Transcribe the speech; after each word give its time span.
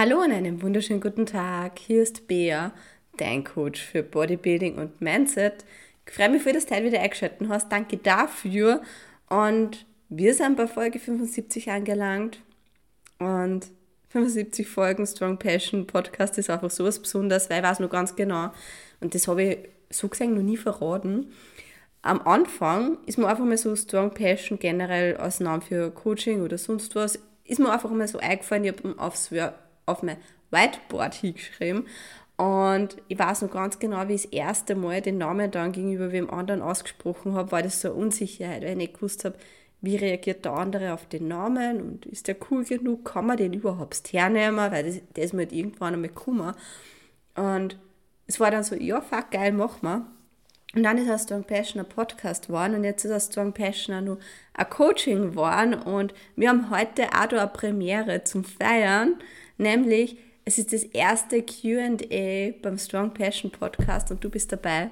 Hallo 0.00 0.22
und 0.22 0.30
einen 0.30 0.62
wunderschönen 0.62 1.00
guten 1.00 1.26
Tag. 1.26 1.80
Hier 1.80 2.04
ist 2.04 2.28
Bea, 2.28 2.70
dein 3.16 3.42
Coach 3.42 3.82
für 3.82 4.04
Bodybuilding 4.04 4.78
und 4.78 5.00
Mindset. 5.00 5.64
Ich 6.06 6.14
freue 6.14 6.28
mich, 6.28 6.44
für 6.44 6.52
das 6.52 6.66
Teil 6.66 6.84
wieder 6.84 7.00
eingeschaltet 7.00 7.48
hast. 7.48 7.72
Danke 7.72 7.96
dafür. 7.96 8.80
Und 9.28 9.86
wir 10.08 10.34
sind 10.34 10.56
bei 10.56 10.68
Folge 10.68 11.00
75 11.00 11.72
angelangt. 11.72 12.38
Und 13.18 13.66
75 14.10 14.68
Folgen 14.68 15.04
Strong 15.04 15.36
Passion 15.36 15.84
Podcast 15.88 16.38
ist 16.38 16.48
einfach 16.48 16.70
sowas 16.70 17.02
Besonderes, 17.02 17.50
weil 17.50 17.58
ich 17.58 17.64
weiß 17.64 17.80
noch 17.80 17.90
ganz 17.90 18.14
genau. 18.14 18.52
Und 19.00 19.16
das 19.16 19.26
habe 19.26 19.42
ich 19.42 19.58
so 19.90 20.06
gesehen 20.06 20.34
noch 20.34 20.42
nie 20.42 20.56
verraten. 20.56 21.32
Am 22.02 22.20
Anfang 22.20 22.98
ist 23.06 23.18
mir 23.18 23.26
einfach 23.26 23.44
mal 23.44 23.58
so 23.58 23.74
Strong 23.74 24.14
Passion 24.14 24.60
generell 24.60 25.16
als 25.16 25.40
Name 25.40 25.60
für 25.60 25.90
Coaching 25.90 26.42
oder 26.42 26.56
sonst 26.56 26.94
was, 26.94 27.18
ist 27.42 27.58
mir 27.58 27.72
einfach 27.72 27.90
mal 27.90 28.06
so 28.06 28.18
eingefallen, 28.18 28.62
ich 28.62 28.70
habe 28.70 28.94
aufs 28.98 29.32
auf 29.88 30.02
mein 30.02 30.18
Whiteboard 30.50 31.14
hingeschrieben. 31.14 31.86
Und 32.36 32.96
ich 33.08 33.18
weiß 33.18 33.42
noch 33.42 33.50
ganz 33.50 33.80
genau, 33.80 34.06
wie 34.06 34.14
ich 34.14 34.22
das 34.22 34.32
erste 34.32 34.74
Mal 34.76 35.02
den 35.02 35.18
Namen 35.18 35.50
dann 35.50 35.72
gegenüber 35.72 36.12
wem 36.12 36.30
anderen 36.30 36.62
ausgesprochen 36.62 37.34
habe, 37.34 37.50
war 37.50 37.62
das 37.62 37.80
so 37.80 37.88
eine 37.88 37.96
Unsicherheit, 37.96 38.62
weil 38.62 38.70
ich 38.70 38.76
nicht 38.76 38.94
gewusst 38.94 39.24
habe, 39.24 39.36
wie 39.80 39.96
reagiert 39.96 40.44
der 40.44 40.52
andere 40.52 40.92
auf 40.92 41.06
den 41.06 41.28
Namen 41.28 41.80
und 41.80 42.06
ist 42.06 42.28
der 42.28 42.36
cool 42.50 42.64
genug, 42.64 43.04
kann 43.04 43.26
man 43.26 43.36
den 43.36 43.52
überhaupt 43.52 44.12
hernehmen, 44.12 44.70
weil 44.70 44.84
das, 44.84 45.24
ist 45.24 45.34
mir 45.34 45.42
halt 45.42 45.52
irgendwann 45.52 45.94
einmal 45.94 46.08
gekommen. 46.08 46.54
Und 47.34 47.78
es 48.26 48.38
war 48.38 48.50
dann 48.50 48.64
so, 48.64 48.76
ja, 48.76 49.00
fuck, 49.00 49.30
geil, 49.30 49.52
mach 49.52 49.82
mal. 49.82 50.06
Und 50.74 50.82
dann 50.82 50.98
ist 50.98 51.10
aus 51.10 51.22
Strong 51.22 51.44
Passion 51.44 51.80
ein 51.80 51.88
Podcast 51.88 52.48
geworden 52.48 52.74
und 52.74 52.84
jetzt 52.84 53.04
ist 53.04 53.10
aus 53.10 53.26
Strong 53.26 53.52
Passion 53.52 53.96
auch 53.96 54.02
noch 54.02 54.18
ein 54.54 54.68
Coaching 54.68 55.30
geworden 55.30 55.74
und 55.74 56.12
wir 56.36 56.50
haben 56.50 56.70
heute 56.70 57.06
auch 57.06 57.26
da 57.26 57.38
eine 57.38 57.46
Premiere 57.48 58.22
zum 58.24 58.44
Feiern 58.44 59.16
nämlich 59.58 60.16
es 60.44 60.56
ist 60.56 60.72
das 60.72 60.84
erste 60.84 61.42
QA 61.42 62.54
beim 62.62 62.78
Strong 62.78 63.12
Passion 63.12 63.50
Podcast 63.50 64.10
und 64.10 64.24
du 64.24 64.30
bist 64.30 64.50
dabei. 64.50 64.90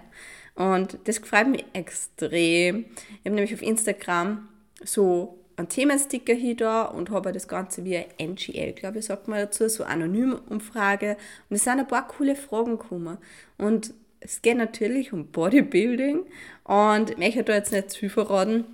Und 0.54 0.98
das 1.04 1.18
freut 1.18 1.48
mich 1.48 1.64
extrem. 1.72 2.84
Ich 2.84 3.24
habe 3.24 3.36
nämlich 3.36 3.54
auf 3.54 3.62
Instagram 3.62 4.48
so 4.84 5.38
einen 5.56 5.70
Themensticker 5.70 6.34
hier 6.34 6.56
da 6.56 6.82
und 6.82 7.08
habe 7.08 7.32
das 7.32 7.48
Ganze 7.48 7.86
via 7.86 8.04
NGL, 8.20 8.72
glaube 8.72 8.98
ich, 8.98 9.06
sagt 9.06 9.28
man 9.28 9.38
dazu, 9.38 9.66
so 9.68 9.84
anonym 9.84 10.38
Umfrage. 10.50 11.16
Und 11.48 11.56
es 11.56 11.64
sind 11.64 11.78
ein 11.78 11.88
paar 11.88 12.06
coole 12.06 12.36
Fragen 12.36 12.78
gekommen. 12.78 13.16
Und 13.56 13.94
es 14.20 14.42
geht 14.42 14.58
natürlich 14.58 15.12
um 15.12 15.28
Bodybuilding 15.28 16.24
und 16.64 17.10
ich 17.10 17.16
möchte 17.16 17.44
da 17.44 17.54
jetzt 17.54 17.72
nicht 17.72 17.90
zu 17.90 18.00
viel 18.00 18.10
verraten. 18.10 18.64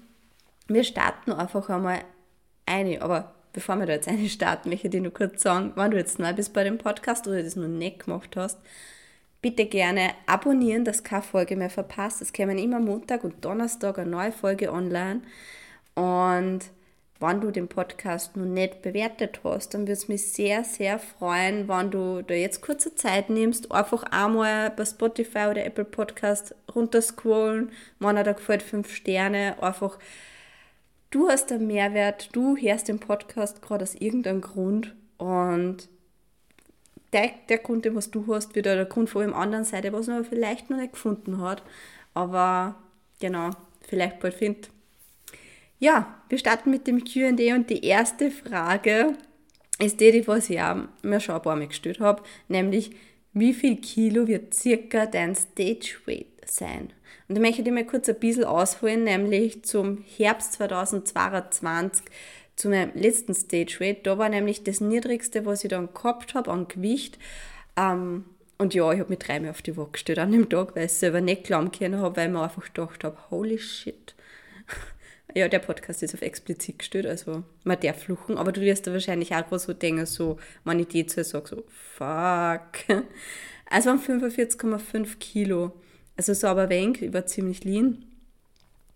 Wir 0.67 0.83
starten 0.83 1.33
einfach 1.33 1.69
einmal 1.69 2.01
eine, 2.67 3.03
aber 3.03 3.35
bevor 3.53 3.77
wir 3.77 3.87
da 3.87 3.93
jetzt 3.95 4.09
eine 4.09 4.29
starten, 4.29 4.71
möchte 4.71 4.87
ich 4.87 4.93
dir 4.93 5.01
nur 5.01 5.13
kurz 5.13 5.43
sagen, 5.43 5.73
wenn 5.77 5.91
du 5.91 5.97
jetzt 5.97 6.19
neu 6.19 6.33
bist 6.33 6.53
bei 6.53 6.65
dem 6.65 6.79
Podcast 6.79 7.27
oder 7.27 7.43
das 7.43 7.57
noch 7.57 7.69
nicht 7.69 8.05
gemacht 8.05 8.37
hast, 8.37 8.59
bitte 9.41 9.67
gerne 9.67 10.11
abonnieren, 10.27 10.85
dass 10.85 11.05
keine 11.05 11.23
Folge 11.23 11.57
mehr 11.57 11.71
verpasst. 11.71 12.23
Es 12.23 12.33
kommen 12.33 12.59
immer 12.59 12.81
Montag 12.81 13.25
und 13.25 13.45
Donnerstag 13.45 13.99
eine 13.99 14.11
neue 14.11 14.33
Folge 14.33 14.73
online. 14.73 15.23
Und 15.95 16.61
wenn 17.23 17.41
du 17.41 17.51
den 17.51 17.69
Podcast 17.69 18.37
noch 18.37 18.45
nicht 18.45 18.83
bewertet 18.83 19.41
hast, 19.45 19.75
dann 19.75 19.83
würde 19.83 19.93
es 19.93 20.09
mich 20.09 20.33
sehr, 20.33 20.65
sehr 20.65 20.99
freuen, 20.99 21.69
wenn 21.69 21.91
du 21.91 22.23
da 22.23 22.35
jetzt 22.35 22.63
kurze 22.63 22.95
Zeit 22.95 23.31
nimmst, 23.31 23.71
einfach 23.71 24.03
einmal 24.05 24.71
bei 24.71 24.85
Spotify 24.85 25.47
oder 25.51 25.65
Apple 25.65 25.85
Podcast 25.85 26.55
runterscrollen, 26.75 27.71
wenn 28.01 28.17
er 28.17 28.25
da 28.25 28.33
gefällt, 28.33 28.63
fünf 28.63 28.93
Sterne, 28.93 29.57
einfach 29.63 29.99
du 31.13 31.29
hast 31.29 31.53
einen 31.53 31.69
Mehrwert, 31.69 32.31
du 32.33 32.57
hörst 32.57 32.89
den 32.89 32.99
Podcast 32.99 33.63
gerade 33.63 33.85
aus 33.85 33.95
irgendeinem 33.95 34.41
Grund 34.41 34.97
und 35.19 35.89
der, 37.13 37.31
der 37.49 37.59
Grund, 37.59 37.85
den 37.85 37.95
was 37.95 38.11
du 38.11 38.27
hast, 38.35 38.57
wird 38.57 38.67
der 38.67 38.85
Grund 38.87 39.11
von 39.11 39.23
dem 39.23 39.35
anderen 39.35 39.65
Seite, 39.65 39.93
was 39.93 40.09
man 40.09 40.25
vielleicht 40.25 40.71
noch 40.71 40.79
nicht 40.79 40.95
gefunden 40.95 41.41
hat, 41.41 41.63
aber 42.15 42.77
genau, 43.21 43.51
vielleicht 43.83 44.19
bald 44.19 44.35
findet. 44.35 44.71
Ja, 45.79 46.23
wir 46.29 46.39
starten 46.39 46.71
mit 46.71 46.87
dem 46.87 47.05
Q&A 47.05 47.55
und 47.55 47.69
die 47.69 47.85
erste 47.85 48.31
Frage 48.31 49.15
ist 49.79 50.01
die, 50.01 50.13
die 50.13 50.19
ich 50.19 50.63
auch 50.63 50.77
mir 51.03 51.21
schon 51.21 51.35
ein 51.35 51.43
paar 51.43 51.57
Mal 51.57 51.69
gestellt 51.69 52.01
habe, 52.01 52.23
nämlich 52.49 52.93
wie 53.35 53.53
viel 53.53 53.77
Kilo 53.77 54.27
wird 54.27 54.55
circa 54.55 55.07
dein 55.07 55.35
Stage 55.35 55.97
Weight 56.07 56.32
sein? 56.45 56.93
Und 57.29 57.37
da 57.37 57.41
möchte 57.41 57.63
ich 57.63 57.71
mal 57.71 57.87
kurz 57.87 58.09
ein 58.09 58.19
bisschen 58.19 58.45
ausholen, 58.45 59.05
nämlich 59.05 59.65
zum 59.65 60.05
Herbst 60.17 60.55
2022, 60.55 62.05
zu 62.57 62.69
meinem 62.69 62.93
letzten 62.95 63.35
Stage 63.35 63.77
Weight. 63.81 64.07
Da 64.07 64.19
war 64.19 64.29
nämlich 64.29 64.63
das 64.65 64.81
niedrigste, 64.81 65.47
was 65.47 65.65
ich 65.65 65.71
dann 65.71 65.93
gehabt 65.95 66.35
habe 66.35 66.51
an 66.51 66.69
Gewicht. 66.69 67.19
Ähm, 67.77 68.25
und 68.59 68.75
ja, 68.75 68.93
ich 68.93 69.01
habe 69.01 69.11
mich 69.11 69.19
dreimal 69.19 69.51
auf 69.51 69.63
die 69.63 69.77
Waage 69.77 69.93
gestellt 69.93 70.19
an 70.19 70.31
dem 70.31 70.49
Tag, 70.49 70.77
weil 70.77 70.87
ich 70.87 70.93
selber 70.93 71.21
nicht 71.21 71.45
glauben 71.45 71.73
können 71.73 71.99
habe, 71.99 72.17
weil 72.17 72.29
ich 72.29 72.33
mir 72.33 72.43
einfach 72.43 72.65
gedacht 72.65 73.03
habe, 73.03 73.17
holy 73.31 73.59
shit. 73.59 74.15
ja, 75.35 75.49
der 75.49 75.59
Podcast 75.59 76.03
ist 76.03 76.15
auf 76.15 76.23
explizit 76.23 76.79
gestellt, 76.79 77.07
also 77.07 77.43
man 77.65 77.81
darf 77.81 78.05
fluchen, 78.05 78.39
aber 78.39 78.53
du 78.53 78.61
wirst 78.61 78.87
da 78.87 78.93
wahrscheinlich 78.93 79.35
auch 79.35 79.59
so 79.59 79.73
denken, 79.73 80.07
so, 80.07 80.39
wenn 80.65 80.79
ich 80.79 80.89
die 80.89 81.07
zu 81.07 81.25
sage, 81.25 81.49
so, 81.49 81.65
fuck. 81.97 82.89
Also 83.69 83.89
waren 83.89 84.01
45,5 84.01 85.19
Kilo. 85.19 85.73
Also 86.23 86.35
so 86.35 86.47
aber 86.47 86.69
wenig, 86.69 87.03
ich 87.03 87.13
war 87.13 87.27
ziemlich 87.27 87.65
lean. 87.65 88.05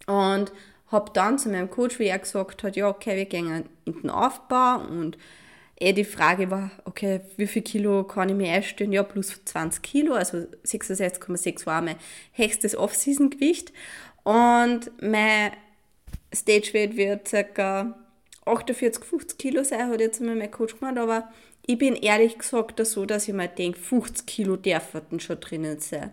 Und 0.07 0.53
habe 0.93 1.11
dann 1.13 1.41
zu 1.41 1.49
meinem 1.49 1.69
Coach, 1.69 1.99
wie 1.99 2.07
er 2.07 2.21
gesagt 2.21 2.63
hat, 2.63 2.77
ja, 2.77 2.89
okay, 2.89 3.17
wir 3.17 3.25
gehen 3.25 3.65
in 3.85 4.01
den 4.01 4.11
Aufbau 4.11 4.79
und 4.79 5.19
eh 5.81 5.93
die 5.93 6.05
Frage 6.05 6.53
war, 6.53 6.71
okay, 6.85 7.23
wie 7.37 7.49
viel 7.49 7.63
Kilo 7.63 8.05
kann 8.05 8.29
ich 8.29 8.37
mir 8.37 8.53
einstellen? 8.53 8.93
Ja, 8.93 9.03
plus 9.03 9.45
20 9.45 9.83
Kilo, 9.83 10.15
also 10.15 10.37
66,6 10.65 11.67
war 11.67 11.83
mein 11.83 11.97
höchstes 12.31 12.77
Off-Season-Gewicht. 12.77 13.73
Und 14.23 14.93
mein 15.03 15.51
Stage-Weight 16.33 16.97
wird 16.97 17.55
ca. 17.55 17.99
48, 18.45 19.03
50 19.05 19.37
Kilo 19.37 19.65
sein, 19.65 19.91
hat 19.91 19.99
jetzt 19.99 20.21
einmal 20.21 20.37
mein 20.37 20.53
Coach 20.53 20.79
gemacht, 20.79 20.97
aber 20.97 21.29
ich 21.67 21.77
bin 21.77 21.97
ehrlich 21.97 22.39
gesagt 22.39 22.87
so, 22.87 23.05
dass 23.05 23.27
ich 23.27 23.35
mir 23.35 23.49
denke, 23.49 23.81
50 23.81 24.25
Kilo 24.27 24.55
dürfen 24.55 25.19
schon 25.19 25.41
drinnen 25.41 25.81
sein. 25.81 26.13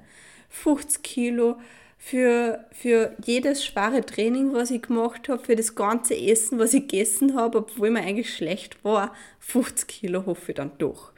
50 0.54 1.04
Kilo 1.04 1.60
für, 1.98 2.66
für 2.72 3.16
jedes 3.26 3.66
schwere 3.66 4.06
Training, 4.06 4.54
was 4.54 4.72
ich 4.72 4.84
gemacht 4.84 5.30
habe, 5.30 5.44
für 5.44 5.56
das 5.56 5.74
ganze 5.74 6.16
Essen, 6.16 6.60
was 6.60 6.74
ich 6.74 6.88
gegessen 6.88 7.36
habe, 7.36 7.60
obwohl 7.60 7.90
mir 7.90 8.02
eigentlich 8.02 8.34
schlecht 8.34 8.84
war, 8.84 9.14
50 9.40 9.88
Kilo 9.88 10.26
hoffe 10.26 10.52
ich 10.52 10.56
dann 10.56 10.72
doch. 10.78 11.12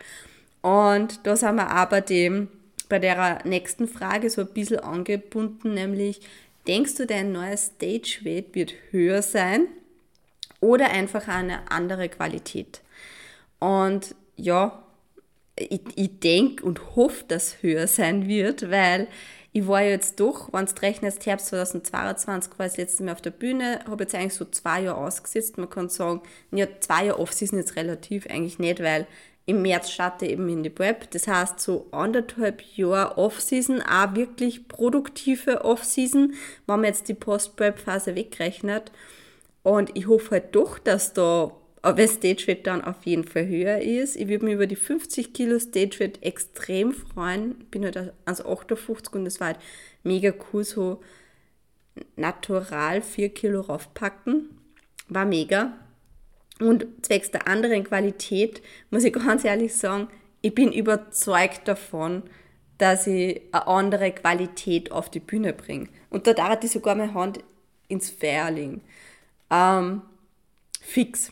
Und 0.61 1.25
da 1.27 1.35
sind 1.35 1.55
wir 1.55 1.69
aber 1.69 2.01
dem, 2.01 2.47
bei 2.87 2.97
der 2.97 3.45
nächsten 3.45 3.87
Frage 3.87 4.29
so 4.29 4.41
ein 4.41 4.53
bisschen 4.53 4.79
angebunden, 4.79 5.73
nämlich, 5.73 6.21
denkst 6.67 6.95
du, 6.95 7.05
dein 7.05 7.31
neuer 7.31 7.57
Stage-Weight 7.57 8.55
wird 8.55 8.73
höher 8.91 9.21
sein 9.21 9.67
oder 10.61 10.89
einfach 10.91 11.27
eine 11.27 11.69
andere 11.69 12.09
Qualität? 12.09 12.81
Und 13.59 14.15
ja, 14.37 14.84
ich, 15.57 15.81
ich 15.95 16.19
denke 16.19 16.65
und 16.65 16.95
hoffe, 16.95 17.25
dass 17.27 17.61
höher 17.61 17.87
sein 17.87 18.27
wird, 18.27 18.69
weil 18.69 19.07
ich 19.53 19.67
war 19.67 19.81
jetzt 19.81 20.19
doch, 20.19 20.51
wenn 20.51 20.65
du 20.65 20.81
rechnest, 20.81 21.25
Herbst 21.25 21.47
2022 21.47 22.59
war 22.59 22.65
das 22.65 22.75
letzte 22.75 23.03
Mal 23.03 23.13
auf 23.13 23.21
der 23.21 23.31
Bühne, 23.31 23.79
habe 23.87 24.03
jetzt 24.03 24.13
eigentlich 24.13 24.33
so 24.33 24.43
zwei 24.43 24.81
Jahre 24.81 24.97
ausgesetzt. 24.97 25.57
Man 25.57 25.69
kann 25.69 25.87
sagen, 25.87 26.21
ja, 26.51 26.67
zwei 26.81 27.05
Jahre 27.05 27.19
Off-Season 27.19 27.57
jetzt 27.57 27.77
relativ 27.77 28.27
eigentlich 28.27 28.59
nicht, 28.59 28.83
weil 28.83 29.07
im 29.45 29.61
März 29.61 29.91
starte 29.91 30.25
ich 30.25 30.33
eben 30.33 30.49
in 30.49 30.63
die 30.63 30.69
Prep. 30.69 31.09
Das 31.11 31.27
heißt, 31.29 31.61
so 31.61 31.87
anderthalb 31.91 32.61
Jahre 32.75 33.17
Off-Season, 33.17 33.81
auch 33.81 34.15
wirklich 34.15 34.67
produktive 34.67 35.63
Off-Season, 35.63 36.33
wenn 36.67 36.75
man 36.75 36.83
jetzt 36.83 37.07
die 37.07 37.13
Post-Prep-Phase 37.13 38.15
wegrechnet. 38.15 38.91
Und 39.63 39.95
ich 39.95 40.07
hoffe 40.07 40.31
halt 40.31 40.53
doch, 40.53 40.79
dass 40.79 41.13
da 41.13 41.51
aber 41.85 42.07
Stageweight 42.07 42.65
dann 42.65 42.83
auf 42.83 43.05
jeden 43.05 43.25
Fall 43.25 43.45
höher 43.45 43.79
ist. 43.79 44.15
Ich 44.15 44.27
würde 44.27 44.45
mich 44.45 44.55
über 44.55 44.65
die 44.65 44.75
50 44.75 45.33
Kilo 45.33 45.59
Stageweight 45.59 46.23
extrem 46.23 46.91
freuen. 46.91 47.57
Ich 47.59 47.67
bin 47.67 47.85
halt 47.85 48.11
ans 48.25 48.43
58 48.43 49.13
und 49.13 49.27
es 49.27 49.39
war 49.39 49.47
halt 49.49 49.59
mega 50.01 50.33
cool, 50.51 50.63
so 50.63 51.03
natural 52.15 53.03
4 53.03 53.29
Kilo 53.29 53.61
raufpacken. 53.61 54.49
War 55.09 55.25
mega. 55.25 55.73
Und 56.59 56.87
zwecks 57.03 57.29
der 57.29 57.47
anderen 57.47 57.83
Qualität 57.83 58.63
muss 58.89 59.03
ich 59.03 59.13
ganz 59.27 59.45
ehrlich 59.45 59.75
sagen, 59.75 60.07
ich 60.41 60.55
bin 60.55 60.71
überzeugt 60.71 61.67
davon, 61.67 62.23
dass 62.79 63.05
ich 63.05 63.41
eine 63.51 63.67
andere 63.67 64.11
Qualität 64.11 64.91
auf 64.91 65.11
die 65.11 65.19
Bühne 65.19 65.53
bringe. 65.53 65.89
Und 66.09 66.25
da 66.25 66.33
darf 66.33 66.63
ich 66.63 66.71
sogar 66.71 66.95
meine 66.95 67.13
Hand 67.13 67.41
ins 67.89 68.19
legen. 68.19 68.81
Ähm, 69.51 70.01
fix. 70.81 71.31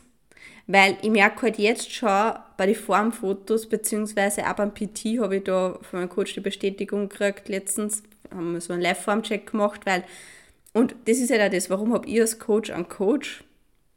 Weil 0.66 0.96
ich 1.02 1.10
merke 1.10 1.42
halt 1.42 1.58
jetzt 1.58 1.92
schon 1.92 2.32
bei 2.56 2.66
den 2.66 2.74
Formfotos, 2.74 3.68
beziehungsweise 3.68 4.48
auch 4.48 4.54
beim 4.54 4.72
PT 4.72 5.18
habe 5.20 5.36
ich 5.36 5.44
da 5.44 5.78
von 5.82 6.00
meinem 6.00 6.08
Coach 6.08 6.34
die 6.34 6.40
Bestätigung 6.40 7.08
gekriegt. 7.08 7.48
Letztens 7.48 8.02
haben 8.30 8.52
wir 8.52 8.60
so 8.60 8.72
einen 8.72 8.82
Live-Form-Check 8.82 9.50
gemacht, 9.50 9.82
weil, 9.84 10.04
und 10.72 10.94
das 11.04 11.18
ist 11.18 11.30
ja 11.30 11.44
auch 11.44 11.50
das, 11.50 11.68
warum 11.68 11.92
habe 11.92 12.08
ich 12.08 12.20
als 12.20 12.38
Coach 12.38 12.70
einen 12.70 12.88
Coach, 12.88 13.44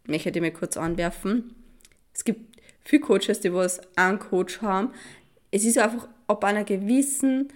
möchte 0.06 0.30
ich 0.30 0.42
mal 0.42 0.52
kurz 0.52 0.75
anwerfen. 0.75 1.56
Es 2.14 2.25
gibt 2.25 2.58
viele 2.84 3.02
Coaches, 3.02 3.40
die 3.40 3.54
was 3.54 3.80
einen 3.96 4.19
Coach 4.19 4.62
haben. 4.62 4.92
Es 5.52 5.64
ist 5.64 5.78
einfach 5.78 6.08
ab 6.28 6.44
einer 6.44 6.66
gewissen 6.66 7.48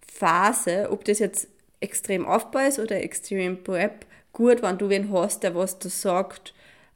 Phase, 0.00 0.88
ob 0.90 1.04
das 1.04 1.20
jetzt 1.20 1.48
extrem 1.80 2.26
Aufbau 2.26 2.66
ist 2.66 2.78
oder 2.78 3.02
extrem 3.02 3.62
Prep, 3.62 4.04
gut, 4.32 4.62
wenn 4.62 4.78
du 4.78 4.88
wen 4.88 5.12
hast, 5.12 5.42
der 5.42 5.54
was 5.54 5.78
du 5.78 5.88
sagt, 5.88 6.54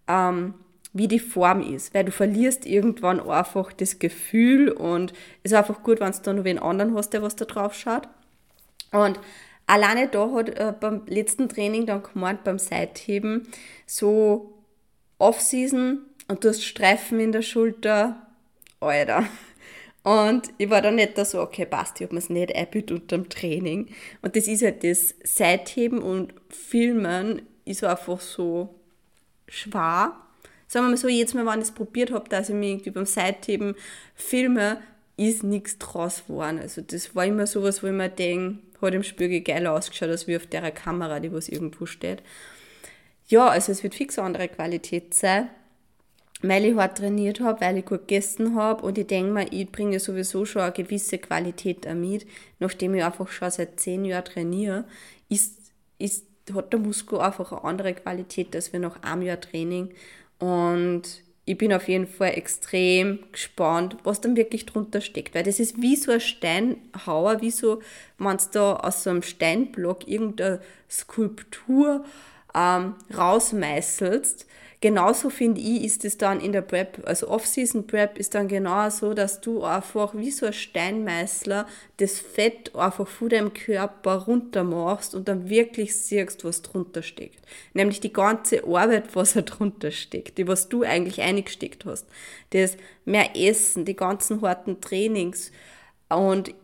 ähm, 0.09 0.55
wie 0.92 1.08
die 1.08 1.18
Form 1.18 1.62
ist, 1.62 1.94
weil 1.94 2.04
du 2.04 2.12
verlierst 2.12 2.66
irgendwann 2.66 3.20
einfach 3.20 3.72
das 3.72 3.98
Gefühl 3.98 4.70
und 4.70 5.12
es 5.42 5.52
ist 5.52 5.56
einfach 5.56 5.82
gut, 5.82 6.00
wenn 6.00 6.12
du 6.12 6.18
da 6.22 6.32
noch 6.32 6.44
wen 6.44 6.58
anderen 6.58 6.94
hast, 6.94 7.10
der 7.10 7.22
was 7.22 7.36
da 7.36 7.46
drauf 7.46 7.74
schaut. 7.74 8.08
Und 8.92 9.18
alleine 9.66 10.08
da 10.08 10.30
hat 10.32 10.50
äh, 10.50 10.74
beim 10.78 11.02
letzten 11.06 11.48
Training 11.48 11.86
dann 11.86 12.02
gemeint, 12.02 12.44
beim 12.44 12.58
Seitheben, 12.58 13.48
so 13.86 14.52
Off-Season 15.18 16.00
und 16.28 16.44
du 16.44 16.48
hast 16.48 16.64
Streifen 16.64 17.20
in 17.20 17.32
der 17.32 17.42
Schulter, 17.42 18.26
Alter. 18.80 19.24
Und 20.02 20.52
ich 20.58 20.68
war 20.68 20.82
dann 20.82 20.96
nicht 20.96 21.16
da 21.16 21.24
so, 21.24 21.40
okay, 21.40 21.64
passt, 21.64 22.00
ich 22.00 22.06
habe 22.06 22.14
mir 22.14 22.18
es 22.18 22.28
nicht 22.28 22.54
eingebildet 22.54 23.02
unter 23.02 23.16
dem 23.18 23.28
Training. 23.28 23.88
Und 24.20 24.36
das 24.36 24.48
ist 24.48 24.62
halt 24.62 24.82
das 24.82 25.14
Seitheben 25.22 26.02
und 26.02 26.34
Filmen 26.48 27.42
ist 27.64 27.84
einfach 27.84 28.20
so 28.20 28.74
schwer. 29.46 30.16
Sagen 30.72 30.86
wir 30.86 30.90
mal 30.92 30.96
so, 30.96 31.06
jetzt 31.06 31.34
Mal, 31.34 31.44
wenn 31.44 31.58
ich 31.58 31.66
es 31.66 31.74
probiert 31.74 32.12
habe, 32.12 32.30
dass 32.30 32.48
ich 32.48 32.54
mich 32.54 32.70
irgendwie 32.70 32.92
beim 32.92 33.04
Seitheben 33.04 33.74
filme, 34.14 34.80
ist 35.19 35.42
nichts 35.42 35.76
draus 35.76 36.24
geworden. 36.26 36.60
Also 36.60 36.80
das 36.80 37.14
war 37.14 37.26
immer 37.26 37.46
sowas, 37.46 37.82
wo 37.82 37.88
ich 37.88 37.92
mir 37.92 38.08
denke, 38.08 38.58
hat 38.80 38.94
im 38.94 39.02
Spiegel 39.02 39.42
geil 39.42 39.66
ausgeschaut, 39.66 40.08
als 40.08 40.26
wie 40.26 40.34
auf 40.34 40.46
der 40.46 40.70
Kamera, 40.70 41.20
die 41.20 41.30
was 41.30 41.50
irgendwo 41.50 41.84
steht. 41.84 42.22
Ja, 43.26 43.48
also 43.48 43.70
es 43.70 43.82
wird 43.82 43.94
fix 43.94 44.16
eine 44.16 44.28
andere 44.28 44.48
Qualität 44.48 45.12
sein 45.12 45.50
weil 46.44 46.64
ich 46.64 46.75
hart 46.75 46.98
trainiert 46.98 47.38
habe, 47.38 47.60
weil 47.60 47.78
ich 47.78 47.84
gut 47.84 48.08
gegessen 48.08 48.56
habe 48.56 48.82
und 48.82 48.98
ich 48.98 49.06
denke 49.06 49.30
mir, 49.30 49.52
ich 49.52 49.70
bringe 49.70 50.00
sowieso 50.00 50.44
schon 50.44 50.62
eine 50.62 50.72
gewisse 50.72 51.18
Qualität 51.18 51.86
mit, 51.94 52.26
nachdem 52.58 52.96
ich 52.96 53.04
einfach 53.04 53.28
schon 53.28 53.48
seit 53.48 53.78
zehn 53.78 54.04
Jahren 54.04 54.25
trainiere, 54.25 54.84
ist, 55.28 55.72
ist, 55.98 56.26
hat 56.52 56.72
der 56.72 56.80
Muskel 56.80 57.20
einfach 57.20 57.52
eine 57.52 57.62
andere 57.62 57.94
Qualität 57.94 58.56
als 58.56 58.72
wir 58.72 58.80
nach 58.80 59.04
einem 59.04 59.22
Jahr 59.22 59.40
Training 59.40 59.94
und 60.42 61.22
ich 61.44 61.56
bin 61.56 61.72
auf 61.72 61.86
jeden 61.86 62.08
Fall 62.08 62.30
extrem 62.30 63.20
gespannt, 63.30 63.96
was 64.02 64.20
dann 64.20 64.36
wirklich 64.36 64.66
drunter 64.66 65.00
steckt, 65.00 65.36
weil 65.36 65.44
das 65.44 65.60
ist 65.60 65.80
wie 65.80 65.94
so 65.94 66.10
ein 66.10 66.20
Steinhauer, 66.20 67.40
wie 67.40 67.52
so, 67.52 67.80
wenn 68.18 68.36
du 68.36 68.44
da 68.50 68.76
aus 68.76 69.04
so 69.04 69.10
einem 69.10 69.22
Steinblock 69.22 70.08
irgendeine 70.08 70.60
Skulptur 70.90 72.04
ähm, 72.56 72.96
rausmeißelst, 73.16 74.46
genauso 74.82 75.31
finde 75.31 75.61
ich, 75.61 75.84
ist 75.84 76.05
es 76.05 76.19
dann 76.19 76.40
in 76.40 76.52
der 76.52 76.61
Prep, 76.61 77.02
also 77.06 77.29
Off-Season 77.29 77.87
Prep 77.87 78.19
ist 78.19 78.34
dann 78.34 78.49
genau 78.49 78.90
so, 78.90 79.14
dass 79.14 79.40
du 79.40 79.62
einfach 79.62 80.14
wie 80.14 80.32
so 80.32 80.44
ein 80.44 80.52
Steinmeißler 80.52 81.67
das 81.96 82.19
Fett 82.19 82.75
einfach 82.75 83.06
von 83.06 83.31
deinem 83.31 83.55
Körper 83.55 84.17
runter 84.17 84.64
machst 84.64 85.14
und 85.14 85.29
dann 85.29 85.49
wirklich 85.49 85.96
siehst, 85.96 86.44
was 86.44 86.62
drunter 86.62 87.02
steckt. 87.02 87.46
Nämlich 87.73 88.00
die 88.00 88.12
ganze 88.12 88.64
Arbeit, 88.64 89.14
was 89.14 89.34
da 89.34 89.43
drunter 89.43 89.93
steckt, 89.93 90.37
die 90.37 90.49
was 90.49 90.69
du 90.69 90.82
eigentlich 90.82 91.23
eingesteckt 91.23 91.87
hast. 91.87 92.06
Das 92.50 92.76
mehr 93.05 93.37
Essen, 93.37 93.85
die 93.85 93.96
ganzen 93.96 94.43
harten 94.43 94.81
Trainings 94.81 95.52
und 96.08 96.55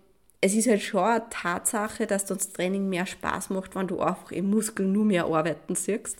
es 0.41 0.55
ist 0.55 0.69
halt 0.69 0.83
schon 0.83 1.05
eine 1.05 1.29
Tatsache, 1.31 2.07
dass 2.07 2.25
das 2.25 2.53
Training 2.53 2.89
mehr 2.89 3.07
Spaß 3.07 3.51
macht, 3.51 3.75
wenn 3.77 3.89
du 3.89 4.01
einfach 4.01 4.33
im 4.33 4.51
Muskel 4.51 4.87
nur 4.87 5.05
mehr 5.05 5.27
arbeiten 5.27 5.75
siehst. 5.75 6.19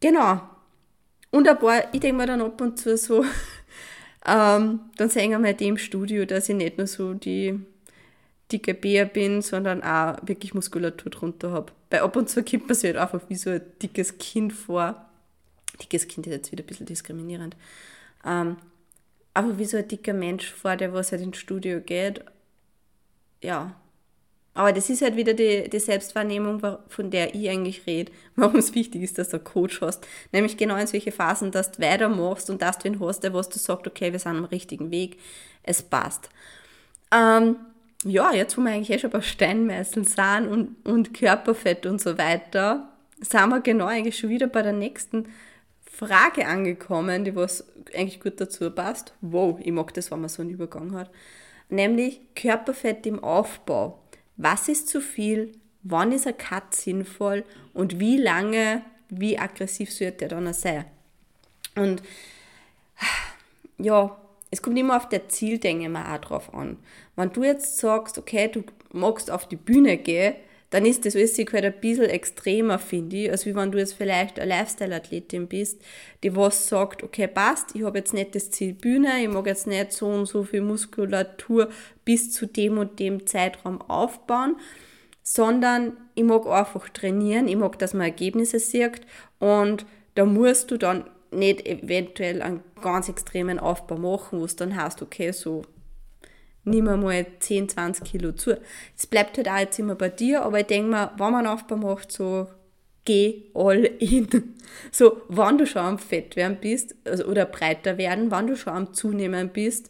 Genau, 0.00 0.40
und 1.30 1.48
ein 1.48 1.58
paar, 1.58 1.92
ich 1.92 2.00
denke 2.00 2.16
mir 2.16 2.26
dann 2.26 2.40
ab 2.40 2.60
und 2.60 2.78
zu 2.78 2.96
so, 2.96 3.24
ähm, 4.26 4.80
dann 4.96 5.08
sehen 5.08 5.30
wir 5.30 5.38
mal 5.38 5.54
dem 5.54 5.78
Studio, 5.78 6.24
dass 6.24 6.48
ich 6.48 6.56
nicht 6.56 6.78
nur 6.78 6.86
so 6.86 7.14
die 7.14 7.60
dicke 8.50 8.74
Bär 8.74 9.04
bin, 9.04 9.42
sondern 9.42 9.82
auch 9.82 10.16
wirklich 10.22 10.54
Muskulatur 10.54 11.10
drunter 11.10 11.50
habe. 11.52 11.72
Weil 11.90 12.00
ab 12.00 12.16
und 12.16 12.30
zu 12.30 12.42
kommt 12.42 12.66
man 12.66 12.74
sich 12.74 12.88
halt 12.88 12.96
einfach 12.96 13.20
wie 13.28 13.34
so 13.36 13.50
ein 13.50 13.62
dickes 13.82 14.18
Kind 14.18 14.52
vor. 14.52 15.04
Dickes 15.82 16.08
Kind 16.08 16.26
ist 16.26 16.32
jetzt 16.32 16.52
wieder 16.52 16.64
ein 16.64 16.66
bisschen 16.66 16.86
diskriminierend. 16.86 17.56
Ähm, 18.24 18.56
einfach 19.34 19.58
wie 19.58 19.64
so 19.64 19.76
ein 19.76 19.86
dicker 19.86 20.14
Mensch 20.14 20.50
vor, 20.50 20.76
der 20.76 20.92
was 20.92 21.12
halt 21.12 21.22
ins 21.22 21.38
Studio 21.38 21.80
geht. 21.80 22.24
Ja, 23.42 23.76
aber 24.54 24.72
das 24.72 24.90
ist 24.90 25.02
halt 25.02 25.16
wieder 25.16 25.34
die, 25.34 25.68
die 25.70 25.78
Selbstwahrnehmung, 25.78 26.60
von 26.88 27.10
der 27.10 27.34
ich 27.34 27.48
eigentlich 27.48 27.86
rede, 27.86 28.12
warum 28.36 28.56
es 28.56 28.74
wichtig 28.74 29.02
ist, 29.02 29.18
dass 29.18 29.28
du 29.28 29.36
einen 29.36 29.44
Coach 29.44 29.80
hast. 29.80 30.06
Nämlich 30.32 30.56
genau 30.56 30.76
in 30.76 30.86
solche 30.86 31.12
Phasen, 31.12 31.52
dass 31.52 31.72
du 31.72 31.82
weitermachst 31.82 32.50
und 32.50 32.60
dass 32.62 32.78
du 32.78 32.88
ihn 32.88 33.00
hast, 33.00 33.20
der 33.20 33.34
was 33.34 33.48
du 33.48 33.58
sagst, 33.58 33.86
okay, 33.86 34.12
wir 34.12 34.18
sind 34.18 34.36
am 34.36 34.44
richtigen 34.44 34.90
Weg, 34.90 35.18
es 35.62 35.82
passt. 35.82 36.28
Ähm, 37.12 37.56
ja, 38.04 38.32
jetzt 38.32 38.56
wo 38.56 38.62
wir 38.62 38.70
eigentlich 38.70 38.90
eh 38.90 38.98
schon 38.98 39.10
bei 39.10 39.20
Steinmeißeln 39.20 40.04
sind 40.04 40.48
und, 40.48 40.76
und 40.84 41.14
Körperfett 41.14 41.86
und 41.86 42.00
so 42.00 42.18
weiter, 42.18 42.88
sind 43.20 43.48
wir 43.48 43.60
genau 43.60 43.86
eigentlich 43.86 44.18
schon 44.18 44.30
wieder 44.30 44.46
bei 44.46 44.62
der 44.62 44.72
nächsten 44.72 45.28
Frage 45.90 46.46
angekommen, 46.46 47.24
die 47.24 47.34
was 47.34 47.64
eigentlich 47.94 48.20
gut 48.20 48.40
dazu 48.40 48.70
passt. 48.70 49.14
Wow, 49.20 49.58
ich 49.60 49.72
mag 49.72 49.92
das, 49.94 50.10
wenn 50.10 50.20
man 50.20 50.28
so 50.28 50.42
einen 50.42 50.50
Übergang 50.52 50.92
hat. 50.94 51.10
Nämlich 51.70 52.20
Körperfett 52.34 53.04
im 53.06 53.22
Aufbau 53.22 54.00
was 54.38 54.68
ist 54.68 54.88
zu 54.88 55.02
viel, 55.02 55.52
wann 55.82 56.12
ist 56.12 56.26
ein 56.26 56.38
Cut 56.38 56.74
sinnvoll 56.74 57.44
und 57.74 58.00
wie 58.00 58.16
lange, 58.16 58.82
wie 59.10 59.38
aggressiv 59.38 59.92
sollte 59.92 60.24
er 60.24 60.28
dann 60.28 60.52
sein. 60.54 60.86
Und 61.76 62.02
ja, 63.78 64.16
es 64.50 64.62
kommt 64.62 64.78
immer 64.78 64.96
auf 64.96 65.08
der 65.08 65.28
Zieldenke 65.28 65.88
mal 65.88 66.14
auch 66.14 66.20
drauf 66.20 66.54
an. 66.54 66.78
Wenn 67.16 67.32
du 67.32 67.44
jetzt 67.44 67.78
sagst, 67.78 68.16
okay, 68.16 68.48
du 68.48 68.64
magst 68.92 69.30
auf 69.30 69.46
die 69.46 69.56
Bühne 69.56 69.98
gehen, 69.98 70.34
dann 70.70 70.84
ist 70.84 71.06
das 71.06 71.16
alles 71.16 71.38
halt 71.38 71.64
ein 71.64 71.80
bisschen 71.80 72.04
extremer, 72.04 72.78
finde 72.78 73.16
ich, 73.16 73.30
als 73.30 73.46
wie 73.46 73.54
wenn 73.54 73.72
du 73.72 73.78
jetzt 73.78 73.94
vielleicht 73.94 74.38
eine 74.38 74.50
Lifestyle-Athletin 74.50 75.48
bist, 75.48 75.80
die 76.22 76.36
was 76.36 76.68
sagt, 76.68 77.02
okay, 77.02 77.26
passt, 77.26 77.74
ich 77.74 77.84
habe 77.84 77.98
jetzt 77.98 78.12
nicht 78.12 78.34
das 78.34 78.50
Ziel 78.50 78.74
Bühne, 78.74 79.22
ich 79.22 79.28
mag 79.28 79.46
jetzt 79.46 79.66
nicht 79.66 79.92
so 79.92 80.06
und 80.06 80.26
so 80.26 80.44
viel 80.44 80.60
Muskulatur 80.60 81.70
bis 82.04 82.32
zu 82.32 82.46
dem 82.46 82.76
und 82.76 82.98
dem 82.98 83.26
Zeitraum 83.26 83.80
aufbauen, 83.80 84.56
sondern 85.22 85.96
ich 86.14 86.24
mag 86.24 86.46
einfach 86.46 86.88
trainieren, 86.90 87.48
ich 87.48 87.56
mag, 87.56 87.78
dass 87.78 87.94
man 87.94 88.06
Ergebnisse 88.06 88.58
sieht 88.58 89.00
und 89.38 89.86
da 90.16 90.26
musst 90.26 90.70
du 90.70 90.76
dann 90.76 91.04
nicht 91.30 91.66
eventuell 91.66 92.42
einen 92.42 92.62
ganz 92.82 93.08
extremen 93.08 93.58
Aufbau 93.58 93.96
machen, 93.96 94.40
wo 94.40 94.44
es 94.44 94.56
dann 94.56 94.76
heißt, 94.76 95.00
okay, 95.02 95.32
so 95.32 95.62
nimm 96.70 96.84
mal 96.84 97.26
10, 97.38 97.68
20 97.68 98.04
Kilo 98.04 98.32
zu. 98.32 98.58
Es 98.96 99.06
bleibt 99.06 99.36
halt 99.36 99.48
auch 99.48 99.58
jetzt 99.58 99.78
immer 99.78 99.94
bei 99.94 100.08
dir, 100.08 100.42
aber 100.42 100.60
ich 100.60 100.66
denke 100.66 100.90
mir, 100.90 101.12
wenn 101.16 101.32
man 101.32 101.46
Aufbau 101.46 101.76
macht, 101.76 102.12
so 102.12 102.48
geh 103.04 103.44
all 103.54 103.84
in. 103.84 104.28
So, 104.92 105.22
wenn 105.28 105.56
du 105.56 105.66
schon 105.66 105.82
am 105.82 105.98
Fett 105.98 106.36
werden 106.36 106.58
bist 106.60 106.94
also, 107.04 107.24
oder 107.24 107.46
breiter 107.46 107.96
werden, 107.96 108.30
wenn 108.30 108.46
du 108.46 108.54
schon 108.54 108.74
am 108.74 108.92
Zunehmen 108.92 109.48
bist, 109.48 109.88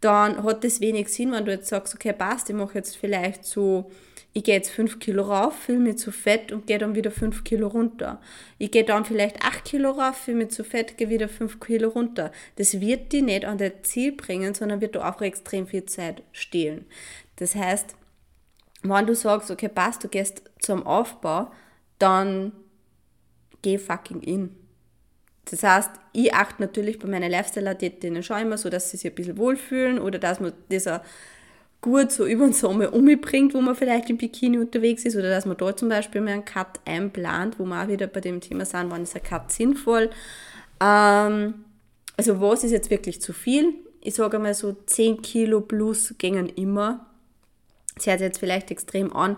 dann 0.00 0.44
hat 0.44 0.64
das 0.64 0.80
wenig 0.82 1.08
Sinn, 1.08 1.32
wenn 1.32 1.46
du 1.46 1.50
jetzt 1.50 1.68
sagst, 1.68 1.94
okay, 1.94 2.12
passt, 2.12 2.50
ich 2.50 2.54
mache 2.54 2.74
jetzt 2.74 2.96
vielleicht 2.96 3.46
so 3.46 3.90
ich 4.38 4.44
gehe 4.44 4.54
jetzt 4.54 4.70
5 4.70 5.00
Kilo 5.00 5.24
rauf, 5.24 5.58
fühle 5.58 5.80
mich 5.80 5.98
zu 5.98 6.12
fett 6.12 6.52
und 6.52 6.68
gehe 6.68 6.78
dann 6.78 6.94
wieder 6.94 7.10
5 7.10 7.42
Kilo 7.42 7.66
runter. 7.66 8.20
Ich 8.58 8.70
gehe 8.70 8.84
dann 8.84 9.04
vielleicht 9.04 9.42
8 9.42 9.64
Kilo 9.64 9.90
rauf, 9.90 10.16
fühle 10.16 10.38
mich 10.38 10.50
zu 10.50 10.62
fett, 10.62 10.96
gehe 10.96 11.08
wieder 11.08 11.28
5 11.28 11.58
Kilo 11.58 11.88
runter. 11.88 12.30
Das 12.54 12.80
wird 12.80 13.10
die 13.10 13.22
nicht 13.22 13.44
an 13.44 13.58
das 13.58 13.72
Ziel 13.82 14.12
bringen, 14.12 14.54
sondern 14.54 14.80
wird 14.80 14.94
da 14.94 15.10
auch 15.10 15.20
extrem 15.22 15.66
viel 15.66 15.86
Zeit 15.86 16.22
stehlen. 16.30 16.86
Das 17.34 17.56
heißt, 17.56 17.96
wenn 18.82 19.06
du 19.06 19.16
sagst, 19.16 19.50
okay, 19.50 19.68
passt, 19.68 20.04
du 20.04 20.08
gehst 20.08 20.42
zum 20.60 20.86
Aufbau, 20.86 21.50
dann 21.98 22.52
geh 23.62 23.76
fucking 23.76 24.20
in. 24.20 24.54
Das 25.50 25.64
heißt, 25.64 25.90
ich 26.12 26.32
achte 26.32 26.62
natürlich 26.62 27.00
bei 27.00 27.08
meinen 27.08 27.30
Lifestyle-Athletinnen 27.30 28.22
schon 28.22 28.42
immer 28.42 28.56
so, 28.58 28.70
dass 28.70 28.90
sie 28.90 28.98
sich 28.98 29.10
ein 29.10 29.16
bisschen 29.16 29.36
wohlfühlen 29.36 29.98
oder 29.98 30.20
dass 30.20 30.38
man 30.38 30.52
dieser 30.70 31.02
gut 31.80 32.10
so 32.10 32.26
über 32.26 32.44
den 32.44 32.52
Sommer 32.52 32.92
umbringt, 32.92 33.54
wo 33.54 33.60
man 33.60 33.76
vielleicht 33.76 34.10
im 34.10 34.18
Bikini 34.18 34.58
unterwegs 34.58 35.04
ist 35.04 35.16
oder 35.16 35.30
dass 35.30 35.46
man 35.46 35.56
dort 35.56 35.78
zum 35.78 35.88
Beispiel 35.88 36.20
mal 36.20 36.32
einen 36.32 36.44
Cut 36.44 36.80
einplant, 36.84 37.58
wo 37.58 37.64
wir 37.64 37.82
auch 37.82 37.88
wieder 37.88 38.06
bei 38.06 38.20
dem 38.20 38.40
Thema 38.40 38.64
sind, 38.64 38.90
wann 38.90 39.04
ist 39.04 39.14
ein 39.14 39.22
Cut 39.22 39.52
sinnvoll. 39.52 40.10
Ähm, 40.80 41.54
also 42.16 42.40
was 42.40 42.64
ist 42.64 42.72
jetzt 42.72 42.90
wirklich 42.90 43.20
zu 43.20 43.32
viel? 43.32 43.74
Ich 44.00 44.14
sage 44.14 44.38
mal 44.38 44.54
so 44.54 44.72
10 44.72 45.22
Kilo 45.22 45.60
plus 45.60 46.14
gingen 46.18 46.48
immer. 46.48 47.06
Das 47.94 48.06
hört 48.06 48.18
sich 48.18 48.26
jetzt 48.26 48.38
vielleicht 48.38 48.70
extrem 48.70 49.12
an, 49.12 49.36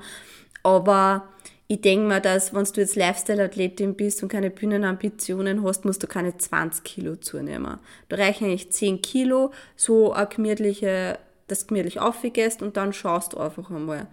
aber 0.62 1.28
ich 1.66 1.82
denke 1.82 2.09
mir, 2.09 2.20
dass 2.20 2.52
wenn 2.52 2.64
du 2.64 2.80
jetzt 2.80 2.97
Lifestyle-Athletin 2.97 3.94
bist 3.94 4.23
und 4.23 4.28
keine 4.28 4.50
Bühnenambitionen 4.50 5.62
hast, 5.62 5.85
musst 5.85 6.02
du 6.02 6.09
keine 6.09 6.37
20 6.37 6.82
Kilo 6.82 7.16
zunehmen. 7.16 7.78
Da 8.09 8.16
reichen 8.16 8.47
eigentlich 8.47 8.73
10 8.73 9.02
Kilo, 9.02 9.52
so 9.76 10.12
eine 10.12 10.26
gemütliche 10.26 11.18
das 11.50 11.66
gemütlich 11.66 12.00
aufgehst 12.00 12.62
und 12.62 12.76
dann 12.76 12.92
schaust 12.92 13.33
du 13.33 13.38
einfach 13.38 13.71
einmal. 13.71 14.07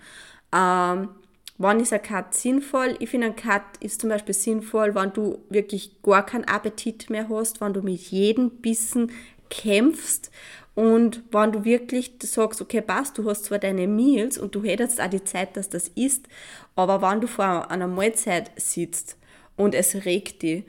Ähm, 0.53 1.09
wann 1.57 1.79
ist 1.79 1.93
ein 1.93 2.01
Cut 2.01 2.33
sinnvoll? 2.33 2.95
Ich 2.99 3.09
finde, 3.09 3.27
ein 3.27 3.35
Cut 3.35 3.63
ist 3.79 4.01
zum 4.01 4.09
Beispiel 4.09 4.35
sinnvoll, 4.35 4.95
wenn 4.95 5.13
du 5.13 5.39
wirklich 5.49 6.01
gar 6.01 6.25
keinen 6.25 6.45
Appetit 6.45 7.09
mehr 7.09 7.29
hast, 7.29 7.61
wenn 7.61 7.73
du 7.73 7.81
mit 7.81 7.99
jedem 7.99 8.49
Bissen 8.49 9.11
kämpfst 9.49 10.31
und 10.75 11.23
wenn 11.31 11.51
du 11.51 11.65
wirklich 11.65 12.11
sagst, 12.21 12.61
okay, 12.61 12.81
passt, 12.81 13.17
du 13.17 13.27
hast 13.27 13.45
zwar 13.45 13.57
deine 13.57 13.87
Meals 13.87 14.37
und 14.37 14.53
du 14.53 14.63
hättest 14.63 15.01
auch 15.01 15.09
die 15.09 15.23
Zeit, 15.23 15.57
dass 15.57 15.69
das 15.69 15.87
isst, 15.89 16.27
aber 16.75 17.01
wenn 17.01 17.19
du 17.19 17.27
vor 17.27 17.71
einer 17.71 17.87
Mahlzeit 17.87 18.51
sitzt 18.57 19.17
und 19.55 19.73
es 19.73 20.05
regt 20.05 20.43
dich, 20.43 20.65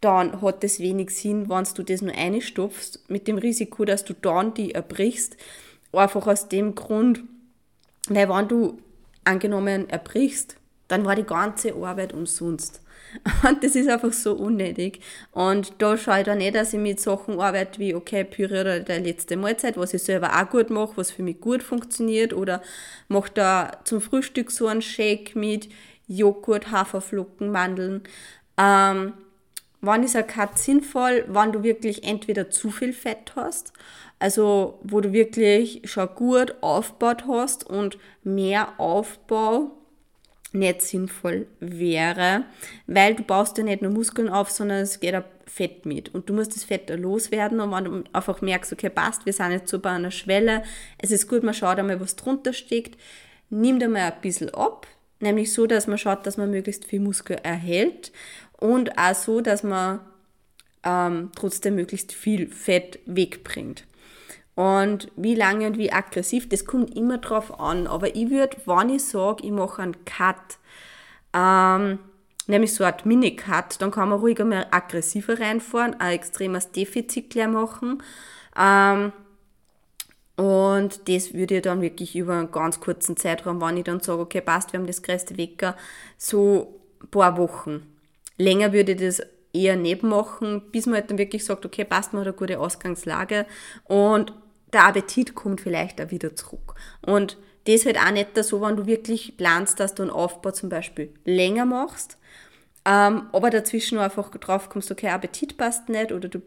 dann 0.00 0.40
hat 0.40 0.62
es 0.64 0.78
wenig 0.80 1.10
Sinn, 1.10 1.48
wenn 1.48 1.64
du 1.74 1.82
das 1.82 2.00
nur 2.00 2.14
einstopfst, 2.14 3.00
mit 3.08 3.28
dem 3.28 3.38
Risiko, 3.38 3.84
dass 3.84 4.04
du 4.04 4.14
dann 4.14 4.54
die 4.54 4.72
erbrichst. 4.72 5.36
Einfach 5.92 6.26
aus 6.26 6.48
dem 6.48 6.74
Grund, 6.74 7.22
weil 8.08 8.28
wenn 8.28 8.48
du 8.48 8.78
angenommen 9.24 9.88
erbrichst, 9.88 10.56
dann 10.88 11.04
war 11.04 11.14
die 11.14 11.24
ganze 11.24 11.74
Arbeit 11.74 12.12
umsonst. 12.12 12.82
Und 13.48 13.62
das 13.64 13.74
ist 13.74 13.88
einfach 13.88 14.12
so 14.12 14.34
unnötig. 14.34 15.00
Und 15.32 15.72
da 15.78 15.96
schaue 15.96 16.20
ich 16.20 16.24
dann 16.24 16.38
nicht, 16.38 16.54
dass 16.54 16.72
ich 16.72 16.78
mit 16.78 17.00
Sachen 17.00 17.40
arbeite 17.40 17.78
wie, 17.78 17.94
okay, 17.94 18.24
Püree 18.24 18.60
oder 18.60 18.80
der 18.80 19.00
letzte 19.00 19.36
Mahlzeit, 19.36 19.76
was 19.76 19.94
ich 19.94 20.02
selber 20.02 20.40
auch 20.40 20.48
gut 20.48 20.70
mache, 20.70 20.96
was 20.96 21.10
für 21.10 21.22
mich 21.22 21.40
gut 21.40 21.62
funktioniert, 21.62 22.32
oder 22.32 22.62
mache 23.08 23.30
da 23.34 23.72
zum 23.84 24.00
Frühstück 24.00 24.50
so 24.50 24.66
einen 24.66 24.82
Shake 24.82 25.34
mit 25.34 25.68
Joghurt, 26.06 26.70
Haferflocken, 26.70 27.50
Mandeln. 27.50 28.02
Ähm, 28.56 29.14
wann 29.80 30.02
ist 30.02 30.16
ein 30.16 30.26
Cut 30.26 30.58
sinnvoll? 30.58 31.24
Wann 31.28 31.52
du 31.52 31.62
wirklich 31.62 32.04
entweder 32.04 32.50
zu 32.50 32.70
viel 32.70 32.92
Fett 32.92 33.32
hast, 33.36 33.72
also 34.18 34.78
wo 34.82 35.00
du 35.00 35.12
wirklich 35.12 35.82
schon 35.84 36.08
gut 36.14 36.54
aufgebaut 36.60 37.24
hast 37.26 37.64
und 37.68 37.98
mehr 38.22 38.78
Aufbau 38.78 39.72
nicht 40.52 40.82
sinnvoll 40.82 41.46
wäre, 41.60 42.44
weil 42.86 43.14
du 43.14 43.22
baust 43.22 43.56
ja 43.58 43.64
nicht 43.64 43.82
nur 43.82 43.92
Muskeln 43.92 44.28
auf, 44.28 44.50
sondern 44.50 44.78
es 44.78 44.98
geht 45.00 45.14
auch 45.14 45.24
Fett 45.46 45.86
mit. 45.86 46.12
Und 46.14 46.28
du 46.28 46.34
musst 46.34 46.54
das 46.54 46.64
Fett 46.64 46.90
loswerden 46.90 47.60
und 47.60 47.70
wenn 47.72 47.84
du 47.84 48.04
einfach 48.12 48.40
merkst, 48.40 48.72
okay, 48.72 48.90
passt, 48.90 49.26
wir 49.26 49.32
sind 49.32 49.52
jetzt 49.52 49.70
so 49.70 49.78
bei 49.78 49.90
einer 49.90 50.10
Schwelle, 50.10 50.62
es 50.98 51.10
ist 51.10 51.28
gut, 51.28 51.42
man 51.42 51.54
schaut 51.54 51.78
einmal, 51.78 52.00
was 52.00 52.16
drunter 52.16 52.52
steckt, 52.52 52.98
nimm 53.48 53.78
da 53.78 53.88
mal 53.88 54.12
ein 54.12 54.20
bisschen 54.20 54.50
ab, 54.50 54.86
nämlich 55.20 55.52
so, 55.52 55.66
dass 55.66 55.86
man 55.86 55.98
schaut, 55.98 56.26
dass 56.26 56.36
man 56.36 56.50
möglichst 56.50 56.84
viel 56.84 57.00
Muskel 57.00 57.38
erhält 57.42 58.12
und 58.60 58.96
auch 58.98 59.14
so, 59.14 59.40
dass 59.40 59.62
man 59.62 60.00
ähm, 60.84 61.30
trotzdem 61.34 61.74
möglichst 61.74 62.12
viel 62.12 62.48
Fett 62.48 63.00
wegbringt. 63.06 63.84
Und 64.54 65.10
wie 65.16 65.34
lange 65.34 65.66
und 65.66 65.78
wie 65.78 65.92
aggressiv, 65.92 66.48
das 66.48 66.66
kommt 66.66 66.94
immer 66.94 67.18
drauf 67.18 67.58
an. 67.60 67.86
Aber 67.86 68.14
ich 68.14 68.30
würde, 68.30 68.56
wenn 68.66 68.90
ich 68.90 69.04
sage, 69.04 69.44
ich 69.44 69.52
mache 69.52 69.82
einen 69.82 70.04
Cut, 70.04 70.58
ähm, 71.32 71.98
nämlich 72.46 72.74
so 72.74 72.84
eine 72.84 72.92
Art 72.92 73.06
Mini-Cut, 73.06 73.80
dann 73.80 73.90
kann 73.90 74.10
man 74.10 74.18
ruhig 74.18 74.40
einmal 74.40 74.66
aggressiver 74.70 75.38
reinfahren, 75.40 75.98
ein 75.98 76.12
extremes 76.12 76.72
Defizit 76.72 77.30
gleich 77.30 77.48
machen. 77.48 78.02
Ähm, 78.58 79.12
und 80.36 81.08
das 81.08 81.34
würde 81.34 81.56
ich 81.56 81.62
dann 81.62 81.82
wirklich 81.82 82.16
über 82.16 82.34
einen 82.34 82.50
ganz 82.50 82.80
kurzen 82.80 83.16
Zeitraum, 83.16 83.60
wenn 83.60 83.76
ich 83.76 83.84
dann 83.84 84.00
sage, 84.00 84.20
okay, 84.20 84.40
passt, 84.40 84.72
wir 84.72 84.80
haben 84.80 84.86
das 84.86 85.02
größte 85.02 85.36
Wecker, 85.36 85.76
so 86.18 86.80
ein 87.02 87.08
paar 87.08 87.36
Wochen. 87.36 87.89
Länger 88.40 88.72
würde 88.72 88.92
ich 88.92 88.98
das 88.98 89.22
eher 89.52 89.76
nicht 89.76 90.02
machen, 90.02 90.62
bis 90.70 90.86
man 90.86 90.96
halt 90.96 91.10
dann 91.10 91.18
wirklich 91.18 91.44
sagt, 91.44 91.66
okay, 91.66 91.84
passt, 91.84 92.12
man 92.12 92.20
hat 92.20 92.28
eine 92.28 92.36
gute 92.36 92.58
Ausgangslage. 92.58 93.46
Und 93.84 94.32
der 94.72 94.86
Appetit 94.86 95.34
kommt 95.34 95.60
vielleicht 95.60 96.00
auch 96.00 96.10
wieder 96.10 96.34
zurück. 96.36 96.74
Und 97.04 97.36
das 97.66 97.84
halt 97.84 97.98
auch 97.98 98.10
nicht 98.10 98.42
so, 98.42 98.62
wenn 98.62 98.76
du 98.76 98.86
wirklich 98.86 99.36
planst, 99.36 99.80
dass 99.80 99.94
du 99.94 100.02
einen 100.02 100.10
Aufbau 100.10 100.52
zum 100.52 100.68
Beispiel 100.68 101.12
länger 101.24 101.66
machst, 101.66 102.16
ähm, 102.86 103.28
aber 103.32 103.50
dazwischen 103.50 103.98
einfach 103.98 104.30
drauf 104.30 104.70
kommst, 104.70 104.90
okay, 104.90 105.08
Appetit 105.08 105.56
passt 105.58 105.88
nicht 105.88 106.12
oder 106.12 106.28
du 106.28 106.40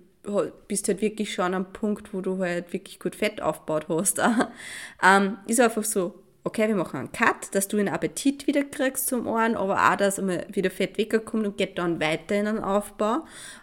bist 0.68 0.88
halt 0.88 1.02
wirklich 1.02 1.34
schon 1.34 1.54
am 1.54 1.72
Punkt, 1.74 2.14
wo 2.14 2.22
du 2.22 2.40
halt 2.40 2.72
wirklich 2.74 3.00
gut 3.00 3.16
Fett 3.16 3.42
aufgebaut 3.42 3.88
hast. 3.90 4.20
ähm, 5.04 5.38
ist 5.48 5.60
einfach 5.60 5.84
so, 5.84 6.23
okay, 6.46 6.68
wir 6.68 6.76
machen 6.76 7.00
einen 7.00 7.12
Cut, 7.14 7.56
dass 7.56 7.70
du 7.70 7.78
den 7.78 7.88
Appetit 7.88 8.48
wieder 8.48 8.64
kriegst 8.64 9.08
zum 9.08 9.28
Ohren, 9.28 9.56
aber 9.56 9.76
auch, 9.76 9.96
dass 9.96 10.20
einmal 10.20 10.46
wieder 10.52 10.70
Fett 10.70 10.98
wegkommt 10.98 11.46
und 11.46 11.58
geht 11.58 11.78
dann 11.78 12.02
weiter 12.02 12.36
in 12.36 12.46
den 12.46 12.60
Aufbau. 12.60 13.20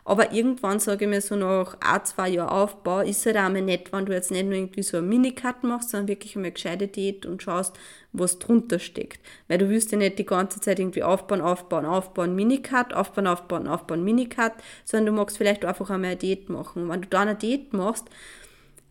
Aber 0.06 0.32
irgendwann 0.32 0.80
sage 0.80 1.04
ich 1.04 1.10
mir 1.10 1.20
so 1.20 1.36
nach 1.36 1.76
ein, 1.80 2.04
zwei 2.06 2.30
Jahren 2.30 2.48
Aufbau, 2.48 3.00
ist 3.00 3.26
halt 3.26 3.36
einmal 3.36 3.60
nett, 3.60 3.92
wenn 3.92 4.06
du 4.06 4.14
jetzt 4.14 4.30
nicht 4.30 4.46
nur 4.46 4.54
irgendwie 4.54 4.82
so 4.82 4.96
einen 4.96 5.10
Mini-Cut 5.10 5.62
machst, 5.62 5.90
sondern 5.90 6.08
wirklich 6.08 6.36
einmal 6.36 6.52
gescheite 6.52 6.88
Diät 6.88 7.26
und 7.26 7.42
schaust, 7.42 7.78
was 8.12 8.38
drunter 8.38 8.78
steckt. 8.78 9.20
Weil 9.48 9.58
du 9.58 9.68
willst 9.68 9.92
ja 9.92 9.98
nicht 9.98 10.18
die 10.18 10.24
ganze 10.24 10.60
Zeit 10.60 10.78
irgendwie 10.78 11.02
aufbauen, 11.02 11.42
aufbauen, 11.42 11.84
aufbauen, 11.84 12.34
Mini-Cut, 12.34 12.94
aufbauen, 12.94 13.26
aufbauen, 13.26 13.68
aufbauen, 13.68 14.04
Mini-Cut, 14.04 14.54
sondern 14.86 15.14
du 15.14 15.20
magst 15.20 15.36
vielleicht 15.36 15.66
einfach 15.66 15.90
einmal 15.90 16.12
eine 16.12 16.18
Diät 16.18 16.48
machen. 16.48 16.84
Und 16.84 16.88
wenn 16.88 17.02
du 17.02 17.08
da 17.08 17.20
eine 17.20 17.34
Diät 17.34 17.74
machst, 17.74 18.06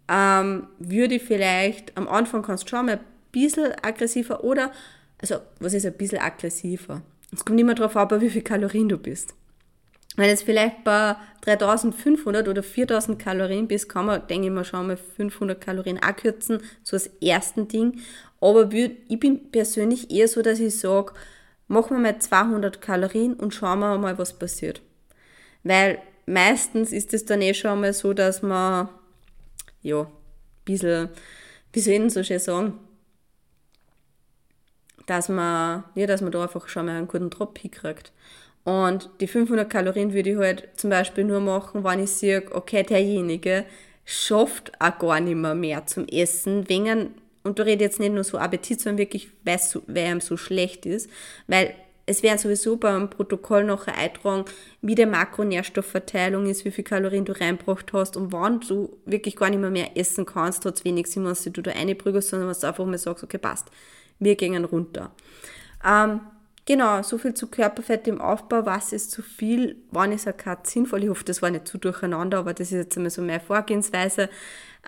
ähm, 0.07 0.67
würde 0.77 1.15
ich 1.15 1.23
vielleicht, 1.23 1.97
am 1.97 2.07
Anfang 2.07 2.43
kannst 2.43 2.65
du 2.65 2.69
schon 2.69 2.85
mal 2.85 2.99
bisschen 3.31 3.73
aggressiver 3.81 4.43
oder, 4.43 4.71
also 5.21 5.35
was 5.59 5.73
ist 5.73 5.85
ein 5.85 5.93
bisschen 5.93 6.19
aggressiver? 6.19 7.01
Es 7.31 7.45
kommt 7.45 7.59
immer 7.59 7.75
darauf 7.75 7.95
an, 7.95 8.21
wie 8.21 8.29
viel 8.29 8.41
Kalorien 8.41 8.89
du 8.89 8.97
bist. 8.97 9.33
Wenn 10.15 10.29
jetzt 10.29 10.43
vielleicht 10.43 10.83
bei 10.83 11.15
3500 11.41 12.47
oder 12.47 12.63
4000 12.63 13.19
Kalorien 13.19 13.67
bist, 13.67 13.87
kann 13.87 14.05
man, 14.05 14.27
denke 14.27 14.47
ich 14.47 14.53
mal, 14.53 14.65
schon 14.65 14.87
mal 14.87 14.97
500 14.97 15.61
Kalorien 15.61 15.99
abkürzen, 15.99 16.59
so 16.83 16.95
als 16.95 17.07
ersten 17.21 17.67
Ding. 17.67 18.01
Aber 18.41 18.69
ich 18.73 19.19
bin 19.19 19.51
persönlich 19.51 20.11
eher 20.11 20.27
so, 20.27 20.41
dass 20.41 20.59
ich 20.59 20.77
sage, 20.77 21.13
machen 21.67 21.97
wir 21.97 22.01
mal 22.01 22.19
200 22.19 22.81
Kalorien 22.81 23.35
und 23.35 23.53
schauen 23.53 23.79
wir 23.79 23.97
mal, 23.97 24.17
was 24.17 24.37
passiert. 24.37 24.81
Weil 25.63 25.99
meistens 26.25 26.91
ist 26.91 27.13
es 27.13 27.25
dann 27.25 27.41
eh 27.41 27.53
schon 27.53 27.79
mal 27.79 27.93
so, 27.93 28.13
dass 28.13 28.41
man, 28.41 28.89
ja, 29.81 30.01
ein 30.01 30.07
bisschen, 30.65 31.09
wie 31.71 31.79
soll 31.79 31.93
ich 31.93 31.99
denn 31.99 32.09
so 32.09 32.23
schön 32.23 32.39
sagen, 32.39 32.73
dass 35.09 35.27
man, 35.27 35.83
ja, 35.95 36.05
dass 36.05 36.21
man 36.21 36.31
da 36.31 36.43
einfach 36.43 36.67
schon 36.67 36.85
mal 36.85 36.95
einen 36.95 37.07
guten 37.07 37.29
Drop 37.29 37.57
hinkriegt. 37.57 38.11
Und 38.63 39.09
die 39.21 39.27
500 39.27 39.69
Kalorien 39.69 40.13
würde 40.13 40.29
ich 40.31 40.37
halt 40.37 40.69
zum 40.75 40.91
Beispiel 40.91 41.23
nur 41.23 41.39
machen, 41.39 41.83
wenn 41.83 42.03
ich 42.03 42.11
sehe, 42.11 42.43
okay, 42.51 42.83
derjenige 42.83 43.65
schafft 44.05 44.71
auch 44.79 44.97
gar 44.99 45.19
nicht 45.19 45.35
mehr, 45.35 45.55
mehr 45.55 45.85
zum 45.87 46.07
Essen, 46.07 46.69
wegen, 46.69 47.15
und 47.43 47.57
da 47.57 47.63
rede 47.63 47.83
ich 47.83 47.91
jetzt 47.91 47.99
nicht 47.99 48.13
nur 48.13 48.23
so 48.23 48.37
Appetit, 48.37 48.81
sondern 48.81 48.99
wirklich, 48.99 49.29
weil 49.43 50.11
ihm 50.11 50.21
so 50.21 50.37
schlecht 50.37 50.85
ist, 50.85 51.09
weil 51.47 51.73
es 52.05 52.23
werden 52.23 52.39
sowieso 52.39 52.77
beim 52.77 53.09
Protokoll 53.09 53.63
nachher 53.63 53.95
eintragen, 53.95 54.45
wie 54.81 54.95
die 54.95 55.05
Makronährstoffverteilung 55.05 56.47
ist, 56.47 56.65
wie 56.65 56.71
viel 56.71 56.83
Kalorien 56.83 57.25
du 57.25 57.39
reinbracht 57.39 57.93
hast 57.93 58.17
und 58.17 58.31
wann 58.31 58.59
du 58.61 58.97
wirklich 59.05 59.35
gar 59.35 59.49
nicht 59.49 59.59
mehr, 59.59 59.69
mehr 59.69 59.95
essen 59.95 60.25
kannst, 60.25 60.65
hat 60.65 60.75
es 60.75 60.85
wenig 60.85 61.07
Sinn, 61.07 61.25
wenn 61.25 61.53
du 61.53 61.61
da 61.61 61.71
reinprügelst, 61.71 62.29
sondern 62.29 62.49
was 62.49 62.59
du 62.59 62.67
einfach 62.67 62.85
mal 62.85 62.97
sagst, 62.97 63.23
okay, 63.23 63.37
passt 63.37 63.69
wir 64.19 64.35
gingen 64.35 64.65
runter. 64.65 65.11
Ähm, 65.85 66.21
genau, 66.65 67.01
so 67.01 67.17
viel 67.17 67.33
zu 67.33 67.47
Körperfett 67.47 68.07
im 68.07 68.21
Aufbau. 68.21 68.65
Was 68.65 68.93
ist 68.93 69.11
zu 69.11 69.21
viel? 69.21 69.77
Wann 69.91 70.11
ist 70.11 70.27
ein 70.27 70.37
Cut 70.37 70.67
sinnvoll? 70.67 71.03
Ich 71.03 71.09
hoffe, 71.09 71.23
das 71.23 71.41
war 71.41 71.49
nicht 71.49 71.67
zu 71.67 71.77
durcheinander, 71.77 72.39
aber 72.39 72.53
das 72.53 72.71
ist 72.71 72.77
jetzt 72.77 72.97
einmal 72.97 73.11
so 73.11 73.21
meine 73.21 73.39
Vorgehensweise. 73.39 74.29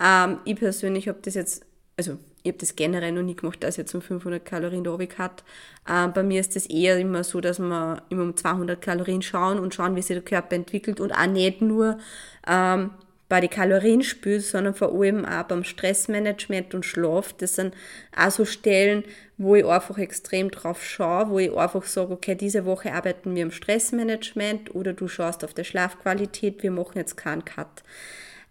Ähm, 0.01 0.39
ich 0.45 0.55
persönlich 0.55 1.07
habe 1.07 1.19
das 1.21 1.35
jetzt, 1.35 1.65
also 1.97 2.17
ich 2.43 2.50
habe 2.50 2.57
das 2.57 2.75
generell 2.75 3.11
noch 3.11 3.21
nie 3.21 3.35
gemacht, 3.35 3.63
dass 3.63 3.75
ich 3.75 3.79
jetzt 3.79 3.93
um 3.93 4.01
500 4.01 4.43
Kalorien 4.43 4.83
da 4.83 4.97
hat. 5.17 5.43
Ähm, 5.88 6.11
bei 6.13 6.23
mir 6.23 6.39
ist 6.39 6.55
das 6.55 6.65
eher 6.65 6.97
immer 6.97 7.23
so, 7.23 7.39
dass 7.39 7.59
wir 7.59 8.03
immer 8.09 8.23
um 8.23 8.35
200 8.35 8.81
Kalorien 8.81 9.21
schauen 9.21 9.59
und 9.59 9.75
schauen, 9.75 9.95
wie 9.95 10.01
sich 10.01 10.15
der 10.15 10.23
Körper 10.23 10.55
entwickelt 10.55 11.00
und 11.00 11.11
auch 11.11 11.27
nicht 11.27 11.61
nur 11.61 12.00
ähm, 12.47 12.91
bei 13.31 13.39
den 13.39 13.50
Kalorien 13.50 14.03
spürst, 14.03 14.50
sondern 14.50 14.73
vor 14.73 14.91
allem 14.93 15.23
auch 15.23 15.43
beim 15.43 15.63
Stressmanagement 15.63 16.75
und 16.75 16.85
Schlaf. 16.85 17.31
Das 17.31 17.55
sind 17.55 17.73
auch 18.13 18.29
so 18.29 18.43
Stellen, 18.43 19.05
wo 19.38 19.55
ich 19.55 19.65
einfach 19.65 19.97
extrem 19.97 20.51
drauf 20.51 20.83
schaue, 20.83 21.29
wo 21.29 21.39
ich 21.39 21.55
einfach 21.55 21.83
sage, 21.83 22.11
okay, 22.11 22.35
diese 22.35 22.65
Woche 22.65 22.91
arbeiten 22.91 23.33
wir 23.33 23.43
im 23.43 23.51
Stressmanagement 23.51 24.75
oder 24.75 24.91
du 24.91 25.07
schaust 25.07 25.45
auf 25.45 25.53
der 25.53 25.63
Schlafqualität, 25.63 26.61
wir 26.61 26.71
machen 26.71 26.97
jetzt 26.97 27.15
keinen 27.15 27.45
Cut. 27.45 27.83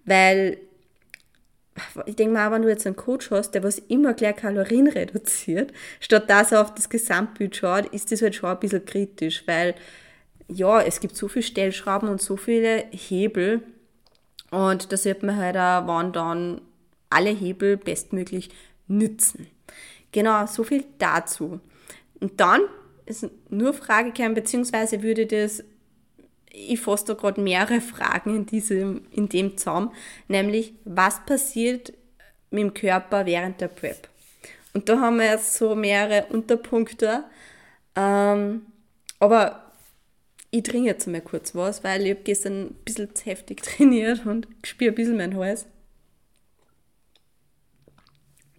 Weil 0.06 0.56
ich 2.06 2.16
denke 2.16 2.32
mal, 2.32 2.50
wenn 2.50 2.62
du 2.62 2.70
jetzt 2.70 2.86
einen 2.86 2.96
Coach 2.96 3.30
hast, 3.30 3.50
der 3.50 3.62
was 3.62 3.78
immer 3.78 4.14
gleich 4.14 4.36
Kalorien 4.36 4.88
reduziert, 4.88 5.74
statt 6.00 6.30
dass 6.30 6.52
er 6.52 6.62
auf 6.62 6.74
das 6.74 6.88
Gesamtbild 6.88 7.54
schaut, 7.54 7.84
ist 7.92 8.12
das 8.12 8.22
halt 8.22 8.34
schon 8.34 8.48
ein 8.48 8.58
bisschen 8.58 8.86
kritisch, 8.86 9.42
weil 9.44 9.74
ja, 10.48 10.80
es 10.80 11.00
gibt 11.00 11.16
so 11.16 11.28
viele 11.28 11.42
Stellschrauben 11.42 12.08
und 12.08 12.22
so 12.22 12.38
viele 12.38 12.86
Hebel, 12.92 13.60
und 14.50 14.92
da 14.92 14.96
sieht 14.96 15.22
man 15.22 15.36
halt 15.36 15.56
auch, 15.56 15.86
wann 15.86 16.12
dann 16.12 16.60
alle 17.08 17.30
Hebel 17.30 17.76
bestmöglich 17.76 18.50
nützen. 18.88 19.46
Genau, 20.12 20.46
so 20.46 20.64
viel 20.64 20.84
dazu. 20.98 21.60
Und 22.20 22.40
dann 22.40 22.62
ist 23.06 23.28
nur 23.48 23.72
Frage 23.74 24.12
gekommen, 24.12 24.34
beziehungsweise 24.34 25.02
würde 25.02 25.26
das, 25.26 25.62
ich 26.50 26.80
fasse 26.80 27.06
da 27.06 27.14
gerade 27.14 27.40
mehrere 27.40 27.80
Fragen 27.80 28.34
in, 28.36 28.46
diesem, 28.46 29.02
in 29.12 29.28
dem 29.28 29.56
zusammen, 29.56 29.92
nämlich, 30.28 30.74
was 30.84 31.24
passiert 31.24 31.92
mit 32.50 32.62
dem 32.62 32.74
Körper 32.74 33.26
während 33.26 33.60
der 33.60 33.68
Prep? 33.68 34.08
Und 34.72 34.88
da 34.88 35.00
haben 35.00 35.18
wir 35.18 35.26
jetzt 35.26 35.54
so 35.54 35.74
mehrere 35.74 36.26
Unterpunkte. 36.26 37.24
Ähm, 37.96 38.66
aber 39.18 39.69
ich 40.50 40.62
trinke 40.64 40.88
jetzt 40.88 41.06
mal 41.06 41.20
kurz 41.20 41.54
was, 41.54 41.84
weil 41.84 42.02
ich 42.02 42.10
habe 42.10 42.22
gestern 42.22 42.66
ein 42.66 42.74
bisschen 42.84 43.14
zu 43.14 43.24
heftig 43.26 43.62
trainiert 43.62 44.26
und 44.26 44.48
spüre 44.64 44.92
ein 44.92 44.94
bisschen 44.94 45.16
meinen 45.16 45.36
Hals. 45.36 45.66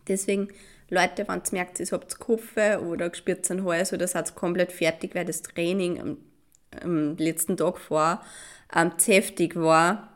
Deswegen, 0.08 0.50
Leute, 0.90 1.28
wenn 1.28 1.42
ihr 1.46 1.52
merkt, 1.52 1.80
ihr 1.80 1.88
habt 1.92 2.20
Kopfe 2.20 2.82
oder 2.86 3.14
spürt 3.14 3.50
einen 3.52 3.66
Hals 3.66 3.94
oder 3.94 4.08
seid 4.08 4.36
komplett 4.36 4.72
fertig, 4.72 5.16
weil 5.16 5.26
das 5.26 5.42
Training 5.42 6.00
am, 6.00 6.18
am 6.82 7.18
letzten 7.18 7.58
Tag 7.58 7.78
vor 7.78 8.22
ähm, 8.74 8.98
zu 8.98 9.12
heftig 9.12 9.56
war, 9.56 10.12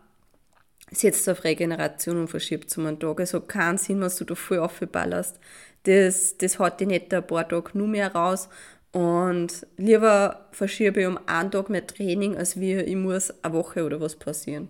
setzt 0.91 1.27
auf 1.29 1.43
Regeneration 1.43 2.17
und 2.17 2.27
verschiebt 2.29 2.69
zum 2.69 2.85
einen 2.85 2.99
Tag. 2.99 3.19
Also 3.19 3.41
keinen 3.41 3.77
Sinn, 3.77 4.01
was 4.01 4.15
du 4.17 4.25
da 4.25 4.35
voll 4.35 4.59
aufballerst. 4.59 5.39
Das, 5.83 6.37
das 6.37 6.57
hat 6.57 6.79
dich 6.79 6.87
nicht 6.87 7.13
ein 7.13 7.25
paar 7.25 7.47
Tage 7.47 7.77
nur 7.77 7.87
mehr 7.87 8.13
raus. 8.13 8.49
Und 8.95 9.67
lieber 9.75 10.47
verschiebe 10.53 11.01
ich 11.01 11.07
um 11.07 11.19
einen 11.25 11.51
Tag 11.51 11.69
mehr 11.69 11.85
Training, 11.85 12.37
als 12.37 12.57
wie 12.57 12.75
ich 12.75 12.95
muss 12.95 13.29
eine 13.43 13.53
Woche 13.53 13.83
oder 13.83 13.99
was 13.99 14.15
passieren. 14.15 14.69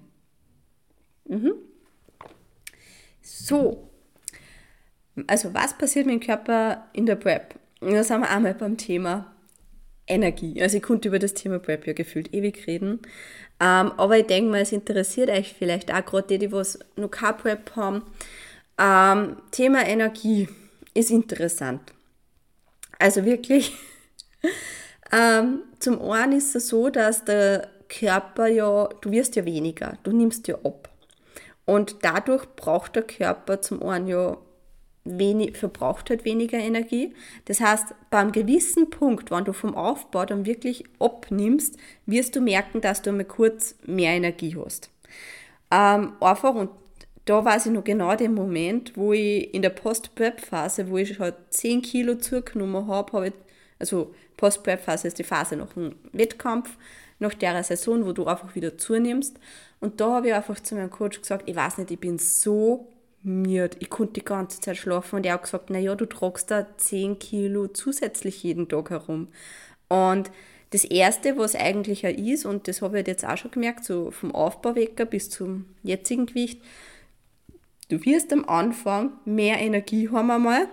Mhm. 1.25 1.53
So. 3.21 3.87
Also, 5.27 5.53
was 5.53 5.77
passiert 5.77 6.07
mit 6.07 6.15
dem 6.15 6.25
Körper 6.25 6.87
in 6.93 7.05
der 7.05 7.17
Prep? 7.17 7.53
Da 7.81 8.03
sind 8.03 8.21
wir 8.21 8.29
einmal 8.31 8.55
beim 8.55 8.77
Thema 8.77 9.31
Energie. 10.07 10.59
Also, 10.59 10.77
ich 10.77 10.83
konnte 10.83 11.09
über 11.09 11.19
das 11.19 11.35
Thema 11.35 11.59
Prep 11.59 11.85
ja 11.85 11.93
gefühlt 11.93 12.33
ewig 12.33 12.65
reden. 12.65 13.01
Ähm, 13.59 13.91
aber 13.91 14.17
ich 14.17 14.25
denke 14.25 14.49
mal, 14.49 14.61
es 14.61 14.71
interessiert 14.71 15.29
euch 15.29 15.53
vielleicht 15.53 15.93
auch 15.93 16.03
gerade 16.03 16.29
die, 16.29 16.39
die 16.39 16.51
was 16.51 16.79
noch 16.95 17.11
kein 17.11 17.37
Prep 17.37 17.75
haben. 17.75 18.01
Ähm, 18.79 19.37
Thema 19.51 19.85
Energie 19.85 20.49
ist 20.95 21.11
interessant. 21.11 21.93
Also 22.97 23.23
wirklich, 23.23 23.73
ähm, 25.11 25.63
zum 25.79 26.01
einen 26.01 26.33
ist 26.33 26.55
es 26.55 26.67
so, 26.67 26.89
dass 26.89 27.25
der 27.25 27.69
Körper 27.89 28.47
ja, 28.47 28.89
du 29.01 29.11
wirst 29.11 29.35
ja 29.35 29.45
weniger, 29.45 29.97
du 30.03 30.11
nimmst 30.11 30.47
ja 30.47 30.55
ab. 30.63 30.89
Und 31.65 31.97
dadurch 32.03 32.45
braucht 32.55 32.95
der 32.95 33.03
Körper 33.03 33.61
zum 33.61 33.81
einen 33.83 34.07
ja 34.07 34.37
wenig, 35.05 35.57
verbraucht 35.57 36.09
halt 36.09 36.25
weniger 36.25 36.57
Energie. 36.57 37.13
Das 37.45 37.61
heißt, 37.61 37.93
beim 38.09 38.31
gewissen 38.31 38.89
Punkt, 38.89 39.31
wenn 39.31 39.45
du 39.45 39.53
vom 39.53 39.75
Aufbau 39.75 40.25
dann 40.25 40.45
wirklich 40.45 40.83
abnimmst, 40.99 41.77
wirst 42.05 42.35
du 42.35 42.41
merken, 42.41 42.81
dass 42.81 43.01
du 43.01 43.11
einmal 43.11 43.25
kurz 43.25 43.75
mehr 43.85 44.13
Energie 44.13 44.55
hast. 44.57 44.89
Ähm, 45.71 46.13
einfach, 46.19 46.55
und 46.55 46.69
da 47.25 47.43
weiß 47.43 47.67
ich 47.67 47.71
noch 47.71 47.83
genau 47.83 48.15
den 48.15 48.33
Moment, 48.33 48.95
wo 48.95 49.13
ich 49.13 49.53
in 49.53 49.61
der 49.61 49.69
Post-Prep-Phase, 49.69 50.89
wo 50.89 50.97
ich 50.97 51.15
schon 51.15 51.33
10 51.49 51.81
Kilo 51.81 52.15
zugenommen 52.15 52.87
habe, 52.87 53.13
habe 53.13 53.27
ich, 53.27 53.33
also 53.79 54.13
Post-Prep-Phase 54.37 55.07
ist 55.07 55.19
die 55.19 55.23
Phase 55.23 55.55
nach 55.55 55.73
dem 55.73 55.95
Wettkampf, 56.11 56.77
nach 57.19 57.33
der 57.33 57.63
Saison, 57.63 58.05
wo 58.05 58.11
du 58.11 58.25
einfach 58.25 58.55
wieder 58.55 58.77
zunimmst. 58.77 59.37
Und 59.79 60.01
da 60.01 60.13
habe 60.15 60.27
ich 60.27 60.33
einfach 60.33 60.59
zu 60.59 60.75
meinem 60.75 60.89
Coach 60.89 61.21
gesagt, 61.21 61.47
ich 61.47 61.55
weiß 61.55 61.77
nicht, 61.77 61.91
ich 61.91 61.99
bin 61.99 62.17
so 62.17 62.87
miert. 63.23 63.77
Ich 63.79 63.89
konnte 63.89 64.13
die 64.13 64.25
ganze 64.25 64.61
Zeit 64.61 64.77
schlafen 64.77 65.17
und 65.17 65.25
er 65.25 65.33
hat 65.33 65.43
gesagt, 65.43 65.69
naja, 65.69 65.95
du 65.95 66.05
tragst 66.05 66.51
da 66.51 66.67
10 66.77 67.19
Kilo 67.19 67.67
zusätzlich 67.67 68.43
jeden 68.43 68.67
Tag 68.67 68.89
herum. 68.89 69.29
Und 69.87 70.31
das 70.71 70.83
Erste, 70.83 71.37
was 71.37 71.55
eigentlich 71.55 72.01
ja 72.03 72.09
ist, 72.09 72.45
und 72.45 72.67
das 72.67 72.81
habe 72.81 72.99
ich 72.99 73.07
jetzt 73.07 73.25
auch 73.25 73.37
schon 73.37 73.51
gemerkt, 73.51 73.85
so 73.85 74.11
vom 74.11 74.33
Aufbauwecker 74.33 75.05
bis 75.05 75.29
zum 75.29 75.65
jetzigen 75.83 76.25
Gewicht, 76.25 76.61
du 77.89 78.03
wirst 78.03 78.33
am 78.33 78.45
Anfang 78.45 79.13
mehr 79.25 79.59
Energie 79.59 80.09
haben 80.09 80.31
einmal, 80.31 80.67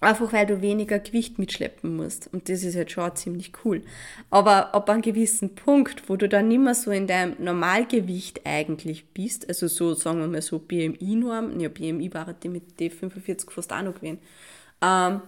Einfach 0.00 0.32
weil 0.32 0.44
du 0.44 0.60
weniger 0.60 0.98
Gewicht 0.98 1.38
mitschleppen 1.38 1.96
musst. 1.96 2.28
Und 2.32 2.48
das 2.48 2.62
ist 2.62 2.74
jetzt 2.74 2.92
schon 2.92 3.16
ziemlich 3.16 3.52
cool. 3.64 3.82
Aber 4.30 4.74
ab 4.74 4.90
einem 4.90 5.02
gewissen 5.02 5.54
Punkt, 5.54 6.08
wo 6.08 6.16
du 6.16 6.28
dann 6.28 6.48
nicht 6.48 6.60
mehr 6.60 6.74
so 6.74 6.90
in 6.90 7.06
deinem 7.06 7.36
Normalgewicht 7.38 8.42
eigentlich 8.44 9.06
bist, 9.06 9.48
also 9.48 9.66
so, 9.66 9.94
sagen 9.94 10.20
wir 10.20 10.28
mal 10.28 10.42
so 10.42 10.58
BMI-Norm, 10.58 11.58
ja, 11.58 11.68
BMI 11.68 12.12
war 12.12 12.32
die 12.34 12.48
mit 12.48 12.78
D45 12.78 13.50
fast 13.50 13.72
auch 13.72 13.82
noch 13.82 13.94
gewesen. 13.94 14.18
Ähm, 14.82 15.22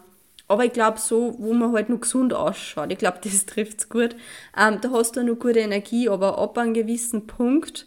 aber 0.48 0.64
ich 0.64 0.72
glaube 0.72 0.98
so, 0.98 1.34
wo 1.38 1.52
man 1.52 1.72
halt 1.72 1.88
noch 1.88 2.00
gesund 2.00 2.32
ausschaut, 2.32 2.92
ich 2.92 2.98
glaube, 2.98 3.18
das 3.24 3.46
trifft 3.46 3.78
es 3.78 3.88
gut. 3.88 4.14
Ähm, 4.56 4.80
da 4.80 4.90
hast 4.90 5.16
du 5.16 5.22
noch 5.22 5.36
gute 5.36 5.60
Energie, 5.60 6.08
aber 6.08 6.38
ab 6.38 6.58
einem 6.58 6.74
gewissen 6.74 7.26
Punkt 7.26 7.86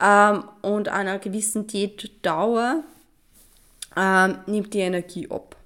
ähm, 0.00 0.44
und 0.62 0.88
einer 0.88 1.18
gewissen 1.18 1.66
Diätdauer 1.66 2.84
ähm, 3.96 4.38
nimmt 4.46 4.72
die 4.74 4.80
Energie 4.80 5.30
ab. 5.30 5.56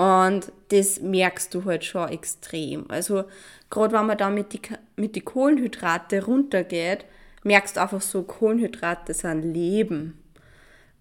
Und 0.00 0.50
das 0.70 1.02
merkst 1.02 1.52
du 1.52 1.66
halt 1.66 1.84
schon 1.84 2.08
extrem. 2.08 2.86
Also 2.88 3.24
gerade 3.68 3.92
wenn 3.92 4.06
man 4.06 4.16
da 4.16 4.30
mit 4.30 4.54
die, 4.54 4.60
mit 4.96 5.14
die 5.14 5.20
Kohlenhydrate 5.20 6.24
runtergeht, 6.24 7.04
merkst 7.42 7.76
du 7.76 7.82
einfach 7.82 8.00
so, 8.00 8.22
Kohlenhydrate 8.22 9.12
sind 9.12 9.42
Leben. 9.42 10.18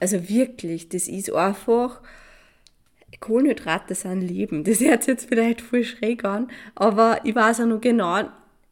Also 0.02 0.28
wirklich, 0.28 0.90
das 0.90 1.08
ist 1.08 1.32
einfach, 1.32 2.02
Kohlenhydrate 3.22 3.96
sind 3.96 4.20
Leben. 4.20 4.66
Das 4.66 4.82
hört 4.82 5.04
sich 5.04 5.14
jetzt 5.14 5.30
vielleicht 5.30 5.62
voll 5.62 5.86
schräg 5.86 6.26
an, 6.26 6.52
aber 6.76 7.22
ich 7.24 7.36
weiß 7.36 7.62
auch 7.62 7.68
noch 7.68 7.80
genau, 7.80 8.24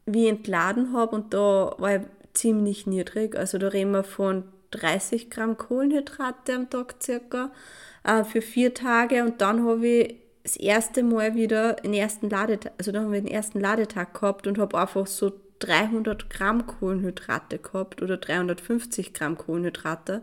wie 0.04 0.24
ich 0.24 0.28
entladen 0.28 0.92
habe 0.92 1.16
und 1.16 1.32
da 1.32 1.74
war 1.78 1.96
ich 1.96 2.02
ziemlich 2.34 2.86
niedrig. 2.86 3.34
Also 3.34 3.56
da 3.56 3.68
reden 3.68 3.92
wir 3.92 4.04
von 4.04 4.44
30 4.72 5.30
Gramm 5.30 5.56
Kohlenhydrate 5.56 6.52
am 6.54 6.68
Tag 6.68 6.96
circa 7.00 7.50
äh, 8.08 8.24
für 8.24 8.40
vier 8.40 8.74
Tage 8.74 9.22
und 9.22 9.40
dann 9.40 9.64
habe 9.64 9.86
ich 9.86 10.16
das 10.42 10.56
erste 10.56 11.02
Mal 11.02 11.34
wieder 11.34 11.74
den 11.74 11.92
ersten 11.92 12.30
Ladetag, 12.30 12.72
also 12.78 12.90
dann 12.90 13.04
haben 13.04 13.12
den 13.12 13.26
ersten 13.26 13.60
Ladetag 13.60 14.14
gehabt 14.14 14.46
und 14.46 14.58
habe 14.58 14.78
einfach 14.78 15.06
so 15.06 15.32
300 15.58 16.30
Gramm 16.30 16.66
Kohlenhydrate 16.66 17.58
gehabt 17.58 18.00
oder 18.00 18.16
350 18.16 19.12
Gramm 19.12 19.36
Kohlenhydrate. 19.36 20.22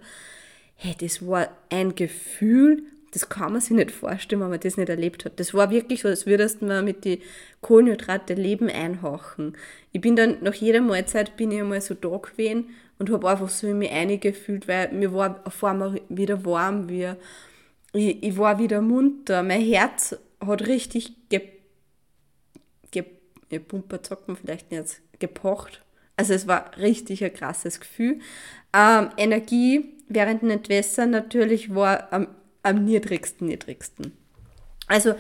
Hey, 0.76 0.96
das 1.00 1.26
war 1.26 1.50
ein 1.70 1.94
Gefühl, 1.96 2.84
das 3.12 3.30
kann 3.30 3.54
man 3.54 3.62
sich 3.62 3.78
nicht 3.78 3.92
vorstellen, 3.92 4.42
wenn 4.42 4.50
man 4.50 4.60
das 4.60 4.78
nicht 4.78 4.90
erlebt 4.90 5.24
hat. 5.24 5.40
Das 5.40 5.54
war 5.54 5.70
wirklich 5.70 6.02
so, 6.02 6.08
als 6.08 6.26
würdest 6.26 6.62
du 6.62 6.82
mit 6.82 7.06
die 7.06 7.22
Kohlenhydrate 7.62 8.34
Leben 8.34 8.70
einhauchen. 8.70 9.56
Ich 9.92 10.02
bin 10.02 10.16
dann 10.16 10.38
nach 10.42 10.56
jeder 10.56 10.82
Mahlzeit 10.82 11.38
bin 11.38 11.52
ich 11.52 11.62
einmal 11.62 11.82
so 11.82 11.94
da 11.94 12.18
gewesen 12.18 12.70
und 12.98 13.12
habe 13.12 13.30
einfach 13.30 13.50
so 13.50 13.68
in 13.68 13.78
mich 13.78 13.92
eingefühlt, 13.92 14.68
weil 14.68 14.92
mir 14.92 15.14
war 15.14 15.42
auf 15.46 15.64
einmal 15.64 16.02
wieder 16.10 16.44
warm, 16.46 16.90
wie 16.90 17.14
ich, 17.96 18.24
ich 18.24 18.38
war 18.38 18.60
wieder 18.60 18.82
munter. 18.82 19.44
Mein 19.44 19.62
Herz 19.62 20.16
hat 20.46 20.68
richtig 20.68 21.30
ge, 21.30 21.42
ge, 22.92 23.06
gepumpert, 23.50 24.06
sagt 24.06 24.28
man 24.28 24.38
vielleicht 24.38 24.72
nicht, 24.72 25.02
gepocht. 25.20 25.84
Also 26.18 26.34
es 26.34 26.48
war 26.48 26.78
richtig 26.78 27.24
ein 27.24 27.34
krasses 27.34 27.80
Gefühl. 27.80 28.20
Ähm, 28.74 29.10
Energie 29.18 29.94
während 30.08 30.42
den 30.42 30.52
Entwässern 30.52 31.10
natürlich 31.10 31.74
war 31.74 32.12
am, 32.14 32.28
am 32.64 32.86
niedrigsten, 32.86 33.48
niedrigsten. 33.48 34.14
Also 34.88 35.16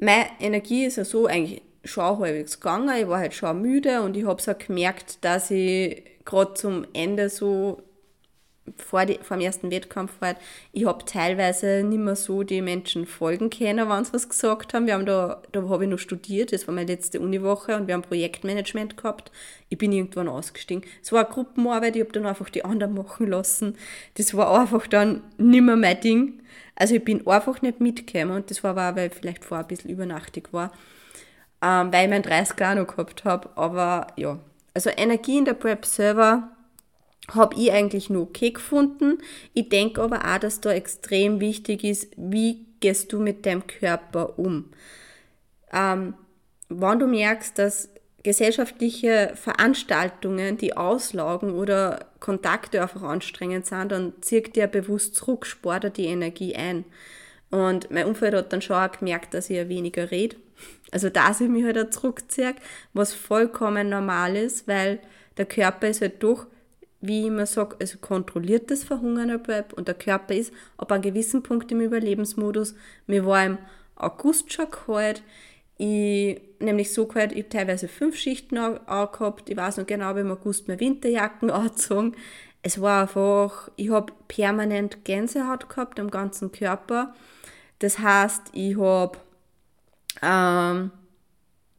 meine 0.00 0.26
Energie 0.38 0.84
ist 0.84 0.96
ja 0.96 1.04
so 1.04 1.26
eigentlich 1.26 1.62
schon 1.84 2.18
halbwegs 2.18 2.60
gegangen. 2.60 2.94
Ich 3.00 3.08
war 3.08 3.18
halt 3.18 3.34
schon 3.34 3.62
müde 3.62 4.02
und 4.02 4.16
ich 4.16 4.26
habe 4.26 4.40
es 4.40 4.48
auch 4.48 4.58
gemerkt, 4.58 5.24
dass 5.24 5.50
ich 5.50 6.04
gerade 6.24 6.54
zum 6.54 6.86
Ende 6.92 7.30
so 7.30 7.82
vor, 8.76 9.06
die, 9.06 9.18
vor 9.22 9.36
dem 9.36 9.44
ersten 9.44 9.70
Wettkampf 9.70 10.12
halt, 10.20 10.36
ich 10.72 10.86
habe 10.86 11.04
teilweise 11.04 11.82
nicht 11.82 11.98
mehr 11.98 12.16
so 12.16 12.42
die 12.42 12.60
Menschen 12.60 13.06
folgen 13.06 13.50
können, 13.50 13.88
wenn 13.88 14.04
sie 14.04 14.12
was 14.12 14.28
gesagt 14.28 14.74
haben. 14.74 14.86
Wir 14.86 14.94
haben 14.94 15.06
da, 15.06 15.42
da 15.52 15.68
habe 15.68 15.84
ich 15.84 15.90
noch 15.90 15.98
studiert, 15.98 16.52
das 16.52 16.66
war 16.66 16.74
meine 16.74 16.92
letzte 16.92 17.20
Uniwoche 17.20 17.76
und 17.76 17.86
wir 17.86 17.94
haben 17.94 18.02
Projektmanagement 18.02 18.96
gehabt. 18.96 19.32
Ich 19.68 19.78
bin 19.78 19.92
irgendwann 19.92 20.28
ausgestiegen. 20.28 20.84
Es 21.02 21.12
war 21.12 21.24
eine 21.24 21.34
Gruppenarbeit, 21.34 21.96
ich 21.96 22.02
habe 22.02 22.12
dann 22.12 22.26
einfach 22.26 22.50
die 22.50 22.64
anderen 22.64 22.94
machen 22.94 23.26
lassen. 23.26 23.76
Das 24.14 24.34
war 24.34 24.60
einfach 24.60 24.86
dann 24.86 25.22
nicht 25.36 25.62
mehr 25.62 25.76
mein 25.76 26.00
Ding. 26.00 26.40
Also 26.76 26.94
ich 26.94 27.04
bin 27.04 27.26
einfach 27.26 27.60
nicht 27.60 27.80
mitgekommen 27.80 28.36
und 28.36 28.50
das 28.50 28.62
war 28.62 28.70
aber 28.70 28.90
auch, 28.90 28.96
weil 28.96 29.08
ich 29.08 29.14
vielleicht 29.14 29.44
vorher 29.44 29.64
ein 29.64 29.68
bisschen 29.68 29.90
übernachtig 29.90 30.52
war, 30.52 30.72
ähm, 31.60 31.92
weil 31.92 32.04
ich 32.04 32.10
meinen 32.10 32.22
30 32.22 32.54
auch 32.64 32.74
noch 32.76 32.86
gehabt 32.86 33.24
habe. 33.24 33.50
Aber 33.56 34.06
ja, 34.16 34.38
also 34.74 34.90
Energie 34.90 35.38
in 35.38 35.44
der 35.44 35.54
Prep 35.54 35.84
selber 35.84 36.50
habe 37.34 37.56
ich 37.56 37.72
eigentlich 37.72 38.10
nur 38.10 38.22
okay 38.22 38.50
gefunden. 38.50 39.18
Ich 39.54 39.68
denke 39.68 40.02
aber 40.02 40.24
auch, 40.24 40.38
dass 40.38 40.60
da 40.60 40.72
extrem 40.72 41.40
wichtig 41.40 41.84
ist, 41.84 42.08
wie 42.16 42.66
gehst 42.80 43.12
du 43.12 43.20
mit 43.20 43.44
deinem 43.44 43.66
Körper 43.66 44.38
um. 44.38 44.70
Ähm, 45.72 46.14
wenn 46.68 46.98
du 46.98 47.06
merkst, 47.06 47.58
dass 47.58 47.88
gesellschaftliche 48.22 49.32
Veranstaltungen, 49.34 50.58
die 50.58 50.76
auslagen 50.76 51.52
oder 51.52 52.06
Kontakte 52.20 52.82
einfach 52.82 53.02
anstrengend 53.02 53.66
sind, 53.66 53.92
dann 53.92 54.12
zieht 54.20 54.56
dir 54.56 54.66
bewusst 54.66 55.14
zurück, 55.14 55.46
spart 55.46 55.96
die 55.96 56.06
Energie 56.06 56.54
ein. 56.54 56.84
Und 57.50 57.90
mein 57.90 58.06
Umfeld 58.06 58.34
hat 58.34 58.52
dann 58.52 58.60
schon 58.60 58.76
auch 58.76 58.92
gemerkt, 58.92 59.34
dass 59.34 59.48
ich 59.48 59.56
ja 59.56 59.68
weniger 59.68 60.10
rede. 60.10 60.36
Also 60.90 61.08
dass 61.10 61.40
ich 61.40 61.48
mich 61.48 61.64
halt 61.64 61.78
auch 61.78 61.90
zurückziehe, 61.90 62.54
was 62.92 63.14
vollkommen 63.14 63.88
normal 63.88 64.36
ist, 64.36 64.66
weil 64.66 65.00
der 65.36 65.46
Körper 65.46 65.88
ist 65.88 66.00
halt 66.00 66.22
doch 66.22 66.46
wie 67.00 67.20
ich 67.20 67.26
immer 67.26 67.46
sage, 67.46 67.76
also 67.80 67.98
kontrolliertes 67.98 68.84
Verhungern 68.84 69.42
bleibt 69.42 69.72
und 69.74 69.88
der 69.88 69.94
Körper 69.94 70.34
ist 70.34 70.52
ab 70.76 70.90
einem 70.92 71.02
gewissen 71.02 71.42
Punkt 71.42 71.70
im 71.70 71.80
Überlebensmodus. 71.80 72.74
Mir 73.06 73.24
war 73.24 73.44
im 73.44 73.58
August 73.94 74.52
schon 74.52 74.70
kalt, 74.70 75.22
ich 75.78 76.40
nämlich 76.58 76.92
so 76.92 77.06
gehabt, 77.06 77.32
ich 77.32 77.38
habe 77.38 77.48
teilweise 77.48 77.86
fünf 77.86 78.16
Schichten 78.16 78.58
angehabt. 78.58 79.48
Ich 79.48 79.56
weiß 79.56 79.76
noch 79.76 79.86
genau, 79.86 80.16
wie 80.16 80.20
im 80.20 80.30
August 80.32 80.66
meine 80.66 80.80
Winterjacken 80.80 81.50
angezogen. 81.52 82.16
Es 82.62 82.80
war 82.80 83.02
einfach, 83.02 83.70
ich 83.76 83.90
habe 83.90 84.12
permanent 84.26 85.04
Gänsehaut 85.04 85.68
gehabt 85.68 86.00
am 86.00 86.10
ganzen 86.10 86.50
Körper. 86.50 87.14
Das 87.78 88.00
heißt, 88.00 88.42
ich 88.52 88.76
habe, 88.76 89.18
ähm, 90.20 90.90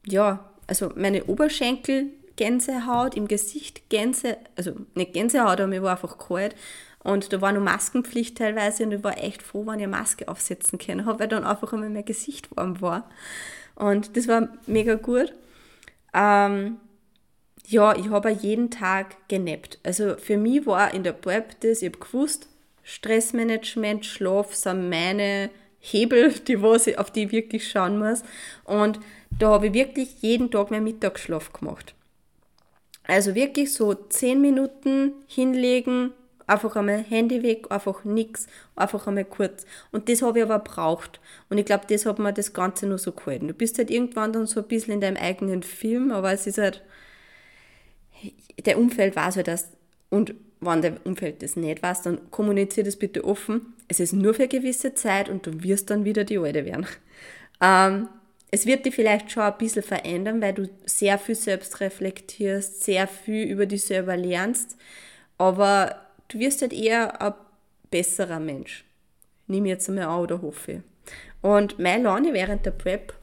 ja, 0.05 0.49
also 0.65 0.93
meine 0.95 1.25
Oberschenkel 1.25 2.11
Gänsehaut, 2.39 3.15
im 3.15 3.27
Gesicht 3.27 3.89
Gänse, 3.89 4.37
also 4.55 4.71
nicht 4.95 5.11
Gänsehaut, 5.11 5.59
aber 5.59 5.67
mir 5.67 5.83
war 5.83 5.91
einfach 5.91 6.17
kalt. 6.17 6.55
Und 7.03 7.33
da 7.33 7.41
war 7.41 7.51
noch 7.51 7.61
Maskenpflicht 7.61 8.37
teilweise 8.37 8.83
und 8.85 8.93
ich 8.93 9.03
war 9.03 9.17
echt 9.21 9.41
froh, 9.43 9.65
wenn 9.65 9.79
ich 9.79 9.83
eine 9.83 9.97
Maske 9.97 10.27
aufsetzen 10.29 10.79
können 10.79 11.05
weil 11.05 11.27
dann 11.27 11.43
einfach 11.43 11.73
einmal 11.73 11.89
mein 11.89 12.05
Gesicht 12.05 12.55
warm 12.55 12.79
war. 12.79 13.09
Und 13.75 14.15
das 14.15 14.29
war 14.29 14.47
mega 14.67 14.95
gut. 14.95 15.33
Ähm, 16.13 16.77
ja, 17.67 17.93
ich 17.95 18.09
habe 18.09 18.29
jeden 18.31 18.71
Tag 18.71 19.27
genappt. 19.27 19.79
Also 19.83 20.15
für 20.15 20.37
mich 20.37 20.65
war 20.65 20.93
in 20.93 21.03
der 21.03 21.13
Prep 21.13 21.59
das, 21.59 21.81
ich 21.81 21.89
habe 21.89 21.99
gewusst, 21.99 22.47
Stressmanagement, 22.83 24.05
Schlaf 24.05 24.55
sind 24.55 24.89
meine 24.89 25.49
Hebel, 25.79 26.31
die 26.47 26.61
was 26.61 26.87
auf 26.97 27.11
die 27.11 27.25
ich 27.25 27.31
wirklich 27.33 27.69
schauen 27.69 27.99
muss. 27.99 28.23
Und 28.63 29.01
da 29.37 29.49
habe 29.49 29.67
ich 29.67 29.73
wirklich 29.73 30.21
jeden 30.21 30.51
Tag 30.51 30.71
meinen 30.71 30.85
Mittagsschlaf 30.85 31.51
gemacht. 31.51 31.95
Also 33.09 33.33
wirklich 33.33 33.73
so 33.73 33.93
10 33.93 34.39
Minuten 34.39 35.13
hinlegen, 35.27 36.11
einfach 36.45 36.75
einmal 36.75 37.03
Handy 37.03 37.41
weg, 37.43 37.65
einfach 37.71 38.03
nix, 38.03 38.47
einfach 38.75 39.07
einmal 39.07 39.25
kurz. 39.25 39.65
Und 39.91 40.09
das 40.09 40.21
habe 40.21 40.39
ich 40.39 40.45
aber 40.45 40.59
braucht. 40.59 41.19
Und 41.49 41.57
ich 41.57 41.65
glaube, 41.65 41.85
das 41.87 42.05
hat 42.05 42.19
mir 42.19 42.33
das 42.33 42.53
Ganze 42.53 42.87
nur 42.87 42.97
so 42.97 43.11
gehalten. 43.11 43.47
Du 43.47 43.53
bist 43.53 43.77
halt 43.77 43.89
irgendwann 43.89 44.33
dann 44.33 44.45
so 44.45 44.61
ein 44.61 44.67
bisschen 44.67 44.93
in 44.93 45.01
deinem 45.01 45.17
eigenen 45.17 45.63
Film, 45.63 46.11
aber 46.11 46.31
es 46.31 46.45
ist 46.45 46.57
halt, 46.57 46.83
der 48.65 48.77
Umfeld 48.77 49.15
weiß 49.15 49.37
halt 49.37 49.47
das. 49.47 49.69
Und 50.09 50.35
wenn 50.59 50.81
der 50.81 50.97
Umfeld 51.05 51.41
das 51.41 51.55
nicht 51.55 51.81
weiß, 51.81 52.03
dann 52.03 52.29
kommuniziere 52.31 52.85
das 52.85 52.97
bitte 52.97 53.23
offen. 53.23 53.73
Es 53.87 53.99
ist 53.99 54.13
nur 54.13 54.33
für 54.33 54.43
eine 54.43 54.49
gewisse 54.49 54.93
Zeit 54.93 55.29
und 55.29 55.45
du 55.47 55.63
wirst 55.63 55.89
dann 55.89 56.05
wieder 56.05 56.23
die 56.25 56.37
Alte 56.37 56.65
werden. 56.65 56.85
Ähm, 57.61 58.07
es 58.51 58.65
wird 58.65 58.85
dich 58.85 58.95
vielleicht 58.95 59.31
schon 59.31 59.43
ein 59.43 59.57
bisschen 59.57 59.83
verändern, 59.83 60.41
weil 60.41 60.53
du 60.53 60.69
sehr 60.85 61.17
viel 61.19 61.35
selbst 61.35 61.79
reflektierst, 61.79 62.83
sehr 62.83 63.07
viel 63.07 63.45
über 63.47 63.65
dich 63.65 63.83
selber 63.83 64.17
lernst, 64.17 64.77
aber 65.37 65.95
du 66.29 66.39
wirst 66.39 66.61
halt 66.61 66.73
eher 66.73 67.21
ein 67.21 67.33
besserer 67.91 68.39
Mensch. 68.39 68.85
Nimm 69.47 69.65
jetzt 69.65 69.89
einmal 69.89 70.05
an 70.05 70.19
oder 70.21 70.41
hoffe 70.41 70.71
ich. 70.71 70.81
Und 71.41 71.79
meine 71.79 72.03
Laune 72.03 72.33
während 72.33 72.65
der 72.65 72.71
Prep, 72.71 73.13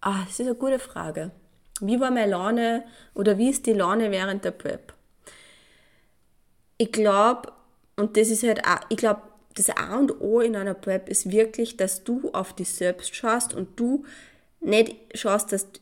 ah, 0.00 0.24
das 0.24 0.40
ist 0.40 0.46
eine 0.46 0.54
gute 0.54 0.78
Frage. 0.78 1.30
Wie 1.80 2.00
war 2.00 2.10
meine 2.10 2.32
Laune 2.32 2.84
oder 3.14 3.38
wie 3.38 3.50
ist 3.50 3.66
die 3.66 3.72
Laune 3.72 4.10
während 4.10 4.44
der 4.44 4.50
Prep? 4.50 4.92
Ich 6.76 6.92
glaube, 6.92 7.52
und 7.96 8.16
das 8.16 8.30
ist 8.30 8.42
halt 8.42 8.64
auch, 8.66 8.80
ich 8.88 8.96
glaube, 8.96 9.22
das 9.58 9.70
A 9.70 9.96
und 9.96 10.20
O 10.20 10.40
in 10.40 10.56
einer 10.56 10.74
Prep 10.74 11.08
ist 11.08 11.30
wirklich, 11.30 11.76
dass 11.76 12.04
du 12.04 12.30
auf 12.32 12.54
dich 12.54 12.70
selbst 12.70 13.14
schaust 13.14 13.54
und 13.54 13.78
du 13.78 14.04
nicht 14.60 14.96
schaust, 15.14 15.52
dass 15.52 15.72
du 15.72 15.80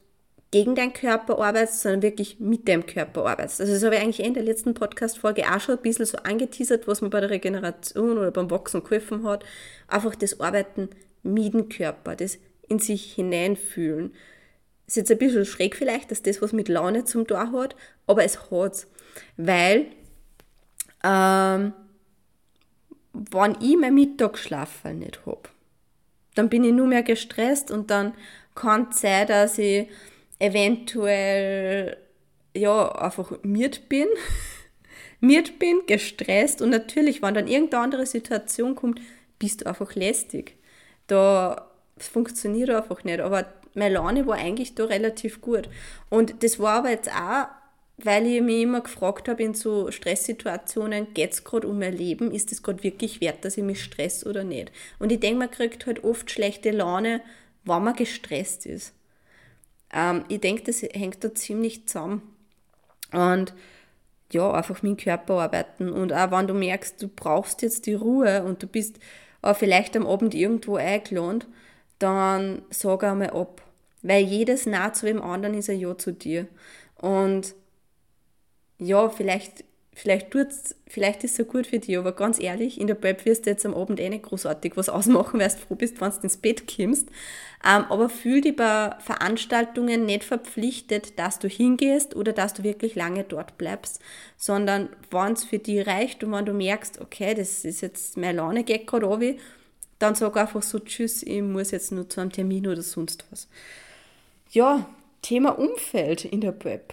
gegen 0.50 0.74
deinen 0.74 0.92
Körper 0.92 1.38
arbeitest, 1.38 1.82
sondern 1.82 2.02
wirklich 2.02 2.38
mit 2.38 2.68
deinem 2.68 2.86
Körper 2.86 3.26
arbeitest. 3.26 3.60
Also 3.60 3.74
das 3.74 3.82
habe 3.82 3.96
ich 3.96 4.00
eigentlich 4.00 4.24
in 4.24 4.34
der 4.34 4.44
letzten 4.44 4.74
Podcast-Folge 4.74 5.44
auch 5.52 5.60
schon 5.60 5.76
ein 5.76 5.82
bisschen 5.82 6.06
so 6.06 6.18
angeteasert, 6.18 6.86
was 6.86 7.02
mir 7.02 7.10
bei 7.10 7.20
der 7.20 7.30
Regeneration 7.30 8.16
oder 8.16 8.30
beim 8.30 8.50
Wachsen 8.50 8.82
geholfen 8.82 9.24
hat. 9.24 9.44
Einfach 9.88 10.14
das 10.14 10.40
Arbeiten 10.40 10.88
mit 11.22 11.52
dem 11.52 11.68
Körper, 11.68 12.14
das 12.16 12.38
in 12.68 12.78
sich 12.78 13.12
hineinfühlen. 13.14 14.14
Ist 14.86 14.96
jetzt 14.96 15.10
ein 15.10 15.18
bisschen 15.18 15.44
schräg 15.44 15.74
vielleicht, 15.74 16.10
dass 16.10 16.22
das 16.22 16.40
was 16.40 16.52
mit 16.52 16.68
Laune 16.68 17.04
zum 17.04 17.26
Tor 17.26 17.50
hat, 17.52 17.74
aber 18.06 18.24
es 18.24 18.50
hat's. 18.50 18.86
Weil 19.36 19.86
ähm, 21.02 21.72
wenn 23.30 23.56
ich 23.60 23.76
mein 23.76 23.94
Mittagsschlaf 23.94 24.84
nicht 24.84 25.24
habe, 25.26 25.48
dann 26.34 26.48
bin 26.48 26.64
ich 26.64 26.72
nur 26.72 26.86
mehr 26.86 27.02
gestresst 27.02 27.70
und 27.70 27.90
dann 27.90 28.14
kann 28.54 28.88
es 28.90 29.00
sein, 29.00 29.26
dass 29.26 29.58
ich 29.58 29.88
eventuell 30.38 31.96
ja 32.54 32.92
einfach 32.92 33.32
miert 33.42 33.88
bin, 33.88 34.06
miert 35.20 35.58
bin, 35.58 35.80
gestresst 35.86 36.60
und 36.60 36.70
natürlich, 36.70 37.22
wenn 37.22 37.34
dann 37.34 37.48
irgendeine 37.48 37.84
andere 37.84 38.06
Situation 38.06 38.74
kommt, 38.74 39.00
bist 39.38 39.62
du 39.62 39.66
einfach 39.66 39.94
lästig. 39.94 40.56
Da 41.06 41.70
funktioniert 41.98 42.70
einfach 42.70 43.04
nicht, 43.04 43.20
aber 43.20 43.46
meine 43.74 43.94
Laune 43.94 44.26
war 44.26 44.36
eigentlich 44.36 44.74
da 44.74 44.84
relativ 44.84 45.40
gut. 45.40 45.68
Und 46.08 46.42
das 46.42 46.58
war 46.58 46.78
aber 46.78 46.90
jetzt 46.90 47.10
auch 47.10 47.46
weil 47.98 48.26
ich 48.26 48.42
mich 48.42 48.62
immer 48.62 48.82
gefragt 48.82 49.28
habe 49.28 49.42
in 49.42 49.54
so 49.54 49.90
Stresssituationen, 49.90 51.14
geht 51.14 51.32
es 51.32 51.44
gerade 51.44 51.66
um 51.66 51.78
mein 51.78 51.96
Leben? 51.96 52.30
Ist 52.30 52.52
es 52.52 52.62
gerade 52.62 52.82
wirklich 52.82 53.20
wert, 53.20 53.44
dass 53.44 53.56
ich 53.56 53.64
mich 53.64 53.82
stress 53.82 54.26
oder 54.26 54.44
nicht? 54.44 54.70
Und 54.98 55.12
ich 55.12 55.20
denke, 55.20 55.38
man 55.38 55.50
kriegt 55.50 55.86
halt 55.86 56.04
oft 56.04 56.30
schlechte 56.30 56.70
Laune, 56.72 57.22
wenn 57.64 57.82
man 57.82 57.96
gestresst 57.96 58.66
ist. 58.66 58.92
Ähm, 59.92 60.24
ich 60.28 60.40
denke, 60.40 60.64
das 60.64 60.82
hängt 60.82 61.24
da 61.24 61.34
ziemlich 61.34 61.86
zusammen. 61.86 62.22
Und 63.12 63.54
ja, 64.32 64.50
einfach 64.52 64.82
mit 64.82 64.98
dem 64.98 65.04
Körper 65.04 65.34
arbeiten. 65.42 65.90
Und 65.90 66.12
auch 66.12 66.30
wenn 66.30 66.46
du 66.46 66.54
merkst, 66.54 67.00
du 67.00 67.08
brauchst 67.08 67.62
jetzt 67.62 67.86
die 67.86 67.94
Ruhe 67.94 68.42
und 68.42 68.62
du 68.62 68.66
bist 68.66 68.98
auch 69.40 69.56
vielleicht 69.56 69.96
am 69.96 70.06
Abend 70.06 70.34
irgendwo 70.34 70.76
eingeladen, 70.76 71.44
dann 71.98 72.62
sag 72.70 73.04
einmal 73.04 73.30
ab. 73.30 73.62
Weil 74.02 74.24
jedes 74.24 74.66
Nah 74.66 74.92
zu 74.92 75.06
dem 75.06 75.22
anderen 75.22 75.54
ist 75.54 75.70
ein 75.70 75.80
Ja 75.80 75.96
zu 75.96 76.12
dir. 76.12 76.46
Und 76.96 77.54
ja, 78.78 79.08
vielleicht, 79.08 79.64
vielleicht 79.94 80.30
tut's, 80.30 80.74
vielleicht 80.86 81.24
ist 81.24 81.32
es 81.32 81.36
so 81.38 81.44
gut 81.44 81.66
für 81.66 81.78
dich, 81.78 81.96
aber 81.96 82.12
ganz 82.12 82.38
ehrlich, 82.38 82.80
in 82.80 82.86
der 82.86 82.94
Prep 82.94 83.24
wirst 83.24 83.46
du 83.46 83.50
jetzt 83.50 83.64
am 83.64 83.74
Abend 83.74 83.98
eh 84.00 84.08
nicht 84.08 84.24
großartig 84.24 84.76
was 84.76 84.88
ausmachen, 84.88 85.40
weil 85.40 85.48
du 85.48 85.56
froh 85.56 85.74
bist, 85.74 86.00
wenn 86.00 86.10
du 86.10 86.16
ins 86.22 86.36
Bett 86.36 86.64
kommst. 86.66 87.08
Ähm, 87.64 87.84
aber 87.88 88.08
fühl 88.08 88.42
dich 88.42 88.54
bei 88.54 88.94
Veranstaltungen 89.00 90.04
nicht 90.04 90.24
verpflichtet, 90.24 91.18
dass 91.18 91.38
du 91.38 91.48
hingehst 91.48 92.14
oder 92.14 92.32
dass 92.32 92.54
du 92.54 92.62
wirklich 92.62 92.94
lange 92.94 93.24
dort 93.24 93.58
bleibst, 93.58 94.00
sondern 94.36 94.90
wenn 95.10 95.32
es 95.32 95.44
für 95.44 95.58
dich 95.58 95.86
reicht 95.86 96.22
und 96.22 96.32
wenn 96.32 96.44
du 96.44 96.52
merkst, 96.52 97.00
okay, 97.00 97.34
das 97.34 97.64
ist 97.64 97.80
jetzt 97.80 98.16
meine 98.16 98.38
Laune 98.38 98.64
geht 98.64 98.86
gerade 98.86 99.06
runter, 99.06 99.34
dann 99.98 100.14
sag 100.14 100.36
einfach 100.36 100.62
so, 100.62 100.78
tschüss, 100.78 101.22
ich 101.22 101.40
muss 101.40 101.70
jetzt 101.70 101.92
nur 101.92 102.08
zu 102.08 102.20
einem 102.20 102.30
Termin 102.30 102.66
oder 102.66 102.82
sonst 102.82 103.24
was. 103.30 103.48
Ja, 104.50 104.86
Thema 105.22 105.58
Umfeld 105.58 106.24
in 106.26 106.42
der 106.42 106.52
Prep. 106.52 106.92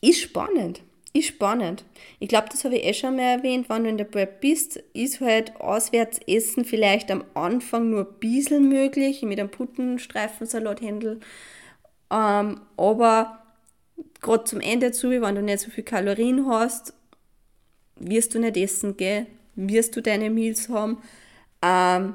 Ist 0.00 0.20
spannend. 0.20 0.82
Ist 1.12 1.28
spannend. 1.28 1.84
Ich 2.18 2.28
glaube, 2.28 2.48
das 2.50 2.64
habe 2.64 2.76
ich 2.76 2.84
eh 2.84 2.92
schon 2.92 3.16
mal 3.16 3.22
erwähnt, 3.22 3.68
wenn 3.68 3.84
du 3.84 3.90
in 3.90 3.96
der 3.96 4.04
Prep 4.04 4.40
bist, 4.40 4.76
ist 4.92 5.20
halt 5.20 5.58
Auswärtsessen 5.60 6.64
vielleicht 6.64 7.10
am 7.10 7.24
Anfang 7.34 7.88
nur 7.90 8.00
ein 8.06 8.18
bisschen 8.20 8.68
möglich, 8.68 9.22
mit 9.22 9.40
einem 9.40 9.50
Puttenstreifensalat-Händel. 9.50 11.20
Ähm, 12.10 12.60
aber 12.76 13.42
gerade 14.20 14.44
zum 14.44 14.60
Ende 14.60 14.92
zu, 14.92 15.10
wenn 15.10 15.34
du 15.34 15.42
nicht 15.42 15.60
so 15.60 15.70
viel 15.70 15.84
Kalorien 15.84 16.46
hast, 16.46 16.92
wirst 17.96 18.34
du 18.34 18.38
nicht 18.38 18.56
essen 18.56 18.96
gehen, 18.96 19.26
wirst 19.54 19.96
du 19.96 20.02
deine 20.02 20.28
Meals 20.28 20.68
haben. 20.68 20.98
Ähm, 21.62 22.14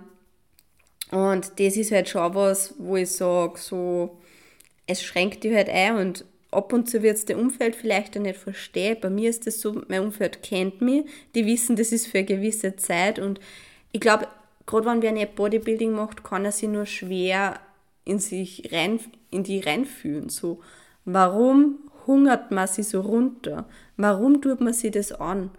und 1.12 1.60
das 1.60 1.76
ist 1.76 1.92
halt 1.92 2.08
schon 2.08 2.36
was, 2.36 2.76
wo 2.78 2.96
ich 2.96 3.12
sage, 3.12 3.58
so, 3.58 4.22
es 4.88 5.02
schränkt 5.04 5.44
dich 5.44 5.54
halt 5.54 5.70
ein 5.70 5.96
und 5.96 6.26
ab 6.52 6.74
und 6.74 6.90
zu 6.90 7.02
wird 7.02 7.18
es 7.18 7.26
der 7.26 7.40
Umfeld 7.40 7.76
vielleicht 7.76 8.18
auch 8.18 8.22
nicht 8.22 8.38
verstehen. 8.38 8.98
Bei 9.02 9.10
mir 9.10 9.30
ist 9.30 9.48
es 9.48 9.62
so, 9.62 9.82
mein 9.88 10.02
Umfeld 10.02 10.44
kennt 10.44 10.82
mich, 10.82 11.06
die 11.34 11.46
wissen, 11.46 11.76
das 11.76 11.92
ist 11.92 12.08
für 12.08 12.20
eine 12.20 12.28
gewisse 12.28 12.76
Zeit 12.76 13.20
und 13.20 13.40
ich 13.94 14.02
glaube, 14.02 14.28
gerade 14.66 14.86
wenn 14.86 15.02
wer 15.02 15.12
nicht 15.12 15.36
Bodybuilding 15.36 15.92
macht, 15.92 16.24
kann 16.24 16.46
er 16.46 16.52
sich 16.52 16.70
nur 16.70 16.86
schwer 16.86 17.60
in 18.06 18.20
sich 18.20 18.72
rein, 18.72 19.00
in 19.30 19.44
die 19.44 19.60
reinfühlen. 19.60 20.30
So, 20.30 20.62
warum 21.06 21.80
hungert 22.08 22.52
man 22.52 22.68
sich 22.68 22.88
so 22.88 23.02
runter? 23.02 23.68
Warum 23.98 24.42
tut 24.42 24.62
man 24.62 24.74
sich 24.74 24.92
das 24.92 25.12
an? 25.12 25.52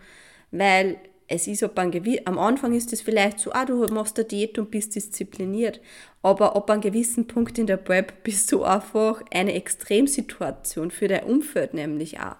Weil 0.51 0.97
es 1.33 1.47
ist 1.47 1.63
ab 1.63 1.79
einem 1.79 2.19
am 2.27 2.39
Anfang 2.39 2.75
ist 2.75 2.93
es 2.93 3.01
vielleicht 3.01 3.39
so, 3.39 3.53
ah, 3.53 3.65
du 3.65 3.87
machst 3.87 4.19
eine 4.19 4.29
Diät 4.29 4.59
und 4.59 4.71
bist 4.71 4.95
diszipliniert. 4.95 5.81
Aber 6.23 6.55
ab 6.55 6.71
einem 6.71 6.83
gewissen 6.83 7.27
Punkt 7.27 7.59
in 7.59 7.67
der 7.67 7.79
Prep 7.79 8.23
bist 8.23 8.53
du 8.53 8.65
einfach 8.65 9.23
eine 9.33 9.55
Extremsituation 9.55 10.91
für 10.91 11.09
dein 11.09 11.25
Umfeld 11.25 11.73
nämlich 11.73 12.21
auch. 12.21 12.37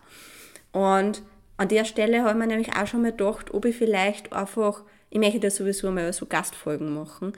Und 0.73 1.23
an 1.57 1.69
der 1.69 1.85
Stelle 1.85 2.21
habe 2.23 2.31
ich 2.31 2.37
mir 2.37 2.47
nämlich 2.47 2.77
auch 2.77 2.87
schon 2.87 3.03
mal 3.03 3.13
gedacht, 3.13 3.55
ob 3.55 3.65
ich 3.65 3.77
vielleicht 3.77 4.33
einfach, 4.33 4.83
ich 5.09 5.19
möchte 5.19 5.41
da 5.41 5.51
sowieso 5.51 5.91
mal 5.91 6.13
so 6.13 6.27
Gastfolgen 6.27 6.95
machen, 6.95 7.33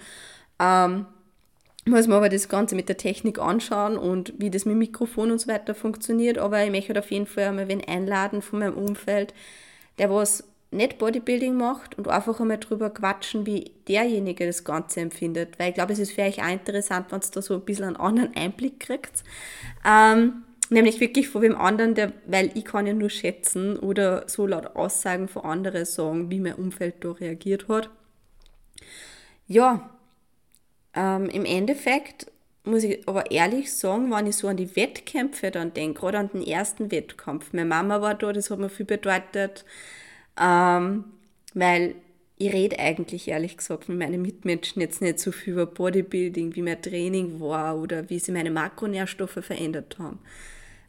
ähm, 0.59 1.07
muss 1.87 2.07
man 2.09 2.17
aber 2.17 2.31
das 2.31 2.49
Ganze 2.49 2.75
mit 2.75 2.89
der 2.89 2.97
Technik 2.97 3.39
anschauen 3.39 3.97
und 3.97 4.33
wie 4.39 4.51
das 4.51 4.65
mit 4.65 4.77
Mikrofon 4.77 5.31
und 5.31 5.39
so 5.39 5.49
weiter 5.49 5.75
funktioniert. 5.75 6.39
Aber 6.39 6.65
ich 6.65 6.71
möchte 6.71 6.99
auf 6.99 7.11
jeden 7.11 7.27
Fall 7.27 7.45
einmal 7.45 7.69
wen 7.69 7.87
einladen 7.87 8.43
von 8.43 8.61
meinem 8.61 8.75
Umfeld, 8.75 9.35
der 9.99 10.11
was 10.11 10.45
nicht 10.75 10.99
Bodybuilding 10.99 11.55
macht 11.55 11.97
und 11.97 12.09
einfach 12.09 12.41
einmal 12.41 12.59
drüber 12.59 12.91
quatschen, 12.91 13.47
wie 13.47 13.73
derjenige 13.89 14.47
das 14.47 14.65
Ganze 14.65 15.01
empfindet. 15.01 15.59
Weil 15.59 15.71
ich 15.71 15.75
glaube, 15.75 15.93
es 15.93 15.99
ist 15.99 16.13
für 16.13 16.23
euch 16.23 16.43
auch 16.43 16.51
interessant, 16.51 17.07
wenn 17.11 17.21
ihr 17.21 17.31
da 17.33 17.43
so 17.43 17.55
ein 17.55 17.61
bisschen 17.61 17.87
einen 17.87 17.97
anderen 17.97 18.37
Einblick 18.37 18.81
kriegt. 18.81 19.25
Ähm, 19.87 20.43
nämlich 20.71 21.01
wirklich 21.01 21.29
von 21.29 21.43
wem 21.43 21.57
anderen, 21.57 21.95
der, 21.95 22.13
weil 22.27 22.51
ich 22.55 22.65
kann 22.65 22.87
ja 22.87 22.93
nur 22.93 23.11
schätzen 23.11 23.79
oder 23.79 24.29
so 24.29 24.47
laut 24.47 24.77
Aussagen 24.77 25.29
von 25.29 25.45
anderen 25.45 25.85
sagen, 25.85 26.31
wie 26.31 26.41
mein 26.41 26.55
Umfeld 26.55 26.97
da 27.01 27.13
reagiert 27.13 27.69
hat. 27.69 27.91
Ja, 29.47 29.91
ähm, 30.95 31.29
im 31.29 31.45
Endeffekt 31.45 32.31
muss 32.65 32.83
ich 32.83 33.07
aber 33.07 33.31
ehrlich 33.31 33.73
sagen, 33.75 34.11
wenn 34.11 34.27
ich 34.27 34.37
so 34.37 34.49
an 34.49 34.57
die 34.57 34.75
Wettkämpfe 34.75 35.51
dann 35.51 35.75
denke, 35.75 36.01
gerade 36.01 36.19
an 36.19 36.31
den 36.33 36.43
ersten 36.43 36.91
Wettkampf. 36.91 37.53
Meine 37.53 37.69
Mama 37.69 38.01
war 38.01 38.15
da, 38.15 38.33
das 38.33 38.51
hat 38.51 38.59
mir 38.59 38.71
viel 38.71 38.87
bedeutet, 38.87 39.65
ähm, 40.41 41.05
weil 41.55 41.95
ich 42.37 42.53
rede 42.53 42.79
eigentlich 42.79 43.29
ehrlich 43.29 43.57
gesagt 43.57 43.89
mit 43.89 43.99
meinen 43.99 44.23
Mitmenschen 44.23 44.83
jetzt 44.83 45.01
nicht 45.01 45.21
so 45.21 45.31
viel 45.33 45.53
über 45.53 45.67
Bodybuilding, 45.67 46.55
wie 46.57 46.63
mein 46.63 46.83
Training 46.83 47.41
war 47.41 47.79
oder 47.79 48.11
wie 48.11 48.19
sie 48.19 48.33
meine 48.33 48.51
Makronährstoffe 48.51 49.39
verändert 49.41 49.99
haben. 49.99 50.19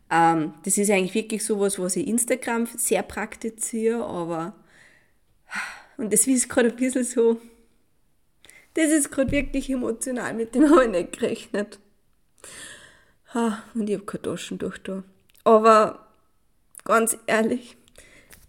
Ähm, 0.10 0.54
das 0.64 0.78
ist 0.78 0.90
eigentlich 0.90 1.14
wirklich 1.14 1.44
sowas, 1.44 1.78
was 1.78 1.96
ich 1.96 2.08
Instagram 2.08 2.66
sehr 2.66 3.04
praktiziere, 3.04 4.04
aber 4.04 4.56
und 5.98 6.12
das 6.12 6.28
ist 6.28 6.50
gerade 6.50 6.70
ein 6.70 6.76
bisschen 6.76 7.04
so, 7.04 7.40
das 8.74 8.92
ist 8.92 9.12
gerade 9.12 9.32
wirklich 9.32 9.70
emotional, 9.70 10.34
mit 10.34 10.54
dem 10.56 10.70
habe 10.70 10.86
ich 10.86 10.92
nicht 10.92 11.14
gerechnet. 11.14 11.80
Und 13.74 13.90
ich 13.90 13.96
habe 13.96 14.06
keine 14.06 14.22
Taschentuch 14.22 14.78
da. 14.78 15.04
Aber 15.44 16.08
ganz 16.86 17.18
ehrlich, 17.28 17.78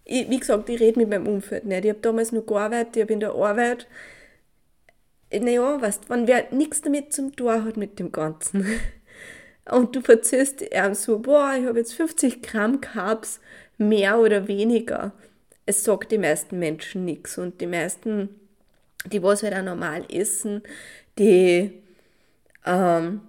ich, 0.06 0.30
wie 0.30 0.38
gesagt, 0.40 0.68
ich 0.70 0.80
rede 0.80 0.98
mit 0.98 1.10
meinem 1.10 1.26
Umfeld 1.26 1.66
nicht. 1.66 1.84
Ich 1.84 1.90
habe 1.90 2.00
damals 2.00 2.32
nur 2.32 2.46
gearbeitet, 2.46 2.96
ich 2.96 3.02
habe 3.02 3.12
in 3.12 3.20
der 3.20 3.34
Arbeit, 3.34 3.86
naja, 5.30 5.80
weißt 5.80 6.08
wenn 6.08 6.26
wer 6.26 6.46
nichts 6.52 6.80
damit 6.80 7.12
zum 7.12 7.36
Tor 7.36 7.64
hat 7.64 7.76
mit 7.76 7.98
dem 7.98 8.12
Ganzen. 8.12 8.66
Und 9.70 9.94
du 9.96 10.00
erzählst 10.06 10.62
ihm 10.62 10.94
so, 10.94 11.18
boah, 11.18 11.54
ich 11.58 11.66
habe 11.66 11.78
jetzt 11.78 11.94
50 11.94 12.40
Gramm 12.40 12.80
Carbs 12.80 13.40
mehr 13.78 14.18
oder 14.18 14.48
weniger, 14.48 15.12
es 15.66 15.82
sagt 15.82 16.12
die 16.12 16.18
meisten 16.18 16.58
Menschen 16.60 17.04
nichts 17.04 17.36
und 17.36 17.60
die 17.60 17.66
meisten 17.66 18.28
die 19.12 19.22
was 19.22 19.42
halt 19.42 19.54
auch 19.54 19.62
normal 19.62 20.04
essen, 20.10 20.62
die 21.18 21.82
ähm, 22.64 23.20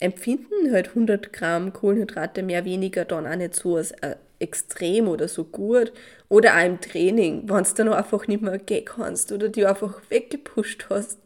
empfinden 0.00 0.72
halt 0.72 0.88
100 0.88 1.32
Gramm 1.32 1.72
Kohlenhydrate 1.72 2.42
mehr 2.42 2.64
weniger 2.64 3.04
dann 3.04 3.26
auch 3.26 3.36
nicht 3.36 3.54
so 3.54 3.76
als 3.76 3.92
äh, 3.92 4.16
extrem 4.44 5.08
oder 5.08 5.28
so 5.28 5.44
gut. 5.44 5.92
Oder 6.28 6.56
auch 6.56 6.64
im 6.64 6.80
Training, 6.80 7.48
wenn 7.48 7.64
du 7.64 7.74
dann 7.74 7.88
einfach 7.92 8.26
nicht 8.26 8.42
mehr 8.42 8.58
gehen 8.58 8.84
kannst 8.84 9.32
oder 9.32 9.48
die 9.48 9.66
einfach 9.66 10.00
weggepusht 10.08 10.86
hast. 10.90 11.18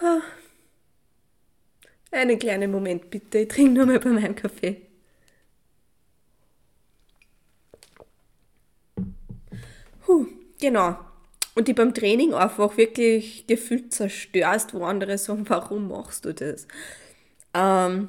Ah. 0.00 0.20
Einen 2.10 2.38
kleinen 2.38 2.70
Moment 2.70 3.10
bitte, 3.10 3.40
ich 3.40 3.48
trinke 3.48 3.72
nur 3.72 3.86
mal 3.86 3.98
bei 4.00 4.10
meinem 4.10 4.34
Kaffee. 4.36 4.82
Huh, 10.06 10.26
genau 10.60 10.96
und 11.54 11.68
die 11.68 11.72
beim 11.72 11.94
Training 11.94 12.34
einfach 12.34 12.76
wirklich 12.76 13.46
gefühlt 13.46 13.92
zerstörst, 13.92 14.74
wo 14.74 14.84
andere 14.84 15.18
sagen, 15.18 15.48
warum 15.48 15.88
machst 15.88 16.24
du 16.24 16.34
das? 16.34 16.66
Ähm, 17.54 18.08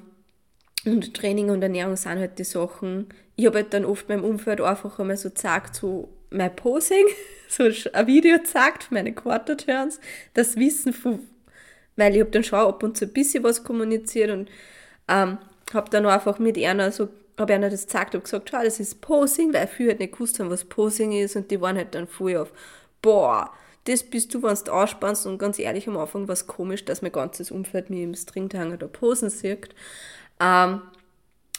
und 0.86 1.14
Training 1.14 1.50
und 1.50 1.62
Ernährung 1.62 1.96
sind 1.96 2.20
halt 2.20 2.40
die 2.40 2.44
Sachen. 2.44 3.08
Ich 3.36 3.46
habe 3.46 3.60
halt 3.60 3.74
dann 3.74 3.86
oft 3.86 4.08
meinem 4.10 4.24
Umfeld 4.24 4.62
einfach 4.62 5.00
einmal 5.00 5.18
so 5.18 5.30
gesagt, 5.30 5.76
so 5.76 6.10
mein 6.30 6.56
Posing, 6.56 7.06
so 7.50 7.64
ein 7.64 8.08
Video 8.08 8.38
gezeigt 8.38 8.92
meine 8.92 9.14
Quarter 9.14 9.58
Turns, 9.58 10.00
das 10.34 10.56
Wissen 10.56 10.94
von, 10.94 11.20
weil 11.96 12.16
ich 12.16 12.22
habe 12.22 12.32
dann 12.32 12.44
schon 12.44 12.60
ab 12.60 12.84
und 12.84 12.98
zu 12.98 13.06
ein 13.06 13.14
bisschen 13.14 13.44
was 13.44 13.64
kommuniziert 13.64 14.32
und 14.32 14.50
ähm, 15.08 15.38
habe 15.74 15.90
dann 15.90 16.06
einfach 16.06 16.40
mit 16.40 16.58
einer 16.58 16.92
so 16.92 17.10
habe 17.38 17.54
einer 17.54 17.70
das 17.70 17.82
gezeigt 17.82 18.16
und 18.16 18.24
gesagt, 18.24 18.50
schau, 18.50 18.64
das 18.64 18.80
ist 18.80 19.02
Posing, 19.02 19.54
weil 19.54 19.68
viele 19.68 19.90
halt 19.90 20.00
nicht 20.00 20.14
gewusst 20.14 20.40
haben, 20.40 20.50
was 20.50 20.64
Posing 20.64 21.12
ist 21.12 21.36
und 21.36 21.52
die 21.52 21.60
waren 21.60 21.76
halt 21.76 21.94
dann 21.94 22.08
voll 22.08 22.38
auf 22.38 22.54
boah, 23.02 23.52
das 23.84 24.02
bist 24.04 24.34
du, 24.34 24.42
wenn 24.42 24.58
du 24.66 24.72
ausspannst 24.72 25.28
und 25.28 25.38
ganz 25.38 25.60
ehrlich, 25.60 25.88
am 25.88 25.98
Anfang 25.98 26.28
war 26.28 26.34
es 26.34 26.48
komisch, 26.48 26.86
dass 26.86 27.04
mein 27.04 27.12
ganzes 27.12 27.52
Umfeld 27.52 27.92
mir 27.92 28.04
im 28.04 28.16
Stringtanger 28.16 28.78
da 28.78 28.88
Posen 28.88 29.30
sieht. 29.30 29.76
Ähm, 30.40 30.82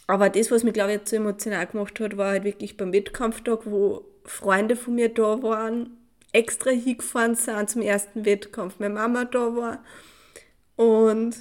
aber 0.07 0.31
das, 0.31 0.51
was 0.51 0.63
mich, 0.63 0.75
glaube 0.75 0.95
ich, 0.95 1.01
so 1.05 1.17
emotional 1.17 1.67
gemacht 1.67 1.99
hat, 2.01 2.17
war 2.17 2.31
halt 2.31 2.45
wirklich 2.45 2.77
beim 2.77 2.93
Wettkampftag, 2.93 3.61
wo 3.65 4.05
Freunde 4.25 4.77
von 4.77 4.95
mir 4.95 5.09
da 5.09 5.43
waren, 5.43 5.97
extra 6.33 6.71
hingefahren 6.71 7.35
sind 7.35 7.71
zum 7.71 7.83
ersten 7.83 8.25
Wettkampf, 8.25 8.79
meine 8.79 8.95
Mama 8.95 9.25
da 9.25 9.57
war 9.57 9.85
und 10.77 11.37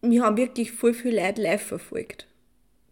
wir 0.00 0.22
haben 0.22 0.36
wirklich 0.36 0.72
voll 0.72 0.94
viel 0.94 1.14
Leute 1.14 1.42
live 1.42 1.62
verfolgt 1.62 2.26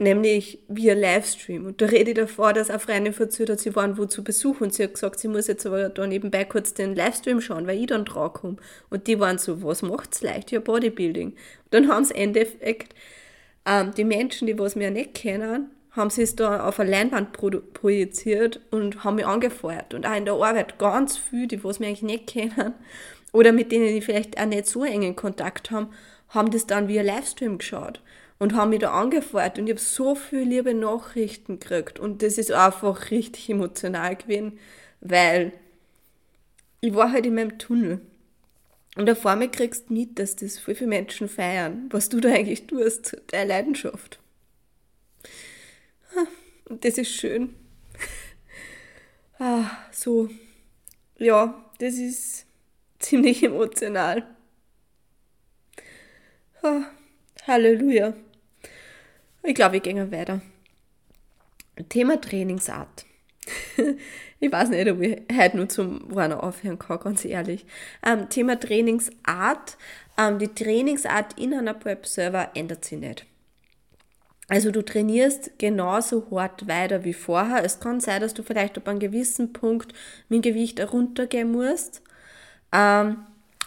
nämlich 0.02 0.58
via 0.68 0.94
Livestream. 0.94 1.66
Und 1.66 1.80
da 1.80 1.86
rede 1.86 2.10
ich 2.10 2.16
davor, 2.16 2.52
dass 2.52 2.70
eine 2.70 2.78
Freundin 2.78 3.12
verzögert 3.12 3.58
hat, 3.58 3.60
sie 3.60 3.74
waren 3.74 3.96
wo 3.96 4.04
zu 4.04 4.22
Besuch 4.22 4.60
und 4.60 4.74
sie 4.74 4.82
hat 4.84 4.94
gesagt, 4.94 5.18
sie 5.18 5.28
muss 5.28 5.46
jetzt 5.46 5.64
aber 5.64 5.88
da 5.88 6.06
nebenbei 6.06 6.44
kurz 6.44 6.74
den 6.74 6.94
Livestream 6.94 7.40
schauen, 7.40 7.66
weil 7.66 7.78
ich 7.78 7.86
dann 7.86 8.04
dran 8.04 8.32
komme. 8.32 8.56
Und 8.90 9.06
die 9.06 9.18
waren 9.18 9.38
so, 9.38 9.62
was 9.62 9.82
macht's 9.82 10.22
leicht? 10.22 10.50
Ja, 10.50 10.60
Bodybuilding. 10.60 11.28
Und 11.28 11.36
dann 11.70 11.88
haben 11.88 12.04
sie 12.04 12.14
im 12.14 12.20
Endeffekt 12.20 12.94
ähm, 13.66 13.92
die 13.96 14.04
Menschen, 14.04 14.46
die 14.46 14.58
was 14.58 14.76
mir 14.76 14.90
nicht 14.90 15.14
kennen, 15.14 15.70
haben 15.92 16.10
sie 16.10 16.22
es 16.22 16.36
da 16.36 16.66
auf 16.66 16.80
eine 16.80 16.90
Leinwand 16.90 17.32
pro 17.32 17.50
projiziert 17.50 18.60
und 18.70 19.04
haben 19.04 19.16
mich 19.16 19.26
angefeuert. 19.26 19.94
Und 19.94 20.06
auch 20.06 20.16
in 20.16 20.24
der 20.24 20.34
Arbeit 20.34 20.78
ganz 20.78 21.18
viel, 21.18 21.46
die 21.46 21.62
was 21.62 21.80
mir 21.80 21.86
eigentlich 21.86 22.02
nicht 22.02 22.26
kennen 22.26 22.74
oder 23.32 23.52
mit 23.52 23.72
denen 23.72 23.88
die 23.88 24.00
vielleicht 24.00 24.40
auch 24.40 24.46
nicht 24.46 24.66
so 24.66 24.84
engen 24.84 25.16
Kontakt 25.16 25.70
haben, 25.70 25.88
haben 26.28 26.50
das 26.50 26.66
dann 26.66 26.88
via 26.88 27.02
Livestream 27.02 27.58
geschaut 27.58 28.00
und 28.38 28.54
haben 28.54 28.70
mich 28.70 28.80
da 28.80 28.92
angefeuert. 28.92 29.58
Und 29.58 29.66
ich 29.66 29.72
habe 29.72 29.80
so 29.80 30.14
viele 30.14 30.44
liebe 30.44 30.74
Nachrichten 30.74 31.58
gekriegt. 31.60 32.00
Und 32.00 32.22
das 32.22 32.38
ist 32.38 32.50
einfach 32.50 33.10
richtig 33.10 33.50
emotional 33.50 34.16
gewesen, 34.16 34.58
weil 35.00 35.52
ich 36.80 36.94
war 36.94 37.12
halt 37.12 37.26
in 37.26 37.34
meinem 37.34 37.58
Tunnel 37.58 38.00
und 38.96 39.16
vor 39.16 39.36
mir 39.36 39.48
kriegst 39.48 39.88
du 39.88 39.94
mit, 39.94 40.18
dass 40.18 40.36
das 40.36 40.58
viele 40.58 40.86
Menschen 40.86 41.28
feiern, 41.28 41.88
was 41.90 42.08
du 42.08 42.20
da 42.20 42.30
eigentlich 42.30 42.66
tust, 42.66 43.16
deine 43.28 43.48
Leidenschaft. 43.48 44.18
Und 46.66 46.84
das 46.84 46.98
ist 46.98 47.14
schön. 47.14 47.54
Ah, 49.38 49.70
so, 49.90 50.28
ja, 51.18 51.64
das 51.78 51.94
ist 51.94 52.46
ziemlich 52.98 53.42
emotional. 53.42 54.24
Ah, 56.62 56.82
Halleluja. 57.46 58.14
Ich 59.42 59.54
glaube, 59.54 59.72
wir 59.74 59.80
gehen 59.80 60.12
weiter. 60.12 60.40
Thema 61.88 62.20
Trainingsart. 62.20 63.04
ich 64.42 64.50
weiß 64.50 64.70
nicht, 64.70 64.90
ob 64.90 65.00
ich 65.00 65.22
heute 65.32 65.56
nur 65.56 65.68
zum 65.68 66.12
Warner 66.12 66.42
aufhören 66.42 66.76
kann, 66.76 66.98
ganz 66.98 67.24
ehrlich. 67.24 67.64
Ähm, 68.04 68.28
Thema 68.28 68.58
Trainingsart. 68.58 69.76
Ähm, 70.18 70.40
die 70.40 70.48
Trainingsart 70.48 71.38
in 71.38 71.54
einer 71.54 71.74
Prep-Server 71.74 72.50
ändert 72.54 72.84
sich 72.84 72.98
nicht. 72.98 73.24
Also 74.48 74.72
du 74.72 74.84
trainierst 74.84 75.56
genauso 75.58 76.26
hart 76.32 76.66
weiter 76.66 77.04
wie 77.04 77.12
vorher. 77.12 77.64
Es 77.64 77.78
kann 77.78 78.00
sein, 78.00 78.20
dass 78.20 78.34
du 78.34 78.42
vielleicht 78.42 78.76
ab 78.76 78.88
einem 78.88 78.98
gewissen 78.98 79.52
Punkt 79.52 79.94
mit 80.28 80.44
dem 80.44 80.52
Gewicht 80.52 80.92
runtergehen 80.92 81.52
musst. 81.52 82.02
Ähm, 82.72 83.18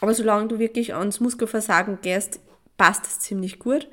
aber 0.01 0.13
solange 0.13 0.49
du 0.49 0.59
wirklich 0.59 0.93
ans 0.93 1.21
Muskelversagen 1.21 1.99
gehst, 2.01 2.41
passt 2.77 3.05
es 3.05 3.19
ziemlich 3.21 3.59
gut. 3.59 3.87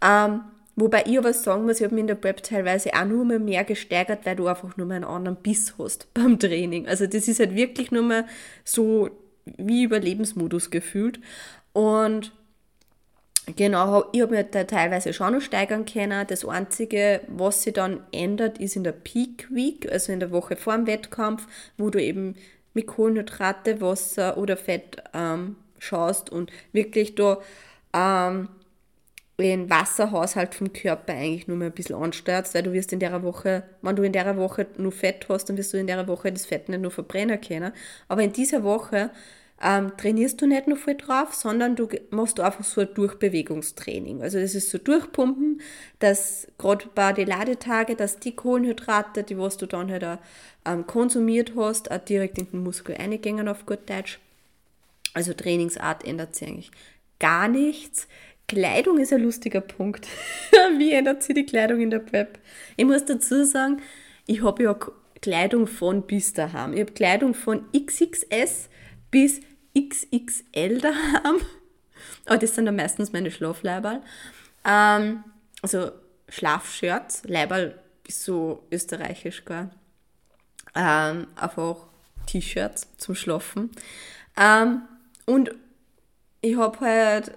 Ähm, 0.00 0.42
Wobei 0.80 1.02
ich 1.06 1.18
aber 1.18 1.32
sagen 1.32 1.64
muss, 1.64 1.78
ich 1.80 1.84
habe 1.84 1.94
mich 1.96 2.02
in 2.02 2.06
der 2.06 2.14
Prep 2.14 2.40
teilweise 2.40 2.94
auch 2.94 3.04
nur 3.04 3.24
mehr, 3.24 3.40
mehr 3.40 3.64
gesteigert, 3.64 4.24
weil 4.24 4.36
du 4.36 4.46
einfach 4.46 4.76
nur 4.76 4.86
mehr 4.86 4.98
einen 4.98 5.04
anderen 5.04 5.36
Biss 5.36 5.74
hast 5.76 6.06
beim 6.14 6.38
Training. 6.38 6.86
Also 6.86 7.08
das 7.08 7.26
ist 7.26 7.40
halt 7.40 7.56
wirklich 7.56 7.90
nur 7.90 8.04
mehr 8.04 8.26
so 8.64 9.10
wie 9.56 9.82
Überlebensmodus 9.82 10.70
gefühlt. 10.70 11.18
Und 11.72 12.30
genau, 13.56 14.04
ich 14.12 14.20
habe 14.20 14.36
mich 14.36 14.46
da 14.52 14.62
teilweise 14.62 15.12
schon 15.12 15.32
noch 15.32 15.40
steigern 15.40 15.84
können. 15.84 16.24
Das 16.28 16.44
Einzige, 16.44 17.22
was 17.26 17.64
sich 17.64 17.72
dann 17.72 18.04
ändert, 18.12 18.58
ist 18.58 18.76
in 18.76 18.84
der 18.84 18.92
Peak 18.92 19.48
Week, 19.50 19.90
also 19.90 20.12
in 20.12 20.20
der 20.20 20.30
Woche 20.30 20.54
vor 20.54 20.76
dem 20.76 20.86
Wettkampf, 20.86 21.48
wo 21.76 21.90
du 21.90 22.00
eben 22.00 22.36
mit 22.72 22.86
Kohlenhydrate, 22.86 23.80
Wasser 23.80 24.38
oder 24.38 24.56
Fett 24.56 25.02
ähm, 25.12 25.56
schaust 25.80 26.30
und 26.30 26.52
wirklich 26.72 27.16
da 27.16 27.40
ähm, 27.92 28.48
den 29.44 29.70
Wasserhaushalt 29.70 30.54
vom 30.54 30.72
Körper 30.72 31.12
eigentlich 31.12 31.46
nur 31.46 31.56
mal 31.56 31.66
ein 31.66 31.72
bisschen 31.72 31.96
ansteuerst, 31.96 32.54
weil 32.54 32.64
du 32.64 32.72
wirst 32.72 32.92
in 32.92 32.98
der 32.98 33.22
Woche, 33.22 33.62
wenn 33.82 33.96
du 33.96 34.02
in 34.02 34.12
der 34.12 34.36
Woche 34.36 34.66
nur 34.76 34.92
Fett 34.92 35.26
hast, 35.28 35.44
dann 35.44 35.56
wirst 35.56 35.72
du 35.72 35.78
in 35.78 35.86
der 35.86 36.08
Woche 36.08 36.32
das 36.32 36.46
Fett 36.46 36.68
nicht 36.68 36.80
nur 36.80 36.90
verbrennen 36.90 37.40
können. 37.40 37.72
Aber 38.08 38.22
in 38.22 38.32
dieser 38.32 38.64
Woche 38.64 39.10
ähm, 39.62 39.92
trainierst 39.96 40.40
du 40.40 40.46
nicht 40.46 40.66
nur 40.66 40.76
viel 40.76 40.96
drauf, 40.96 41.34
sondern 41.34 41.76
du 41.76 41.88
machst 42.10 42.38
du 42.38 42.42
einfach 42.42 42.64
so 42.64 42.80
ein 42.80 42.88
Durchbewegungstraining. 42.94 44.22
Also 44.22 44.40
das 44.40 44.54
ist 44.54 44.70
so 44.70 44.78
Durchpumpen, 44.78 45.60
dass 46.00 46.48
gerade 46.58 46.86
bei 46.94 47.12
den 47.12 47.28
Ladetage, 47.28 47.96
dass 47.96 48.18
die 48.18 48.34
Kohlenhydrate, 48.34 49.22
die 49.22 49.38
was 49.38 49.56
du 49.56 49.66
dann 49.66 49.90
halt 49.90 50.04
auch, 50.04 50.18
ähm, 50.64 50.86
konsumiert 50.86 51.52
hast, 51.56 51.90
auch 51.90 51.98
direkt 51.98 52.38
in 52.38 52.50
den 52.50 52.62
Muskel 52.62 52.96
eingängen 52.96 53.48
auf 53.48 53.66
gut 53.66 53.88
Deutsch. 53.88 54.18
Also 55.14 55.32
Trainingsart 55.32 56.04
ändert 56.04 56.36
sich 56.36 56.48
eigentlich 56.48 56.70
gar 57.18 57.48
nichts. 57.48 58.06
Kleidung 58.48 58.98
ist 58.98 59.12
ein 59.12 59.22
lustiger 59.22 59.60
Punkt. 59.60 60.08
Wie 60.78 60.92
ändert 60.92 61.22
sich 61.22 61.34
die 61.34 61.46
Kleidung 61.46 61.80
in 61.80 61.90
der 61.90 61.98
Prep? 61.98 62.38
Ich 62.76 62.84
muss 62.86 63.04
dazu 63.04 63.44
sagen, 63.44 63.82
ich 64.26 64.42
habe 64.42 64.62
ja 64.62 64.76
Kleidung 65.20 65.66
von 65.66 66.02
bis 66.02 66.32
daheim. 66.32 66.72
Ich 66.72 66.80
habe 66.80 66.92
Kleidung 66.92 67.34
von 67.34 67.64
XXS 67.72 68.70
bis 69.10 69.40
XXL 69.76 70.80
daheim. 70.80 71.36
Aber 72.24 72.38
das 72.38 72.54
sind 72.54 72.64
dann 72.64 72.76
meistens 72.76 73.12
meine 73.12 73.30
Schlafleiberl. 73.30 74.02
Ähm, 74.64 75.24
also 75.60 75.90
Schlafshirts, 76.28 77.24
Leiberl 77.24 77.78
ist 78.06 78.24
so 78.24 78.66
österreichisch 78.70 79.44
gar. 79.44 79.70
Ähm, 80.74 81.26
einfach 81.36 81.86
T-Shirts 82.26 82.88
zum 82.96 83.14
Schlafen. 83.14 83.70
Ähm, 84.38 84.82
und 85.26 85.50
ich 86.40 86.56
habe 86.56 86.80
halt 86.80 87.32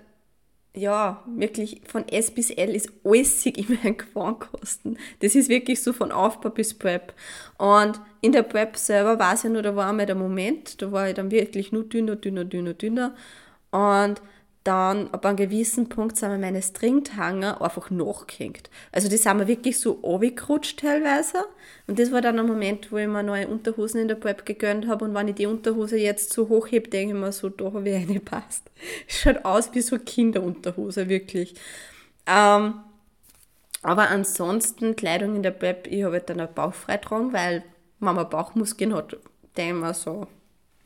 ja, 0.74 1.24
wirklich 1.28 1.82
von 1.86 2.08
S 2.08 2.32
bis 2.32 2.50
L 2.50 2.76
ist 2.76 2.92
alles 3.04 3.46
in 3.46 3.66
meinen 3.68 3.98
Gefahrkosten. 3.98 4.98
Das 5.20 5.36
ist 5.36 5.50
wirklich 5.50 5.82
so 5.82 5.94
von 5.94 6.12
Aufbau 6.12 6.50
bis 6.50 6.74
Prep. 6.74 7.14
Und 7.58 8.00
in 8.22 8.32
der 8.32 8.44
Prep 8.44 8.78
selber 8.78 9.20
war 9.20 9.34
es 9.34 9.44
ja 9.44 9.50
nur, 9.50 9.62
da 9.62 9.76
war 9.76 9.90
einmal 9.90 10.06
der 10.06 10.16
Moment, 10.16 10.82
da 10.82 10.92
war 10.92 11.10
ich 11.10 11.16
dann 11.16 11.32
wirklich 11.32 11.72
nur 11.72 11.84
dünner, 11.84 12.16
dünner, 12.16 12.46
dünner, 12.46 12.74
dünner. 12.74 13.16
Und 13.72 14.22
dann 14.64 15.10
ab 15.12 15.26
einem 15.26 15.38
gewissen 15.38 15.90
Punkt 15.90 16.18
sind 16.18 16.30
mir 16.30 16.38
meine 16.38 16.62
Stringtanger 16.62 17.62
einfach 17.62 17.90
nachgehängt. 17.90 18.70
Also 18.92 19.10
die 19.10 19.18
sind 19.18 19.38
mir 19.38 19.48
wirklich 19.48 19.80
so 19.80 19.94
runtergerutscht 19.94 20.80
teilweise. 20.80 21.46
Und 21.88 21.98
das 21.98 22.12
war 22.12 22.22
dann 22.22 22.38
ein 22.40 22.46
Moment, 22.46 22.92
wo 22.92 22.98
ich 22.98 23.08
mir 23.08 23.24
neue 23.24 23.48
Unterhosen 23.48 24.02
in 24.02 24.08
der 24.08 24.16
Prep 24.16 24.46
gegönnt 24.46 24.88
habe. 24.88 25.06
Und 25.06 25.16
wenn 25.16 25.28
ich 25.28 25.36
die 25.36 25.48
Unterhose 25.48 25.98
jetzt 25.98 26.32
so 26.32 26.48
hochhebe, 26.48 26.90
denke 26.90 27.16
ich 27.16 27.20
mir 27.20 27.32
so, 27.32 27.50
da 27.50 27.74
habe 27.74 27.90
ich 27.90 27.96
eine 27.96 28.20
passt. 28.20 28.70
Schaut 29.08 29.44
aus 29.46 29.74
wie 29.74 29.82
so 29.82 29.98
Kinderunterhose, 29.98 31.10
wirklich. 31.10 31.56
Ähm, 32.28 32.76
aber 33.82 34.10
ansonsten, 34.10 34.96
Kleidung 34.96 35.36
in 35.36 35.44
der 35.44 35.52
Prep, 35.52 35.88
ich 35.88 36.04
habe 36.04 36.14
halt 36.14 36.30
dann 36.30 36.40
auch 36.40 36.50
bauchfrei 36.50 36.98
tragen, 36.98 37.34
weil 37.34 37.64
Mama 37.98 38.26
Bauchmuskeln 38.26 38.94
hat, 38.94 39.18
denke 39.58 39.76
ich 39.76 39.82
mir 39.82 39.94
so, 39.96 40.28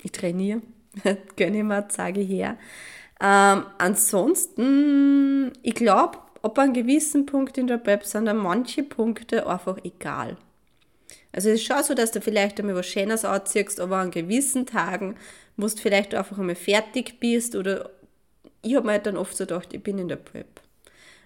ich 0.02 0.14
trainiere, 0.14 0.62
gönne 1.36 1.58
ich 1.58 1.64
mir, 1.64 1.86
sage 1.90 2.22
ich 2.22 2.30
her. 2.30 2.58
Ähm, 3.22 3.66
ansonsten, 3.78 5.54
ich 5.64 5.76
glaube, 5.76 6.18
ab 6.42 6.60
einem 6.60 6.74
gewissen 6.74 7.26
Punkt 7.26 7.58
in 7.58 7.68
der 7.68 7.78
Prep 7.78 8.06
sind 8.06 8.26
dann 8.26 8.38
manche 8.38 8.84
Punkte 8.84 9.48
einfach 9.48 9.78
egal. 9.84 10.38
Also 11.32 11.50
es 11.50 11.56
ist 11.56 11.66
schon 11.66 11.84
so, 11.84 11.94
dass 11.94 12.12
du 12.12 12.22
vielleicht 12.22 12.60
einmal 12.60 12.76
was 12.76 12.86
Schönes 12.86 13.26
anziehst, 13.26 13.80
aber 13.80 13.98
an 13.98 14.12
gewissen 14.12 14.66
Tagen 14.66 15.16
musst 15.58 15.80
du 15.80 15.82
vielleicht 15.82 16.14
einfach 16.14 16.38
einmal 16.38 16.56
fertig 16.56 17.20
bist 17.20 17.56
oder 17.56 17.90
ich 18.62 18.76
habe 18.76 18.86
mir 18.86 18.94
halt 18.94 19.06
dann 19.06 19.18
oft 19.18 19.36
so 19.36 19.46
gedacht, 19.46 19.74
ich 19.74 19.84
bin 19.84 19.98
in 19.98 20.08
der 20.08 20.16
Prep. 20.16 20.62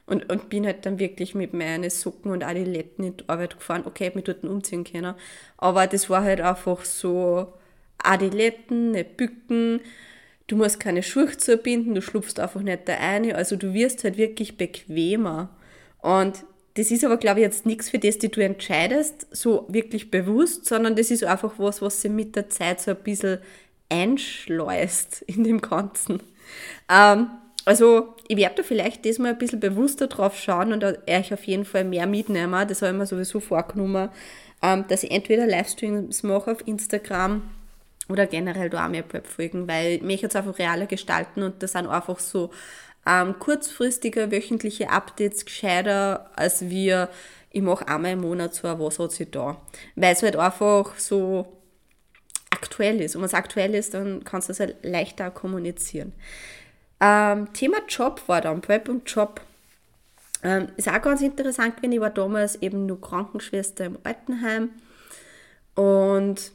Und, 0.05 0.31
und 0.31 0.49
bin 0.49 0.65
halt 0.65 0.87
dann 0.87 0.97
wirklich 0.97 1.35
mit 1.35 1.53
meinen 1.53 1.89
Socken 1.91 2.31
und 2.31 2.43
Adiletten 2.43 3.05
in 3.05 3.17
die 3.17 3.29
Arbeit 3.29 3.57
gefahren. 3.57 3.83
Okay, 3.85 4.07
ich 4.07 4.15
mich 4.15 4.23
dort 4.23 4.43
umziehen 4.43 4.83
können. 4.83 5.13
Aber 5.57 5.85
das 5.85 6.09
war 6.09 6.23
halt 6.23 6.41
einfach 6.41 6.83
so 6.83 7.53
Adiletten, 7.99 8.91
nicht 8.91 9.17
Bücken, 9.17 9.81
du 10.49 10.55
musst 10.55 10.79
keine 10.79 11.03
Schuhe 11.03 11.37
zubinden, 11.37 11.95
du 11.95 12.01
schlupfst 12.01 12.39
einfach 12.39 12.61
nicht 12.61 12.89
da 12.89 12.95
rein. 12.95 13.33
Also 13.33 13.55
du 13.55 13.73
wirst 13.73 14.03
halt 14.03 14.17
wirklich 14.17 14.57
bequemer. 14.57 15.49
Und 16.01 16.43
das 16.73 16.91
ist 16.91 17.05
aber, 17.05 17.17
glaube 17.17 17.39
ich, 17.39 17.45
jetzt 17.45 17.65
nichts, 17.65 17.89
für 17.89 17.99
das 17.99 18.17
die 18.17 18.29
du 18.29 18.43
entscheidest, 18.43 19.27
so 19.31 19.65
wirklich 19.69 20.11
bewusst, 20.11 20.65
sondern 20.65 20.95
das 20.95 21.11
ist 21.11 21.23
einfach 21.23 21.53
was, 21.57 21.81
was 21.81 22.01
sich 22.01 22.11
mit 22.11 22.35
der 22.35 22.49
Zeit 22.49 22.81
so 22.81 22.91
ein 22.91 22.97
bisschen 22.97 23.39
einschleust 23.89 25.23
in 25.27 25.43
dem 25.43 25.61
Ganzen. 25.61 26.21
Ähm, 26.89 27.27
also 27.65 28.15
ich 28.27 28.37
werde 28.37 28.55
da 28.55 28.63
vielleicht 28.63 29.05
diesmal 29.05 29.31
ein 29.31 29.37
bisschen 29.37 29.59
bewusster 29.59 30.07
drauf 30.07 30.35
schauen 30.37 30.73
und 30.73 30.83
euch 30.83 31.33
auf 31.33 31.43
jeden 31.43 31.65
Fall 31.65 31.83
mehr 31.83 32.07
mitnehmen. 32.07 32.67
Das 32.67 32.81
habe 32.81 32.93
ich 32.93 32.97
mir 32.97 33.05
sowieso 33.05 33.39
vorgenommen, 33.39 34.09
ähm, 34.63 34.85
dass 34.87 35.03
ich 35.03 35.11
entweder 35.11 35.45
Livestreams 35.45 36.23
mache 36.23 36.51
auf 36.51 36.67
Instagram 36.67 37.43
oder 38.09 38.25
generell 38.25 38.69
da 38.69 38.85
auch 38.85 38.89
mehr 38.89 39.03
Prep-Folgen, 39.03 39.67
weil 39.67 39.99
mich 39.99 40.21
jetzt 40.21 40.35
einfach 40.35 40.57
realer 40.57 40.87
gestalten 40.87 41.43
und 41.43 41.61
das 41.63 41.73
sind 41.73 41.87
einfach 41.87 42.19
so 42.19 42.49
ähm, 43.05 43.37
kurzfristige 43.39 44.31
wöchentliche 44.31 44.89
Updates 44.89 45.45
gescheiter, 45.45 46.29
als 46.35 46.69
wir, 46.69 47.09
ich 47.51 47.61
mache 47.61 47.87
einmal 47.87 48.11
im 48.11 48.21
Monat 48.21 48.53
so 48.53 48.67
Was 48.79 48.99
hat 48.99 49.11
sie 49.11 49.29
da. 49.29 49.61
Weil 49.95 50.13
es 50.13 50.23
halt 50.23 50.35
einfach 50.35 50.97
so 50.97 51.47
aktuell 52.49 53.01
ist. 53.01 53.15
Und 53.15 53.21
wenn 53.21 53.27
es 53.27 53.33
aktuell 53.33 53.73
ist, 53.75 53.93
dann 53.93 54.23
kannst 54.23 54.49
du 54.49 54.53
es 54.53 54.59
halt 54.59 54.77
leichter 54.83 55.31
kommunizieren. 55.31 56.13
Ähm, 56.99 57.53
Thema 57.53 57.77
Job 57.87 58.21
war 58.27 58.41
dann, 58.41 58.61
Prep 58.61 58.89
und 58.89 59.09
Job. 59.09 59.41
Ähm, 60.43 60.67
ist 60.77 60.89
auch 60.89 61.01
ganz 61.01 61.21
interessant 61.21 61.77
gewesen. 61.77 61.93
Ich 61.93 61.99
war 61.99 62.09
damals 62.09 62.55
eben 62.61 62.85
nur 62.85 62.99
Krankenschwester 62.99 63.85
im 63.85 63.97
Altenheim 64.03 64.69
und 65.75 66.51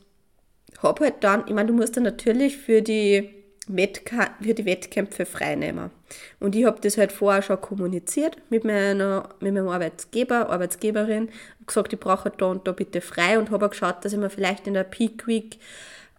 habe 0.82 1.04
halt 1.04 1.22
dann, 1.22 1.44
ich 1.46 1.54
meine, 1.54 1.68
du 1.68 1.74
musst 1.74 1.96
dann 1.96 2.04
natürlich 2.04 2.56
für 2.56 2.82
die, 2.82 3.30
Wettka 3.66 4.30
für 4.42 4.54
die 4.54 4.66
Wettkämpfe 4.66 5.24
freinehmen. 5.24 5.90
Und 6.38 6.54
ich 6.54 6.66
habe 6.66 6.80
das 6.80 6.98
halt 6.98 7.12
vorher 7.12 7.42
schon 7.42 7.60
kommuniziert 7.60 8.36
mit, 8.50 8.64
meiner, 8.64 9.28
mit 9.40 9.54
meinem 9.54 9.68
Arbeitsgeber, 9.68 10.50
Arbeitsgeberin, 10.50 11.30
gesagt, 11.66 11.92
ich 11.92 12.00
brauche 12.00 12.30
da 12.30 12.46
und 12.46 12.68
da 12.68 12.72
bitte 12.72 13.00
frei 13.00 13.38
und 13.38 13.50
habe 13.50 13.68
geschaut, 13.68 14.04
dass 14.04 14.12
ich 14.12 14.18
mir 14.18 14.30
vielleicht 14.30 14.66
in 14.66 14.74
der 14.74 14.84
Peak 14.84 15.26
Week 15.26 15.58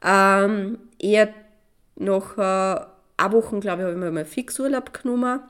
ähm, 0.03 0.79
eher 0.99 1.29
noch 1.95 2.37
äh, 2.37 2.41
eine 3.17 3.31
Woche, 3.31 3.59
glaube 3.59 3.81
ich, 3.81 3.85
habe 3.85 3.91
ich 3.91 3.97
mir 3.97 4.11
mal 4.11 4.25
Fixurlaub 4.25 4.93
genommen 4.93 5.41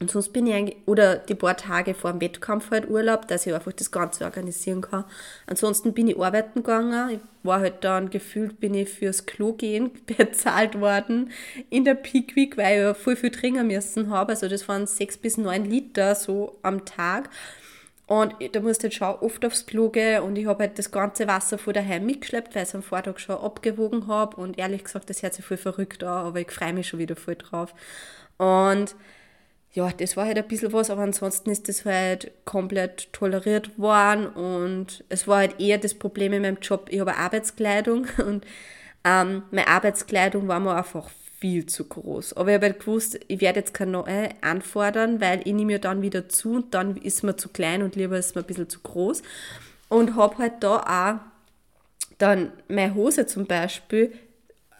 und 0.00 0.10
sonst 0.10 0.32
bin 0.32 0.46
ich 0.46 0.54
eigentlich, 0.54 0.78
oder 0.86 1.16
die 1.16 1.34
paar 1.34 1.58
Tage 1.58 1.92
vor 1.92 2.12
dem 2.12 2.22
Wettkampf 2.22 2.70
halt 2.70 2.88
Urlaub, 2.88 3.28
dass 3.28 3.46
ich 3.46 3.52
einfach 3.52 3.72
das 3.72 3.90
Ganze 3.90 4.24
organisieren 4.24 4.80
kann. 4.80 5.04
Ansonsten 5.46 5.92
bin 5.92 6.08
ich 6.08 6.18
arbeiten 6.18 6.62
gegangen. 6.62 7.10
Ich 7.10 7.20
war 7.42 7.60
halt 7.60 7.84
dann 7.84 8.08
gefühlt, 8.08 8.60
bin 8.60 8.72
ich 8.72 8.88
fürs 8.88 9.26
Klo 9.26 9.52
gehen 9.52 9.90
bezahlt 10.06 10.80
worden 10.80 11.30
in 11.68 11.84
der 11.84 11.94
Peak 11.94 12.34
Week, 12.34 12.56
weil 12.56 12.78
ich 12.78 12.82
ja 12.82 12.94
voll 12.94 13.14
viel 13.14 13.30
trinken 13.30 13.66
müssen 13.66 14.08
habe. 14.08 14.32
Also 14.32 14.48
das 14.48 14.66
waren 14.68 14.86
sechs 14.86 15.18
bis 15.18 15.36
neun 15.36 15.66
Liter 15.66 16.14
so 16.14 16.56
am 16.62 16.86
Tag. 16.86 17.28
Und 18.06 18.34
da 18.52 18.60
musste 18.60 18.86
ich 18.86 19.00
halt 19.02 19.18
schon 19.20 19.28
oft 19.28 19.44
aufs 19.44 19.66
Klo 19.66 19.90
gehen 19.90 20.22
und 20.22 20.36
ich 20.36 20.46
habe 20.46 20.64
halt 20.64 20.78
das 20.78 20.90
ganze 20.90 21.28
Wasser 21.28 21.58
von 21.58 21.74
daheim 21.74 22.06
mitgeschleppt, 22.06 22.54
weil 22.54 22.62
ich 22.62 22.70
es 22.70 22.74
am 22.74 22.82
Vortag 22.82 23.18
schon 23.18 23.36
abgewogen 23.36 24.06
habe. 24.06 24.36
Und 24.36 24.58
ehrlich 24.58 24.82
gesagt, 24.82 25.10
das 25.10 25.22
hört 25.22 25.34
sich 25.34 25.44
voll 25.44 25.58
verrückt 25.58 26.02
an, 26.02 26.26
aber 26.26 26.40
ich 26.40 26.50
freue 26.50 26.72
mich 26.72 26.88
schon 26.88 26.98
wieder 26.98 27.16
voll 27.16 27.36
drauf. 27.36 27.74
Und 28.38 28.96
ja, 29.72 29.90
das 29.90 30.16
war 30.16 30.26
halt 30.26 30.38
ein 30.38 30.48
bisschen 30.48 30.72
was, 30.72 30.90
aber 30.90 31.02
ansonsten 31.02 31.50
ist 31.50 31.68
das 31.68 31.84
halt 31.84 32.32
komplett 32.44 33.12
toleriert 33.12 33.78
worden 33.78 34.26
und 34.26 35.04
es 35.08 35.28
war 35.28 35.38
halt 35.38 35.60
eher 35.60 35.78
das 35.78 35.94
Problem 35.94 36.32
in 36.32 36.42
meinem 36.42 36.58
Job, 36.60 36.88
ich 36.90 37.00
habe 37.00 37.16
Arbeitskleidung 37.16 38.06
und 38.26 38.44
ähm, 39.04 39.42
meine 39.50 39.68
Arbeitskleidung 39.68 40.48
war 40.48 40.60
mir 40.60 40.76
einfach 40.76 41.08
viel 41.40 41.64
zu 41.66 41.84
groß. 41.84 42.34
Aber 42.34 42.50
ich 42.50 42.54
habe 42.56 42.66
halt 42.66 42.80
gewusst, 42.80 43.18
ich 43.28 43.40
werde 43.40 43.60
jetzt 43.60 43.72
keine 43.72 43.92
neue 43.92 44.28
anfordern, 44.42 45.20
weil 45.20 45.40
ich 45.40 45.54
nehme 45.54 45.66
mir 45.66 45.78
dann 45.78 46.02
wieder 46.02 46.28
zu 46.28 46.56
und 46.56 46.74
dann 46.74 46.96
ist 46.96 47.22
mir 47.22 47.36
zu 47.36 47.48
klein 47.48 47.82
und 47.82 47.96
lieber 47.96 48.18
ist 48.18 48.34
mir 48.34 48.42
ein 48.42 48.46
bisschen 48.46 48.68
zu 48.68 48.80
groß. 48.80 49.22
Und 49.88 50.16
habe 50.16 50.36
halt 50.38 50.54
da 50.60 50.76
auch 50.76 51.20
dann 52.18 52.52
meine 52.68 52.94
Hose 52.94 53.26
zum 53.26 53.46
Beispiel 53.46 54.12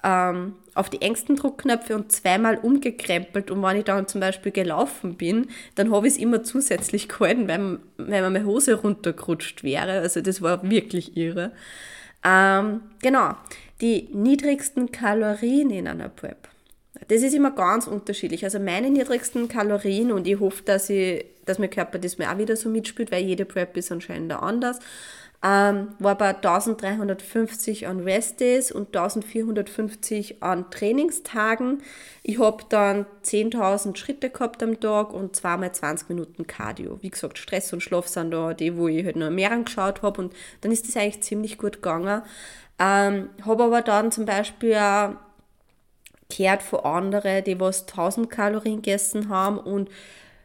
ähm, 0.03 0.55
auf 0.75 0.89
die 0.89 1.03
engsten 1.03 1.37
Druckknöpfe 1.37 1.95
und 1.95 2.13
zweimal 2.13 2.59
umgekrempelt 2.59 3.51
und 3.51 3.63
wenn 3.63 3.77
ich 3.77 3.85
dann 3.85 4.07
zum 4.07 4.21
Beispiel 4.21 4.53
gelaufen 4.53 5.17
bin, 5.17 5.49
dann 5.75 5.93
habe 5.93 6.07
ich 6.07 6.15
es 6.15 6.19
immer 6.19 6.43
zusätzlich 6.43 7.09
gehalten, 7.09 7.49
weil, 7.49 7.79
weil 7.99 8.23
meine 8.31 8.45
Hose 8.45 8.75
runtergerutscht 8.75 9.63
wäre. 9.63 10.01
Also 10.01 10.21
das 10.21 10.41
war 10.43 10.69
wirklich 10.69 11.17
irre. 11.17 11.53
Ähm, 12.25 12.83
genau, 13.03 13.35
die 13.81 14.09
niedrigsten 14.13 14.93
Kalorien 14.93 15.71
in 15.71 15.89
einer 15.89 16.09
Prep. 16.09 16.49
Das 17.09 17.23
ist 17.23 17.35
immer 17.35 17.51
ganz 17.51 17.87
unterschiedlich. 17.87 18.45
Also 18.45 18.59
meine 18.59 18.91
niedrigsten 18.91 19.49
Kalorien 19.49 20.13
und 20.13 20.27
ich 20.27 20.39
hoffe, 20.39 20.63
dass, 20.65 20.91
ich, 20.91 21.25
dass 21.47 21.59
mein 21.59 21.71
Körper 21.71 21.99
das 21.99 22.19
mir 22.19 22.31
auch 22.31 22.39
wieder 22.39 22.57
so 22.57 22.69
mitspielt, 22.69 23.11
weil 23.11 23.25
jede 23.25 23.45
Prep 23.45 23.77
ist 23.77 23.91
anscheinend 23.91 24.33
anders 24.33 24.81
ähm, 25.43 25.95
war 25.99 26.19
bei 26.19 26.35
1350 26.35 27.87
an 27.87 28.01
Restdays 28.01 28.71
und 28.71 28.89
1450 28.89 30.43
an 30.43 30.71
Trainingstagen. 30.71 31.83
Ich 32.23 32.39
habe 32.39 32.65
dann 32.69 33.07
10.000 33.25 33.97
Schritte 33.97 34.29
gehabt 34.29 34.63
am 34.63 34.79
Tag 34.79 35.15
und 35.15 35.35
zweimal 35.35 35.73
20 35.73 36.11
Minuten 36.11 36.47
Cardio. 36.47 36.99
Wie 37.01 37.09
gesagt, 37.09 37.39
Stress 37.39 37.73
und 37.73 37.83
Schlaf 37.83 38.07
sind 38.07 38.33
da 38.33 38.53
die, 38.53 38.77
wo 38.77 38.89
ich 38.89 39.05
halt 39.05 39.17
noch 39.17 39.31
mehr 39.31 39.53
angeschaut 39.53 40.03
habe 40.03 40.21
und 40.21 40.35
dann 40.61 40.73
ist 40.73 40.87
das 40.87 40.97
eigentlich 40.97 41.23
ziemlich 41.23 41.57
gut 41.57 41.77
gegangen. 41.77 42.23
Ähm, 42.79 43.31
habe 43.47 43.65
aber 43.65 43.81
dann 43.81 44.13
zum 44.13 44.27
Beispiel 44.27 44.77
auch 44.77 45.13
gehört 46.29 46.63
von 46.63 46.81
anderen, 46.81 47.45
die 47.45 47.59
was 47.59 47.87
1000 47.87 48.29
Kalorien 48.31 48.77
gegessen 48.83 49.31
haben 49.31 49.59
und 49.59 49.89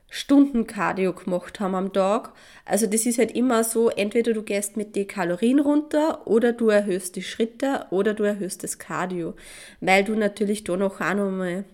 Stunden 0.10 0.68
Cardio 0.68 1.14
gemacht 1.14 1.60
haben 1.60 1.76
am 1.76 1.92
Tag. 1.92 2.32
Also 2.64 2.88
das 2.88 3.06
ist 3.06 3.18
halt 3.20 3.32
immer 3.32 3.64
so, 3.64 3.90
entweder 3.90 4.34
du 4.34 4.44
gehst 4.44 4.78
mit 4.78 4.96
den 4.96 5.08
Kalorien 5.08 5.60
runter 5.60 6.26
oder 6.26 6.54
du 6.54 6.70
erhöhst 6.70 7.16
die 7.16 7.24
Schritte 7.24 7.86
oder 7.90 8.14
du 8.14 8.24
erhöhst 8.24 8.64
das 8.64 8.80
Cardio, 8.80 9.34
weil 9.82 10.04
du 10.04 10.16
natürlich 10.16 10.64
da 10.64 10.78
noch 10.78 11.02
auch 11.02 11.14
nochmal, 11.14 11.66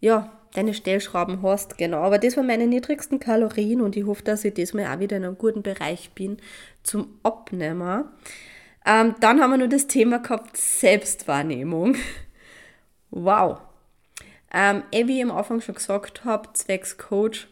ja, 0.00 0.32
deine 0.54 0.74
Stellschrauben 0.74 1.42
hast, 1.42 1.76
genau. 1.78 1.98
Aber 1.98 2.18
das 2.18 2.36
waren 2.36 2.46
meine 2.46 2.66
niedrigsten 2.66 3.20
Kalorien 3.20 3.82
und 3.82 3.96
ich 3.96 4.06
hoffe, 4.06 4.22
dass 4.24 4.44
ich 4.44 4.54
diesmal 4.54 4.86
auch 4.86 5.00
wieder 5.00 5.18
in 5.18 5.24
einem 5.24 5.38
guten 5.38 5.62
Bereich 5.62 6.10
bin 6.14 6.38
zum 6.82 7.18
Abnehmen. 7.22 8.06
Ähm, 8.86 9.14
dann 9.20 9.40
haben 9.40 9.50
wir 9.50 9.58
nur 9.58 9.68
das 9.68 9.86
Thema 9.86 10.18
gehabt, 10.18 10.56
Selbstwahrnehmung. 10.56 11.96
Wow. 13.10 13.58
Ähm, 14.52 14.82
eh, 14.92 15.06
wie 15.06 15.18
ich 15.18 15.24
am 15.24 15.36
Anfang 15.36 15.60
schon 15.60 15.74
gesagt 15.74 16.24
habe, 16.24 16.52
zwecks 16.52 16.96
Coach, 16.98 17.48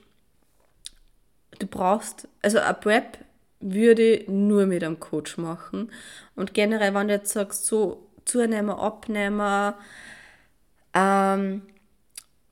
du 1.59 1.66
brauchst, 1.66 2.28
also 2.42 2.59
ein 2.59 2.80
Prep 2.80 3.18
würde 3.61 4.16
ich 4.16 4.28
nur 4.28 4.66
mit 4.66 4.84
einem 4.84 5.01
Coach 5.01 5.38
machen. 5.38 5.90
Und 6.36 6.55
generell, 6.55 6.95
wenn 6.95 7.09
du 7.09 7.14
jetzt 7.14 7.32
sagst, 7.32 7.66
so 7.66 8.07
Zunehmer, 8.24 8.78
Abnehmer, 8.78 9.76
ähm, 10.92 11.62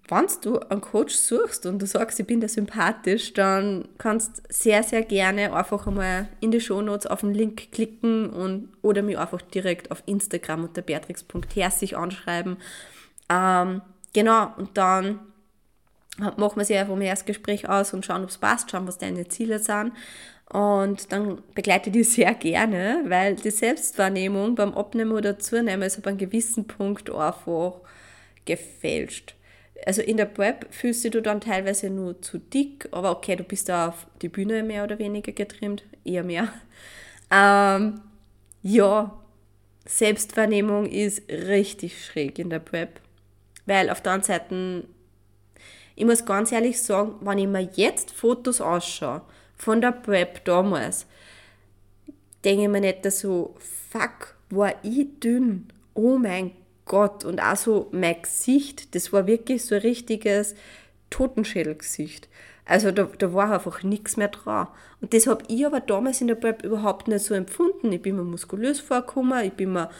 wenn 0.08 0.26
du 0.42 0.58
einen 0.58 0.80
Coach 0.80 1.14
suchst 1.14 1.64
und 1.64 1.80
du 1.80 1.86
sagst, 1.86 2.20
ich 2.20 2.26
bin 2.26 2.40
da 2.40 2.48
sympathisch, 2.48 3.32
dann 3.32 3.88
kannst 3.98 4.42
sehr, 4.52 4.82
sehr 4.82 5.02
gerne 5.02 5.54
einfach 5.54 5.86
einmal 5.86 6.28
in 6.40 6.50
die 6.50 6.60
Shownotes 6.60 7.06
auf 7.06 7.20
den 7.20 7.34
Link 7.34 7.72
klicken 7.72 8.28
und, 8.28 8.68
oder 8.82 9.02
mich 9.02 9.16
einfach 9.16 9.40
direkt 9.40 9.90
auf 9.90 10.02
Instagram 10.06 10.64
unter 10.64 10.82
beatrix.herzig 10.82 11.96
anschreiben. 11.96 12.58
Ähm, 13.30 13.80
genau, 14.12 14.52
und 14.56 14.76
dann 14.76 15.20
machen 16.18 16.56
wir 16.56 16.64
sich 16.64 16.76
einfach 16.76 16.94
ein 16.94 17.02
Erstgespräch 17.02 17.68
aus 17.68 17.94
und 17.94 18.04
schauen, 18.04 18.22
ob 18.22 18.28
es 18.28 18.38
passt, 18.38 18.70
schauen, 18.70 18.86
was 18.86 18.98
deine 18.98 19.28
Ziele 19.28 19.58
sind. 19.58 19.92
Und 20.50 21.10
dann 21.12 21.42
begleite 21.54 21.90
ich 21.90 21.94
dich 21.94 22.10
sehr 22.12 22.34
gerne, 22.34 23.02
weil 23.06 23.36
die 23.36 23.50
Selbstwahrnehmung 23.50 24.54
beim 24.54 24.74
Abnehmen 24.74 25.12
oder 25.12 25.38
Zunehmen 25.38 25.82
ist 25.82 25.98
ab 25.98 26.06
einem 26.06 26.18
gewissen 26.18 26.66
Punkt 26.66 27.10
einfach 27.10 27.80
gefälscht 28.44 29.34
also 29.86 30.02
in 30.02 30.16
der 30.16 30.26
Prep 30.26 30.66
fühlst 30.72 31.04
du 31.12 31.22
dann 31.22 31.40
teilweise 31.40 31.90
nur 31.90 32.20
zu 32.22 32.38
dick, 32.38 32.88
aber 32.92 33.10
okay, 33.10 33.36
du 33.36 33.44
bist 33.44 33.68
da 33.68 33.88
auf 33.88 34.06
die 34.20 34.28
Bühne 34.28 34.62
mehr 34.62 34.84
oder 34.84 34.98
weniger 34.98 35.32
getrimmt, 35.32 35.84
eher 36.04 36.24
mehr. 36.24 36.48
Ähm, 37.34 38.02
ja, 38.62 39.18
Selbstwahrnehmung 39.86 40.84
ist 40.84 41.22
richtig 41.30 42.04
schräg 42.04 42.38
in 42.38 42.50
der 42.50 42.58
Prep, 42.58 43.00
weil 43.66 43.90
auf 43.90 44.00
der 44.00 44.12
anderen 44.12 44.38
Seite, 44.38 44.84
ich 45.94 46.04
muss 46.04 46.24
ganz 46.24 46.52
ehrlich 46.52 46.80
sagen, 46.80 47.14
wenn 47.20 47.38
ich 47.38 47.46
mir 47.46 47.68
jetzt 47.74 48.10
Fotos 48.10 48.60
ausschaue 48.60 49.22
von 49.56 49.80
der 49.80 49.92
Prep 49.92 50.44
damals, 50.44 51.06
denke 52.44 52.64
ich 52.64 52.68
mir 52.68 52.80
nicht 52.80 53.10
so, 53.10 53.54
fuck, 53.90 54.34
war 54.50 54.74
ich 54.82 55.06
dünn, 55.20 55.68
oh 55.94 56.18
mein 56.18 56.52
Gott. 56.84 57.24
Und 57.24 57.40
auch 57.40 57.56
so 57.56 57.88
mein 57.92 58.20
Gesicht, 58.20 58.94
das 58.94 59.12
war 59.12 59.26
wirklich 59.26 59.64
so 59.64 59.74
ein 59.74 59.82
richtiges 59.82 60.54
Totenschädelgesicht. 61.10 62.28
Also 62.64 62.90
da, 62.90 63.04
da 63.18 63.34
war 63.34 63.52
einfach 63.52 63.82
nichts 63.82 64.16
mehr 64.16 64.28
dran. 64.28 64.68
Und 65.00 65.12
das 65.14 65.26
habe 65.26 65.44
ich 65.48 65.66
aber 65.66 65.80
damals 65.80 66.20
in 66.20 66.28
der 66.28 66.36
Prep 66.36 66.64
überhaupt 66.64 67.08
nicht 67.08 67.24
so 67.24 67.34
empfunden. 67.34 67.92
Ich 67.92 68.02
bin 68.02 68.16
mir 68.16 68.24
muskulös 68.24 68.80
vorgekommen, 68.80 69.44
ich 69.44 69.52
bin 69.52 69.72
mir 69.72 69.90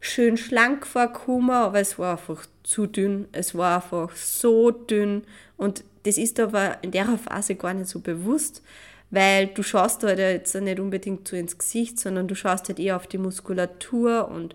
schön 0.00 0.36
schlank 0.36 0.86
vorgekommen, 0.86 1.50
aber 1.50 1.80
es 1.80 1.98
war 1.98 2.12
einfach 2.12 2.46
zu 2.62 2.86
dünn. 2.86 3.28
Es 3.32 3.54
war 3.54 3.76
einfach 3.76 4.14
so 4.14 4.70
dünn. 4.70 5.24
Und 5.56 5.84
das 6.04 6.18
ist 6.18 6.38
aber 6.38 6.78
in 6.82 6.90
der 6.90 7.06
Phase 7.18 7.54
gar 7.54 7.74
nicht 7.74 7.88
so 7.88 8.00
bewusst, 8.00 8.62
weil 9.10 9.48
du 9.48 9.62
schaust 9.62 10.02
halt 10.02 10.18
jetzt 10.18 10.54
nicht 10.54 10.80
unbedingt 10.80 11.26
so 11.26 11.36
ins 11.36 11.58
Gesicht, 11.58 11.98
sondern 11.98 12.28
du 12.28 12.34
schaust 12.34 12.68
halt 12.68 12.78
eher 12.78 12.96
auf 12.96 13.06
die 13.06 13.18
Muskulatur 13.18 14.28
und 14.28 14.54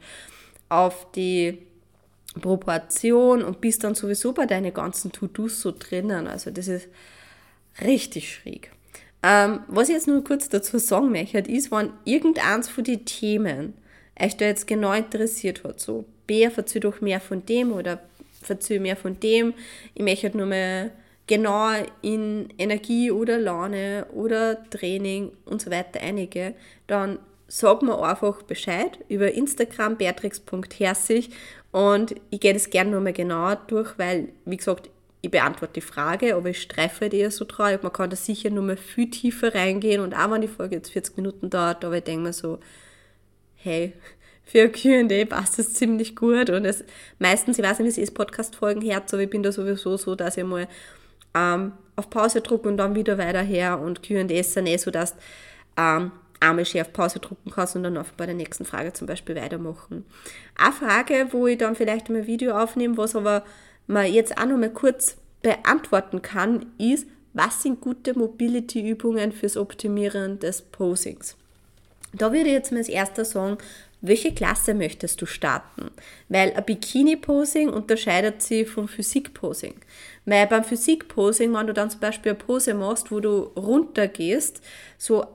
auf 0.69 1.11
die 1.11 1.59
Proportion 2.39 3.43
und 3.43 3.59
bist 3.59 3.83
dann 3.83 3.95
sowieso 3.95 4.31
bei 4.31 4.45
deinen 4.45 4.73
ganzen 4.73 5.11
To-Dos 5.11 5.61
so 5.61 5.73
drinnen. 5.77 6.27
Also 6.27 6.51
das 6.51 6.67
ist 6.67 6.87
richtig 7.81 8.33
schräg. 8.33 8.71
Ähm, 9.23 9.61
was 9.67 9.89
ich 9.89 9.95
jetzt 9.95 10.07
nur 10.07 10.23
kurz 10.23 10.49
dazu 10.49 10.79
sagen 10.79 11.11
möchte, 11.11 11.39
ist, 11.39 11.71
wenn 11.71 11.91
irgendeins 12.05 12.69
von 12.69 12.83
den 12.83 13.05
Themen 13.05 13.73
euch 14.20 14.38
da 14.38 14.45
jetzt 14.45 14.68
genau 14.68 14.93
interessiert 14.93 15.64
hat, 15.64 15.80
so, 15.80 16.05
Bär, 16.28 16.51
verzähl 16.51 16.82
doch 16.82 17.01
mehr 17.01 17.20
von 17.20 17.45
dem 17.45 17.72
oder 17.72 17.99
verzähl 18.41 18.80
mehr 18.80 18.95
von 18.95 19.20
dem, 19.20 19.53
ich 19.93 20.03
möchte 20.03 20.24
halt 20.28 20.36
nur 20.36 20.47
mal 20.47 20.91
genau 21.28 21.70
in 22.01 22.49
Energie 22.57 23.12
oder 23.12 23.39
Laune 23.39 24.05
oder 24.14 24.70
Training 24.70 25.32
und 25.45 25.62
so 25.62 25.72
weiter 25.72 26.01
einige, 26.01 26.55
dann 26.88 27.20
sag 27.47 27.82
mir 27.82 28.01
einfach 28.01 28.41
Bescheid 28.43 28.99
über 29.09 29.32
Instagram 29.32 29.97
beatrix.herzig 29.97 31.30
und 31.72 32.16
ich 32.30 32.39
gehe 32.39 32.53
das 32.53 32.70
gerne 32.70 32.91
nochmal 32.91 33.14
genauer 33.14 33.57
durch, 33.68 33.97
weil, 33.97 34.30
wie 34.45 34.57
gesagt, 34.57 34.89
ich 35.22 35.30
beantworte 35.30 35.76
die 35.76 35.82
Frage, 35.82 36.36
aber 36.36 36.49
ich 36.49 36.62
streife 36.62 37.07
die 37.07 37.30
so 37.30 37.45
drauf. 37.45 37.84
Man 37.84 37.93
kann 37.93 38.09
da 38.09 38.16
sicher 38.16 38.49
nochmal 38.49 38.78
viel 38.78 39.09
tiefer 39.09 39.53
reingehen 39.53 40.01
und 40.01 40.16
auch 40.16 40.32
wenn 40.32 40.41
die 40.41 40.47
Folge 40.47 40.78
jetzt 40.78 40.91
40 40.91 41.18
Minuten 41.18 41.49
dauert, 41.49 41.86
aber 41.86 41.97
ich 41.97 42.03
denke 42.03 42.24
mir 42.24 42.34
so, 42.34 42.59
hey, 43.64 43.93
für 44.43 44.70
Q&A 44.70 45.26
passt 45.26 45.59
das 45.59 45.74
ziemlich 45.74 46.16
gut 46.16 46.49
und 46.49 46.66
es 46.66 46.84
meistens, 47.20 47.57
ich 47.57 47.64
weiß 47.64 47.80
nicht, 47.80 47.86
wie 47.86 48.01
es 48.01 48.09
ist, 48.09 48.14
Podcast-Folgen 48.14 48.82
herz, 48.82 49.14
aber 49.14 49.24
ich 49.24 49.30
bin 49.30 49.43
da 49.43 49.51
sowieso 49.51 49.97
so, 49.97 50.16
dass 50.16 50.38
ich 50.38 50.43
mal 50.43 50.68
ähm, 51.34 51.72
auf 51.95 52.09
Pause 52.09 52.41
drücke 52.41 52.68
und 52.68 52.78
dann 52.78 52.95
wieder 52.95 53.18
weiter 53.18 53.41
her 53.41 53.80
und 53.80 54.05
Q&A 54.05 54.43
sind 54.43 54.68
eh 54.68 54.78
so, 54.78 54.91
dass 54.91 55.16
ähm, 55.78 56.12
einmal 56.39 56.66
schön 56.66 56.82
auf 56.82 56.91
Pause 56.91 57.20
drucken 57.20 57.51
kannst 57.51 57.76
und 57.76 57.84
dann 57.84 57.97
einfach 57.97 58.14
bei 58.14 58.26
der 58.26 58.36
nächsten 58.36 58.66
Frage 58.66 58.91
zum 58.93 59.07
Beispiel 59.07 59.36
weitermachen. 59.36 60.05
Eine 60.55 60.74
Frage, 60.74 61.28
wo 61.32 61.47
ich 61.47 61.57
dann 61.57 61.76
vielleicht 61.76 62.09
ein 62.09 62.28
Video 62.28 62.57
aufnehme, 62.57 62.97
was 62.97 63.16
aber 63.16 63.43
man 63.88 64.12
jetzt 64.12 64.38
auch 64.38 64.45
noch 64.45 64.57
mal 64.57 64.72
kurz 64.72 65.18
beantworten 65.41 66.22
kann, 66.22 66.66
ist, 66.78 67.07
was 67.34 67.64
sind 67.64 67.80
gute 67.80 68.18
Mobility-Übungen 68.18 69.32
fürs 69.32 69.55
Optimieren 69.55 70.39
des 70.39 70.62
Posings? 70.62 71.38
Da 72.14 72.32
würde 72.32 72.47
ich 72.47 72.53
jetzt 72.53 72.72
mal 72.72 72.80
als 72.80 72.89
erster 72.89 73.26
sagen, 73.26 73.57
welche 74.01 74.34
Klasse 74.34 74.74
möchtest 74.74 75.22
du 75.22 75.28
starten? 75.28 75.91
Weil 76.28 76.53
ein 76.53 76.66
Bikini-Posing 76.66 77.70
unterscheidet 77.70 78.41
sich 78.41 78.68
vom 78.68 78.88
Physik-Posing. 78.88 79.76
Weil 80.26 80.47
beim 80.47 80.64
Physik-Posing, 80.64 81.53
wenn 81.53 81.68
du 81.68 81.74
dann 81.74 81.91
zum 81.91 81.99
Beispiel 81.99 82.32
eine 82.32 82.39
Pose 82.39 82.74
machst, 82.74 83.12
wo 83.12 83.20
du 83.20 83.51
runtergehst, 83.55 84.62
so 84.97 85.26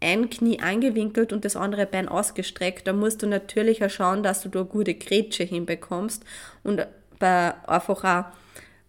ein 0.00 0.30
Knie 0.30 0.60
angewinkelt 0.60 1.32
und 1.34 1.44
das 1.44 1.54
andere 1.54 1.86
Bein 1.86 2.08
ausgestreckt, 2.08 2.86
dann 2.86 2.98
musst 2.98 3.22
du 3.22 3.26
natürlich 3.26 3.84
auch 3.84 3.90
schauen, 3.90 4.22
dass 4.22 4.42
du 4.42 4.48
da 4.48 4.60
eine 4.60 4.68
gute 4.68 4.94
Grätsche 4.94 5.44
hinbekommst 5.44 6.24
und 6.64 6.86
einfach 7.20 8.04
auch 8.04 8.24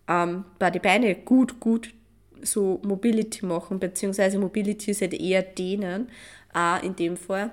ähm, 0.07 0.45
bei 0.59 0.71
die 0.71 0.79
Beine 0.79 1.13
gut, 1.15 1.59
gut 1.59 1.93
so 2.41 2.81
Mobility 2.83 3.45
machen, 3.45 3.79
beziehungsweise 3.79 4.37
Mobility 4.37 4.91
ist 4.91 5.01
halt 5.01 5.13
eher 5.13 5.43
dehnen, 5.43 6.09
auch 6.53 6.81
in 6.83 6.95
dem 6.95 7.17
Fall. 7.17 7.51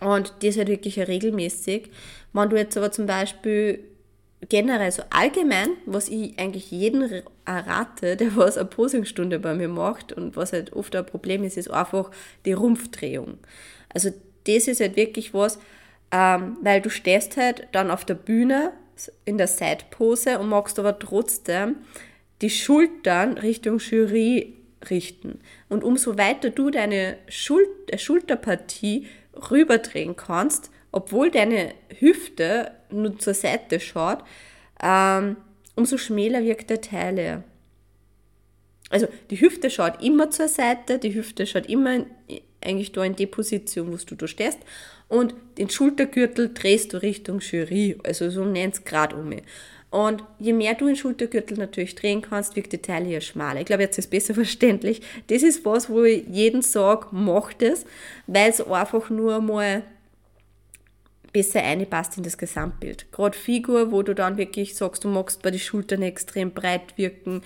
Und 0.00 0.34
das 0.40 0.56
halt 0.56 0.68
wirklich 0.68 0.98
regelmäßig. 0.98 1.90
Wenn 2.32 2.50
du 2.50 2.56
jetzt 2.56 2.76
aber 2.76 2.90
zum 2.90 3.06
Beispiel 3.06 3.80
generell 4.48 4.90
so 4.90 5.02
allgemein, 5.10 5.70
was 5.86 6.08
ich 6.08 6.38
eigentlich 6.38 6.70
jeden 6.70 7.22
rate, 7.46 8.16
der 8.16 8.36
was 8.36 8.58
eine 8.58 8.68
Posingstunde 8.68 9.38
bei 9.38 9.54
mir 9.54 9.68
macht 9.68 10.12
und 10.12 10.36
was 10.36 10.52
halt 10.52 10.72
oft 10.72 10.94
ein 10.96 11.06
Problem 11.06 11.44
ist, 11.44 11.56
ist 11.56 11.70
einfach 11.70 12.10
die 12.44 12.52
Rumpfdrehung. 12.52 13.38
Also 13.92 14.10
das 14.46 14.68
ist 14.68 14.80
halt 14.80 14.96
wirklich 14.96 15.32
was, 15.32 15.58
ähm, 16.10 16.58
weil 16.62 16.80
du 16.80 16.90
stehst 16.90 17.36
halt 17.36 17.68
dann 17.72 17.90
auf 17.90 18.04
der 18.04 18.14
Bühne 18.14 18.72
in 19.24 19.38
der 19.38 19.48
Seitpose 19.48 20.38
und 20.38 20.48
magst 20.48 20.78
aber 20.78 20.98
trotzdem 20.98 21.76
die 22.42 22.50
Schultern 22.50 23.38
Richtung 23.38 23.78
Jury 23.78 24.54
richten. 24.90 25.40
Und 25.68 25.84
umso 25.84 26.18
weiter 26.18 26.50
du 26.50 26.70
deine 26.70 27.18
Schul 27.28 27.66
äh, 27.88 27.98
Schulterpartie 27.98 29.06
rüberdrehen 29.50 30.16
kannst, 30.16 30.70
obwohl 30.92 31.30
deine 31.30 31.74
Hüfte 31.98 32.72
nur 32.90 33.18
zur 33.18 33.34
Seite 33.34 33.80
schaut, 33.80 34.18
ähm, 34.82 35.36
umso 35.74 35.98
schmäler 35.98 36.42
wirkt 36.44 36.70
der 36.70 36.80
Teil. 36.80 37.42
Also 38.90 39.08
die 39.30 39.40
Hüfte 39.40 39.70
schaut 39.70 40.02
immer 40.02 40.30
zur 40.30 40.48
Seite, 40.48 40.98
die 40.98 41.14
Hüfte 41.14 41.46
schaut 41.46 41.66
immer 41.66 41.94
in, 41.94 42.06
eigentlich 42.60 42.92
da 42.92 43.04
in 43.04 43.16
die 43.16 43.26
Position, 43.26 43.92
wo 43.92 43.96
du 43.96 44.14
da 44.14 44.26
stehst 44.26 44.58
und 45.08 45.34
den 45.58 45.68
Schultergürtel 45.68 46.52
drehst 46.54 46.92
du 46.92 47.02
Richtung 47.02 47.40
Jury, 47.40 47.98
also 48.04 48.30
so 48.30 48.42
um 48.42 48.52
90 48.52 48.84
Grad 48.84 49.12
um. 49.12 49.32
Und 49.94 50.24
je 50.40 50.52
mehr 50.52 50.74
du 50.74 50.86
den 50.86 50.96
Schultergürtel 50.96 51.56
natürlich 51.56 51.94
drehen 51.94 52.20
kannst, 52.20 52.56
wirkt 52.56 52.72
die 52.72 52.82
Teile 52.82 53.08
ja 53.10 53.20
schmaler. 53.20 53.60
Ich 53.60 53.66
glaube, 53.66 53.84
jetzt 53.84 53.96
ist 53.96 54.06
es 54.06 54.10
besser 54.10 54.34
verständlich. 54.42 55.02
Das 55.28 55.44
ist 55.44 55.64
was, 55.64 55.88
wo 55.88 56.02
ich 56.02 56.24
jeden 56.26 56.62
sage, 56.62 57.06
mach 57.12 57.52
das, 57.52 57.86
weil 58.26 58.50
es 58.50 58.60
einfach 58.60 59.08
nur 59.08 59.40
mal 59.40 59.84
besser 61.32 61.62
einpasst 61.62 62.16
in 62.16 62.24
das 62.24 62.36
Gesamtbild. 62.36 63.12
Gerade 63.12 63.38
Figur, 63.38 63.92
wo 63.92 64.02
du 64.02 64.16
dann 64.16 64.36
wirklich 64.36 64.74
sagst, 64.74 65.04
du 65.04 65.08
magst 65.08 65.42
bei 65.42 65.52
den 65.52 65.60
Schultern 65.60 66.02
extrem 66.02 66.50
breit 66.50 66.98
wirken, 66.98 67.42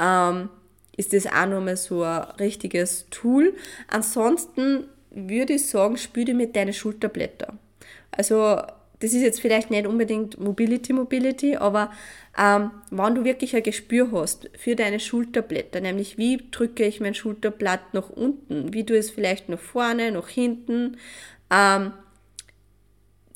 ähm, 0.00 0.50
ist 0.96 1.12
das 1.12 1.26
auch 1.26 1.46
nochmal 1.46 1.76
so 1.76 2.04
ein 2.04 2.22
richtiges 2.38 3.06
Tool. 3.10 3.56
Ansonsten 3.88 4.84
würde 5.10 5.54
ich 5.54 5.66
sagen, 5.66 5.96
spüre 5.96 6.34
mit 6.34 6.54
deinen 6.54 6.72
Schulterblätter. 6.72 7.54
Also 8.12 8.62
das 9.00 9.12
ist 9.12 9.22
jetzt 9.22 9.40
vielleicht 9.40 9.70
nicht 9.70 9.86
unbedingt 9.86 10.40
Mobility 10.40 10.92
Mobility, 10.92 11.56
aber 11.56 11.92
ähm, 12.36 12.70
wenn 12.90 13.14
du 13.14 13.24
wirklich 13.24 13.54
ein 13.54 13.62
Gespür 13.62 14.10
hast 14.12 14.50
für 14.58 14.74
deine 14.74 15.00
Schulterblätter, 15.00 15.80
nämlich 15.80 16.18
wie 16.18 16.42
drücke 16.50 16.84
ich 16.84 17.00
mein 17.00 17.14
Schulterblatt 17.14 17.94
nach 17.94 18.10
unten, 18.10 18.72
wie 18.72 18.84
du 18.84 18.96
es 18.96 19.10
vielleicht 19.10 19.48
nach 19.48 19.60
vorne, 19.60 20.12
nach 20.12 20.28
hinten, 20.28 20.96
ähm, 21.50 21.92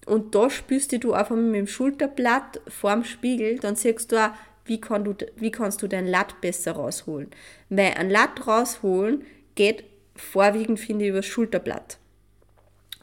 und 0.06 0.34
da 0.34 0.50
spürst 0.50 0.92
du 1.04 1.12
einfach 1.12 1.36
mit 1.36 1.54
dem 1.54 1.66
Schulterblatt 1.66 2.60
vorm 2.66 3.04
Spiegel, 3.04 3.58
dann 3.58 3.76
siehst 3.76 4.10
du 4.10 4.16
auch, 4.16 4.32
wie, 4.64 4.80
kann 4.80 5.04
du, 5.04 5.14
wie 5.36 5.50
kannst 5.50 5.82
du 5.82 5.88
dein 5.88 6.06
Latt 6.06 6.40
besser 6.40 6.72
rausholen. 6.72 7.30
Weil 7.68 7.94
ein 7.94 8.10
Latt 8.10 8.46
rausholen 8.46 9.24
geht 9.54 9.84
vorwiegend, 10.14 10.80
finde 10.80 11.04
ich, 11.04 11.10
über 11.10 11.18
das 11.18 11.26
Schulterblatt. 11.26 11.98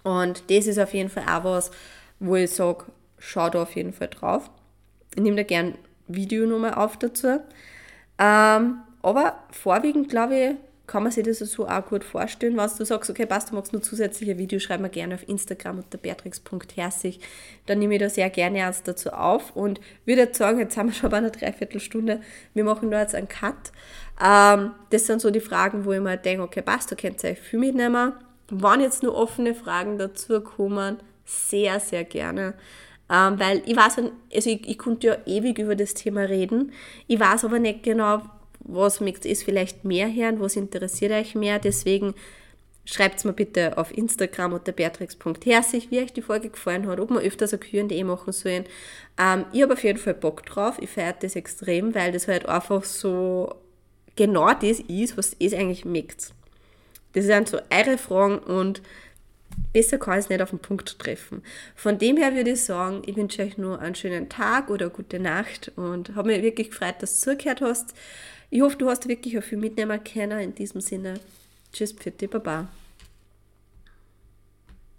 Und 0.03 0.43
das 0.49 0.67
ist 0.67 0.79
auf 0.79 0.93
jeden 0.93 1.09
Fall 1.09 1.23
auch 1.23 1.43
was, 1.43 1.71
wo 2.19 2.35
ich 2.35 2.51
sage, 2.51 2.85
schau 3.17 3.49
da 3.49 3.63
auf 3.63 3.75
jeden 3.75 3.93
Fall 3.93 4.09
drauf. 4.09 4.49
Ich 5.15 5.21
nehme 5.21 5.37
da 5.37 5.43
gern 5.43 5.75
Video 6.07 6.45
nochmal 6.45 6.73
auf 6.73 6.97
dazu. 6.97 7.39
Ähm, 8.17 8.79
aber 9.01 9.43
vorwiegend, 9.51 10.09
glaube 10.09 10.35
ich, 10.35 10.55
kann 10.89 11.03
man 11.03 11.11
sich 11.11 11.23
das 11.23 11.37
so 11.37 11.67
auch 11.67 11.85
gut 11.85 12.03
vorstellen, 12.03 12.57
wenn 12.57 12.69
du 12.77 12.83
sagst, 12.83 13.11
okay, 13.11 13.27
passt, 13.27 13.51
du 13.51 13.55
magst 13.55 13.73
nur 13.73 13.81
zusätzliche 13.81 14.39
Videos, 14.39 14.63
schreib 14.63 14.81
mir 14.81 14.89
gerne 14.89 15.13
auf 15.13 15.29
Instagram 15.29 15.77
unter 15.77 15.99
beatrix.herzig. 15.99 17.19
Dann 17.67 17.77
nehme 17.77 17.93
ich 17.93 18.01
da 18.01 18.09
sehr 18.09 18.29
gerne 18.31 18.65
eins 18.65 18.81
dazu 18.81 19.11
auf 19.11 19.55
und 19.55 19.79
würde 20.05 20.21
jetzt 20.21 20.39
sagen, 20.39 20.57
jetzt 20.57 20.75
haben 20.77 20.87
wir 20.87 20.93
schon 20.95 21.11
bei 21.11 21.17
einer 21.17 21.29
Dreiviertelstunde, 21.29 22.21
wir 22.55 22.63
machen 22.63 22.89
da 22.89 23.01
jetzt 23.01 23.13
einen 23.13 23.27
Cut. 23.27 23.71
Ähm, 24.21 24.71
das 24.89 25.05
sind 25.05 25.21
so 25.21 25.29
die 25.29 25.39
Fragen, 25.39 25.85
wo 25.85 25.93
ich 25.93 26.01
mir 26.01 26.17
denke, 26.17 26.43
okay, 26.43 26.63
passt, 26.63 26.89
du 26.89 26.95
könnt 26.95 27.23
euch 27.23 27.39
viel 27.39 27.59
mitnehmen. 27.59 28.13
Wenn 28.49 28.81
jetzt 28.81 29.03
nur 29.03 29.15
offene 29.15 29.53
Fragen 29.53 29.99
dazu 29.99 30.41
kommen, 30.41 30.97
sehr, 31.29 31.79
sehr 31.79 32.03
gerne. 32.03 32.53
Ähm, 33.11 33.39
weil 33.39 33.61
ich 33.65 33.75
weiß, 33.75 33.97
also 33.97 34.49
ich, 34.49 34.67
ich 34.67 34.77
konnte 34.77 35.07
ja 35.07 35.17
ewig 35.25 35.57
über 35.59 35.75
das 35.75 35.93
Thema 35.93 36.21
reden. 36.21 36.71
Ich 37.07 37.19
weiß 37.19 37.45
aber 37.45 37.59
nicht 37.59 37.83
genau, 37.83 38.21
was 38.59 38.99
mögt 38.99 39.25
ihr 39.25 39.35
vielleicht 39.35 39.83
mehr 39.83 40.13
hören, 40.13 40.39
was 40.39 40.55
interessiert 40.55 41.11
euch 41.11 41.33
mehr. 41.35 41.59
Deswegen 41.59 42.13
schreibt 42.85 43.19
es 43.19 43.25
mir 43.25 43.33
bitte 43.33 43.77
auf 43.77 43.95
Instagram 43.95 44.53
unter 44.53 44.71
beatrix.herzig, 44.71 45.89
wie 45.91 45.99
euch 45.99 46.13
die 46.13 46.21
Folge 46.21 46.49
gefallen 46.49 46.87
hat, 46.87 46.99
ob 46.99 47.09
wir 47.09 47.21
öfters 47.21 47.53
ein 47.53 47.59
Q&A 47.59 48.03
machen 48.03 48.33
sollen. 48.33 48.65
Ähm, 49.17 49.45
ich 49.53 49.61
habe 49.61 49.73
auf 49.73 49.83
jeden 49.83 49.99
Fall 49.99 50.15
Bock 50.15 50.45
drauf. 50.45 50.77
Ich 50.79 50.89
feiere 50.89 51.13
das 51.13 51.35
extrem, 51.35 51.95
weil 51.95 52.11
das 52.11 52.27
halt 52.27 52.47
einfach 52.47 52.83
so 52.83 53.55
genau 54.15 54.53
das 54.53 54.79
ist, 54.81 55.17
was 55.17 55.35
ihr 55.39 55.57
eigentlich 55.57 55.85
mögt. 55.85 56.33
Das 57.13 57.25
sind 57.25 57.49
so 57.49 57.57
eure 57.71 57.97
Fragen 57.97 58.37
und 58.37 58.81
besser 59.73 59.97
kann 59.97 60.19
ich 60.19 60.25
es 60.25 60.29
nicht 60.29 60.41
auf 60.41 60.49
den 60.49 60.59
Punkt 60.59 60.99
treffen. 60.99 61.43
Von 61.75 61.97
dem 61.97 62.17
her 62.17 62.35
würde 62.35 62.51
ich 62.51 62.63
sagen, 62.63 63.01
ich 63.05 63.15
wünsche 63.15 63.43
euch 63.43 63.57
nur 63.57 63.79
einen 63.79 63.95
schönen 63.95 64.29
Tag 64.29 64.69
oder 64.69 64.89
gute 64.89 65.19
Nacht 65.19 65.71
und 65.75 66.15
habe 66.15 66.29
mich 66.29 66.41
wirklich 66.41 66.69
gefreut, 66.69 66.95
dass 66.99 67.19
du 67.19 67.31
zugehört 67.31 67.61
hast. 67.61 67.93
Ich 68.49 68.61
hoffe, 68.61 68.77
du 68.77 68.89
hast 68.89 69.07
wirklich 69.07 69.37
auch 69.37 69.43
viel 69.43 69.57
mitnehmen 69.57 70.03
können. 70.03 70.39
In 70.39 70.55
diesem 70.55 70.81
Sinne, 70.81 71.19
tschüss, 71.71 71.93
pfiat, 71.93 72.29
baba. 72.29 72.67